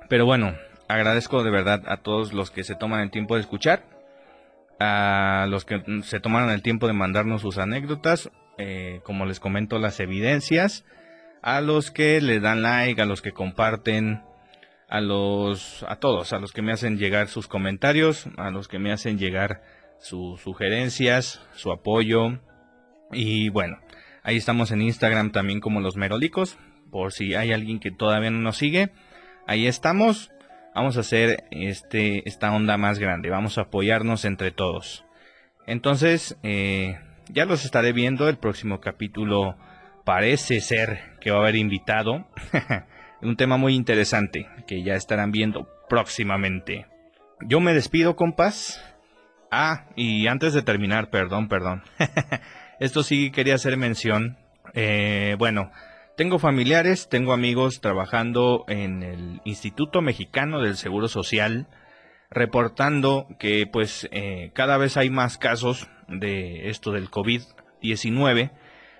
Pero 0.07 0.26
bueno, 0.26 0.55
agradezco 0.88 1.44
de 1.44 1.52
verdad 1.52 1.84
a 1.88 1.98
todos 1.98 2.34
los 2.34 2.52
que 2.52 2.64
se 2.64 2.76
toman 2.76 3.02
el 3.02 3.12
tiempo 3.12 3.36
de 3.36 3.42
escuchar, 3.42 3.86
a 4.80 5.48
los 5.50 5.66
que 5.66 5.82
se 6.04 6.20
tomaron 6.20 6.52
el 6.52 6.62
tiempo 6.62 6.88
de 6.88 6.94
mandarnos 6.94 7.42
sus 7.42 7.58
anécdotas, 7.58 8.30
eh, 8.58 9.02
como 9.04 9.26
les 9.26 9.40
comento 9.40 9.80
las 9.80 10.00
evidencias, 10.00 10.86
a 11.42 11.62
los 11.62 11.92
que 11.92 12.22
le 12.22 12.40
dan 12.40 12.62
like, 12.62 13.02
a 13.02 13.06
los 13.06 13.22
que 13.22 13.32
comparten, 13.32 14.24
a 14.90 15.02
los 15.02 15.86
a 15.88 15.98
todos, 15.98 16.34
a 16.34 16.40
los 16.40 16.52
que 16.52 16.62
me 16.62 16.72
hacen 16.72 16.98
llegar 16.98 17.28
sus 17.28 17.48
comentarios, 17.48 18.28
a 18.38 18.52
los 18.52 18.68
que 18.68 18.80
me 18.80 18.92
hacen 18.92 19.18
llegar 19.18 19.62
sus 20.00 20.42
sugerencias, 20.42 21.42
su 21.54 21.72
apoyo 21.72 22.40
y 23.12 23.50
bueno, 23.50 23.78
ahí 24.24 24.38
estamos 24.38 24.72
en 24.72 24.82
Instagram 24.82 25.32
también 25.32 25.60
como 25.60 25.82
los 25.82 25.96
Merolicos, 25.96 26.58
por 26.92 27.12
si 27.12 27.36
hay 27.36 27.52
alguien 27.52 27.80
que 27.80 27.92
todavía 27.92 28.32
no 28.32 28.40
nos 28.40 28.58
sigue, 28.58 28.92
ahí 29.48 29.68
estamos. 29.68 30.32
Vamos 30.76 30.97
a 30.97 30.99
hacer 30.99 31.45
este 31.51 32.28
esta 32.28 32.51
onda 32.51 32.76
más 32.76 32.99
grande, 32.99 33.30
vamos 33.30 33.57
a 33.57 33.61
apoyarnos 33.61 34.26
entre 34.26 34.51
todos. 34.51 35.05
Entonces, 35.65 36.38
eh, 36.43 36.99
ya 37.30 37.45
los 37.45 37.63
estaré 37.63 37.93
viendo. 37.93 38.28
El 38.28 38.38
próximo 38.38 38.82
capítulo 38.82 39.55
parece 40.03 40.59
ser 40.59 40.99
que 41.21 41.32
va 41.32 41.38
a 41.38 41.39
haber 41.39 41.55
invitado. 41.55 42.28
Un 43.21 43.38
tema 43.38 43.55
muy 43.55 43.73
interesante 43.73 44.49
que 44.67 44.84
ya 44.84 44.95
estarán 44.95 45.32
viendo 45.32 45.65
próximamente. 45.88 46.86
Yo 47.39 47.61
me 47.61 47.73
despido, 47.73 48.17
compas. 48.17 48.84
Ah, 49.51 49.86
y 49.95 50.28
antes 50.28 50.53
de 50.53 50.61
terminar, 50.61 51.09
perdón, 51.09 51.47
perdón. 51.47 51.84
Esto 52.82 53.01
sí 53.01 53.32
quería 53.32 53.55
hacer 53.55 53.78
mención. 53.78 54.38
Eh, 54.73 55.38
bueno, 55.39 55.71
tengo 56.16 56.39
familiares, 56.39 57.09
tengo 57.09 57.34
amigos 57.34 57.82
trabajando 57.82 58.63
en 58.68 59.03
el 59.03 59.41
Instituto 59.43 60.01
Mexicano 60.01 60.61
del 60.61 60.78
Seguro 60.78 61.07
Social, 61.07 61.68
reportando 62.30 63.28
que 63.38 63.68
pues 63.68 64.07
eh, 64.11 64.51
cada 64.53 64.78
vez 64.78 64.97
hay 64.97 65.09
más 65.09 65.38
casos 65.38 65.88
de 66.07 66.70
esto 66.70 66.91
del 66.91 67.09
COVID-19 67.09 68.51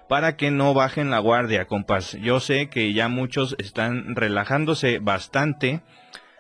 para 0.10 0.36
que 0.36 0.52
no 0.52 0.74
bajen 0.74 1.10
la 1.10 1.20
guardia, 1.20 1.66
compas. 1.66 2.14
Yo 2.22 2.40
sé 2.40 2.70
que 2.70 2.94
ya 2.94 3.08
muchos 3.08 3.56
están 3.60 4.16
relajándose 4.16 5.00
bastante, 5.00 5.82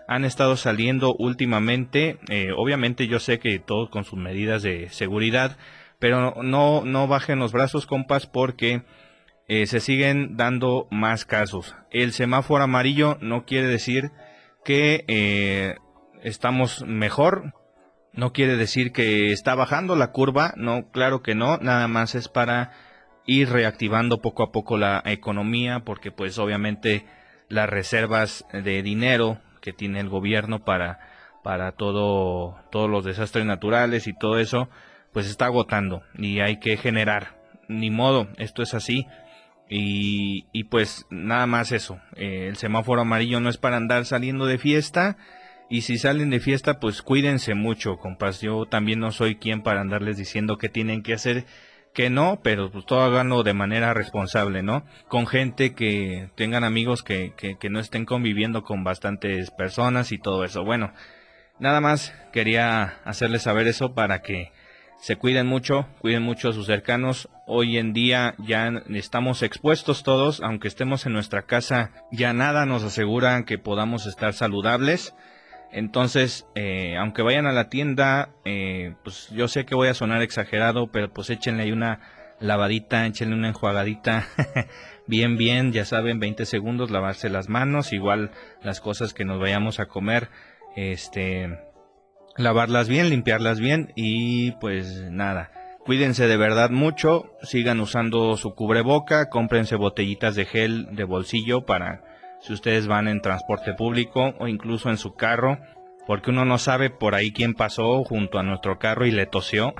han 0.08 0.26
estado 0.26 0.56
saliendo 0.58 1.16
últimamente, 1.18 2.20
eh, 2.30 2.50
obviamente 2.56 3.08
yo 3.08 3.20
sé 3.20 3.40
que 3.40 3.60
todos 3.60 3.90
con 3.90 4.04
sus 4.04 4.20
medidas 4.20 4.62
de 4.62 4.90
seguridad, 4.90 5.58
pero 6.00 6.44
no, 6.44 6.84
no 6.86 7.08
bajen 7.08 7.40
los 7.40 7.54
brazos, 7.54 7.88
compas, 7.88 8.28
porque 8.28 8.84
eh, 9.48 9.66
se 9.68 9.80
siguen 9.80 10.38
dando 10.38 10.88
más 10.92 11.26
casos. 11.26 11.76
El 11.92 12.14
semáforo 12.14 12.64
amarillo 12.64 13.18
no 13.22 13.46
quiere 13.46 13.68
decir 13.68 14.12
que 14.64 15.06
eh, 15.08 15.76
estamos 16.24 16.84
mejor, 16.88 17.54
no 18.14 18.34
quiere 18.34 18.58
decir 18.58 18.92
que 18.92 19.32
está 19.32 19.56
bajando 19.56 19.96
la 19.96 20.12
curva, 20.12 20.54
no, 20.58 20.90
claro 20.92 21.22
que 21.22 21.36
no, 21.36 21.58
nada 21.58 21.88
más 21.88 22.16
es 22.16 22.28
para 22.28 22.72
ir 23.26 23.50
reactivando 23.50 24.22
poco 24.22 24.44
a 24.44 24.52
poco 24.52 24.78
la 24.78 25.02
economía 25.06 25.82
porque 25.82 26.12
pues 26.12 26.38
obviamente 26.38 27.06
las 27.50 27.70
reservas 27.70 28.46
de 28.52 28.82
dinero 28.82 29.40
que 29.62 29.74
tiene 29.74 30.00
el 30.00 30.10
gobierno 30.10 30.64
para 30.64 31.00
para 31.44 31.72
todo 31.72 32.56
todos 32.72 32.90
los 32.90 33.04
desastres 33.04 33.46
naturales 33.46 34.08
y 34.08 34.14
todo 34.14 34.40
eso 34.40 34.70
pues 35.12 35.28
está 35.28 35.46
agotando 35.46 36.04
y 36.18 36.40
hay 36.40 36.60
que 36.60 36.78
generar 36.78 37.40
ni 37.68 37.90
modo 37.90 38.28
esto 38.38 38.62
es 38.62 38.74
así 38.74 39.08
y, 39.70 40.46
y 40.52 40.66
pues 40.66 41.06
nada 41.10 41.48
más 41.48 41.72
eso 41.72 42.00
eh, 42.16 42.48
el 42.48 42.58
semáforo 42.58 43.02
amarillo 43.02 43.40
no 43.40 43.50
es 43.50 43.58
para 43.58 43.78
andar 43.78 44.06
saliendo 44.06 44.46
de 44.46 44.58
fiesta 44.58 45.18
y 45.70 45.82
si 45.82 45.98
salen 45.98 46.30
de 46.30 46.40
fiesta 46.40 46.80
pues 46.80 47.02
cuídense 47.02 47.56
mucho 47.56 47.98
compas 47.98 48.42
yo 48.42 48.66
también 48.66 49.00
no 49.00 49.12
soy 49.12 49.36
quien 49.36 49.64
para 49.64 49.82
andarles 49.82 50.18
diciendo 50.18 50.58
qué 50.58 50.70
tienen 50.70 51.02
que 51.02 51.14
hacer 51.14 51.46
que 51.96 52.10
no, 52.10 52.42
pero 52.44 52.70
pues 52.70 52.86
todo 52.86 53.04
háganlo 53.04 53.42
de 53.44 53.54
manera 53.54 53.94
responsable, 53.94 54.62
¿no? 54.62 54.86
Con 55.08 55.26
gente 55.28 55.74
que 55.74 56.30
tengan 56.36 56.66
amigos 56.66 57.04
que, 57.04 57.34
que, 57.38 57.58
que 57.58 57.70
no 57.70 57.80
estén 57.80 58.04
conviviendo 58.04 58.64
con 58.64 58.84
bastantes 58.84 59.50
personas 59.50 60.12
y 60.12 60.20
todo 60.20 60.44
eso. 60.44 60.66
Bueno, 60.66 60.92
nada 61.58 61.80
más 61.80 62.14
quería 62.34 63.00
hacerles 63.06 63.44
saber 63.44 63.68
eso 63.68 63.96
para 63.96 64.22
que 64.22 64.52
se 64.98 65.18
cuiden 65.18 65.48
mucho, 65.48 65.88
cuiden 66.00 66.24
mucho 66.24 66.50
a 66.50 66.54
sus 66.54 66.66
cercanos. 66.66 67.30
Hoy 67.46 67.78
en 67.78 67.94
día 67.94 68.36
ya 68.40 68.72
estamos 68.90 69.44
expuestos 69.44 70.04
todos, 70.04 70.42
aunque 70.42 70.68
estemos 70.68 71.06
en 71.06 71.14
nuestra 71.14 71.44
casa, 71.44 71.92
ya 72.12 72.34
nada 72.34 72.66
nos 72.66 72.84
asegura 72.84 73.44
que 73.46 73.58
podamos 73.58 74.08
estar 74.08 74.34
saludables. 74.34 75.14
Entonces, 75.72 76.48
eh, 76.56 76.96
aunque 76.98 77.22
vayan 77.22 77.48
a 77.48 77.52
la 77.52 77.70
tienda, 77.70 78.30
eh, 78.46 78.96
pues 79.04 79.30
yo 79.32 79.48
sé 79.48 79.66
que 79.66 79.76
voy 79.76 79.90
a 79.90 79.94
sonar 79.94 80.22
exagerado, 80.22 80.88
pero 80.88 81.12
pues 81.12 81.30
échenle 81.30 81.64
ahí 81.64 81.72
una 81.72 82.00
lavadita, 82.40 83.06
échenle 83.06 83.36
una 83.36 83.50
enjuagadita, 83.50 84.28
bien, 85.08 85.38
bien, 85.38 85.72
ya 85.74 85.86
saben, 85.86 86.20
20 86.20 86.46
segundos, 86.46 86.92
lavarse 86.92 87.30
las 87.30 87.50
manos, 87.50 87.94
igual 87.94 88.32
las 88.62 88.82
cosas 88.82 89.14
que 89.14 89.26
nos 89.26 89.40
vayamos 89.40 89.80
a 89.80 89.88
comer, 89.88 90.30
este, 90.76 91.60
lavarlas 92.38 92.88
bien, 92.88 93.10
limpiarlas 93.10 93.60
bien 93.60 93.92
y 93.96 94.52
pues 94.54 95.04
nada. 95.12 95.52
Cuídense 95.86 96.28
de 96.28 96.38
verdad 96.38 96.72
mucho, 96.72 97.32
sigan 97.44 97.80
usando 97.80 98.38
su 98.38 98.56
cubreboca, 98.56 99.30
cómprense 99.30 99.76
botellitas 99.76 100.36
de 100.36 100.46
gel 100.46 100.88
de 100.96 101.04
bolsillo 101.04 101.66
para 101.66 102.04
si 102.42 102.54
ustedes 102.54 102.88
van 102.88 103.08
en 103.08 103.22
transporte 103.22 103.74
público 103.74 104.34
o 104.40 104.48
incluso 104.48 104.90
en 104.90 104.98
su 104.98 105.14
carro, 105.14 105.60
porque 106.08 106.32
uno 106.32 106.46
no 106.46 106.58
sabe 106.58 106.90
por 106.90 107.16
ahí 107.16 107.32
quién 107.32 107.54
pasó 107.54 108.04
junto 108.04 108.40
a 108.40 108.44
nuestro 108.44 108.80
carro 108.80 109.06
y 109.06 109.12
le 109.12 109.26
tosió. 109.26 109.74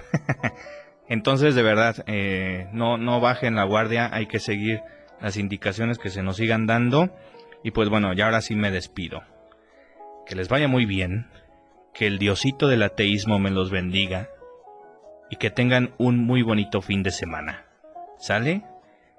Entonces, 1.08 1.54
de 1.54 1.62
verdad, 1.62 2.04
eh, 2.08 2.68
no, 2.72 2.98
no 2.98 3.20
bajen 3.20 3.56
la 3.56 3.64
guardia, 3.64 4.10
hay 4.12 4.26
que 4.26 4.40
seguir 4.40 4.82
las 5.22 5.38
indicaciones 5.38 6.00
que 6.00 6.10
se 6.10 6.24
nos 6.24 6.38
sigan 6.38 6.66
dando. 6.66 7.16
Y 7.64 7.72
pues 7.72 7.90
bueno, 7.90 8.14
ya 8.14 8.26
ahora 8.26 8.42
sí 8.42 8.56
me 8.56 8.72
despido. 8.72 9.24
Que 10.26 10.36
les 10.36 10.50
vaya 10.50 10.68
muy 10.68 10.86
bien, 10.86 11.28
que 11.96 12.08
el 12.08 12.20
diosito 12.20 12.68
del 12.68 12.84
ateísmo 12.84 13.40
me 13.40 13.50
los 13.50 13.72
bendiga 13.72 14.30
y 15.30 15.38
que 15.38 15.50
tengan 15.50 15.96
un 15.98 16.20
muy 16.20 16.42
bonito 16.42 16.82
fin 16.82 17.04
de 17.04 17.12
semana. 17.12 17.66
¿Sale? 18.18 18.64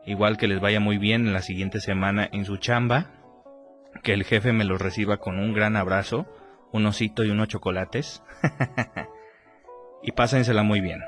Igual 0.05 0.37
que 0.37 0.47
les 0.47 0.61
vaya 0.61 0.79
muy 0.79 0.99
bien 0.99 1.27
en 1.27 1.33
la 1.33 1.43
siguiente 1.43 1.81
semana 1.81 2.29
en 2.31 2.45
su 2.45 2.59
chamba 2.59 3.11
que 4.03 4.12
el 4.12 4.24
jefe 4.24 4.53
me 4.53 4.64
los 4.64 4.81
reciba 4.81 5.16
con 5.16 5.39
un 5.39 5.55
gran 5.55 5.74
abrazo, 5.74 6.27
un 6.70 6.85
osito 6.85 7.24
y 7.24 7.31
unos 7.31 7.49
chocolates. 7.49 8.22
y 10.03 10.12
pásensela 10.12 10.62
muy 10.62 10.81
bien. 10.81 11.01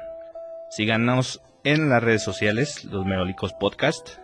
Síganos 0.70 1.42
en 1.64 1.90
las 1.90 2.02
redes 2.02 2.22
sociales, 2.22 2.86
los 2.86 3.04
Merolicos 3.04 3.52
Podcast. 3.52 4.18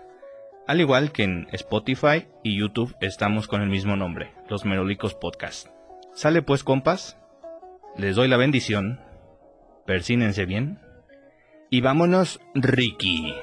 Al 0.66 0.80
igual 0.80 1.12
que 1.12 1.24
en 1.24 1.48
Spotify 1.52 2.26
y 2.42 2.58
YouTube 2.58 2.96
estamos 3.00 3.48
con 3.48 3.60
el 3.60 3.68
mismo 3.68 3.96
nombre, 3.96 4.32
los 4.48 4.64
Merolicos 4.64 5.14
Podcast. 5.14 5.68
Sale 6.14 6.40
pues 6.40 6.64
compas, 6.64 7.18
les 7.96 8.16
doy 8.16 8.28
la 8.28 8.36
bendición, 8.36 9.00
persínense 9.86 10.46
bien 10.46 10.78
y 11.70 11.80
vámonos 11.80 12.40
Ricky. 12.54 13.34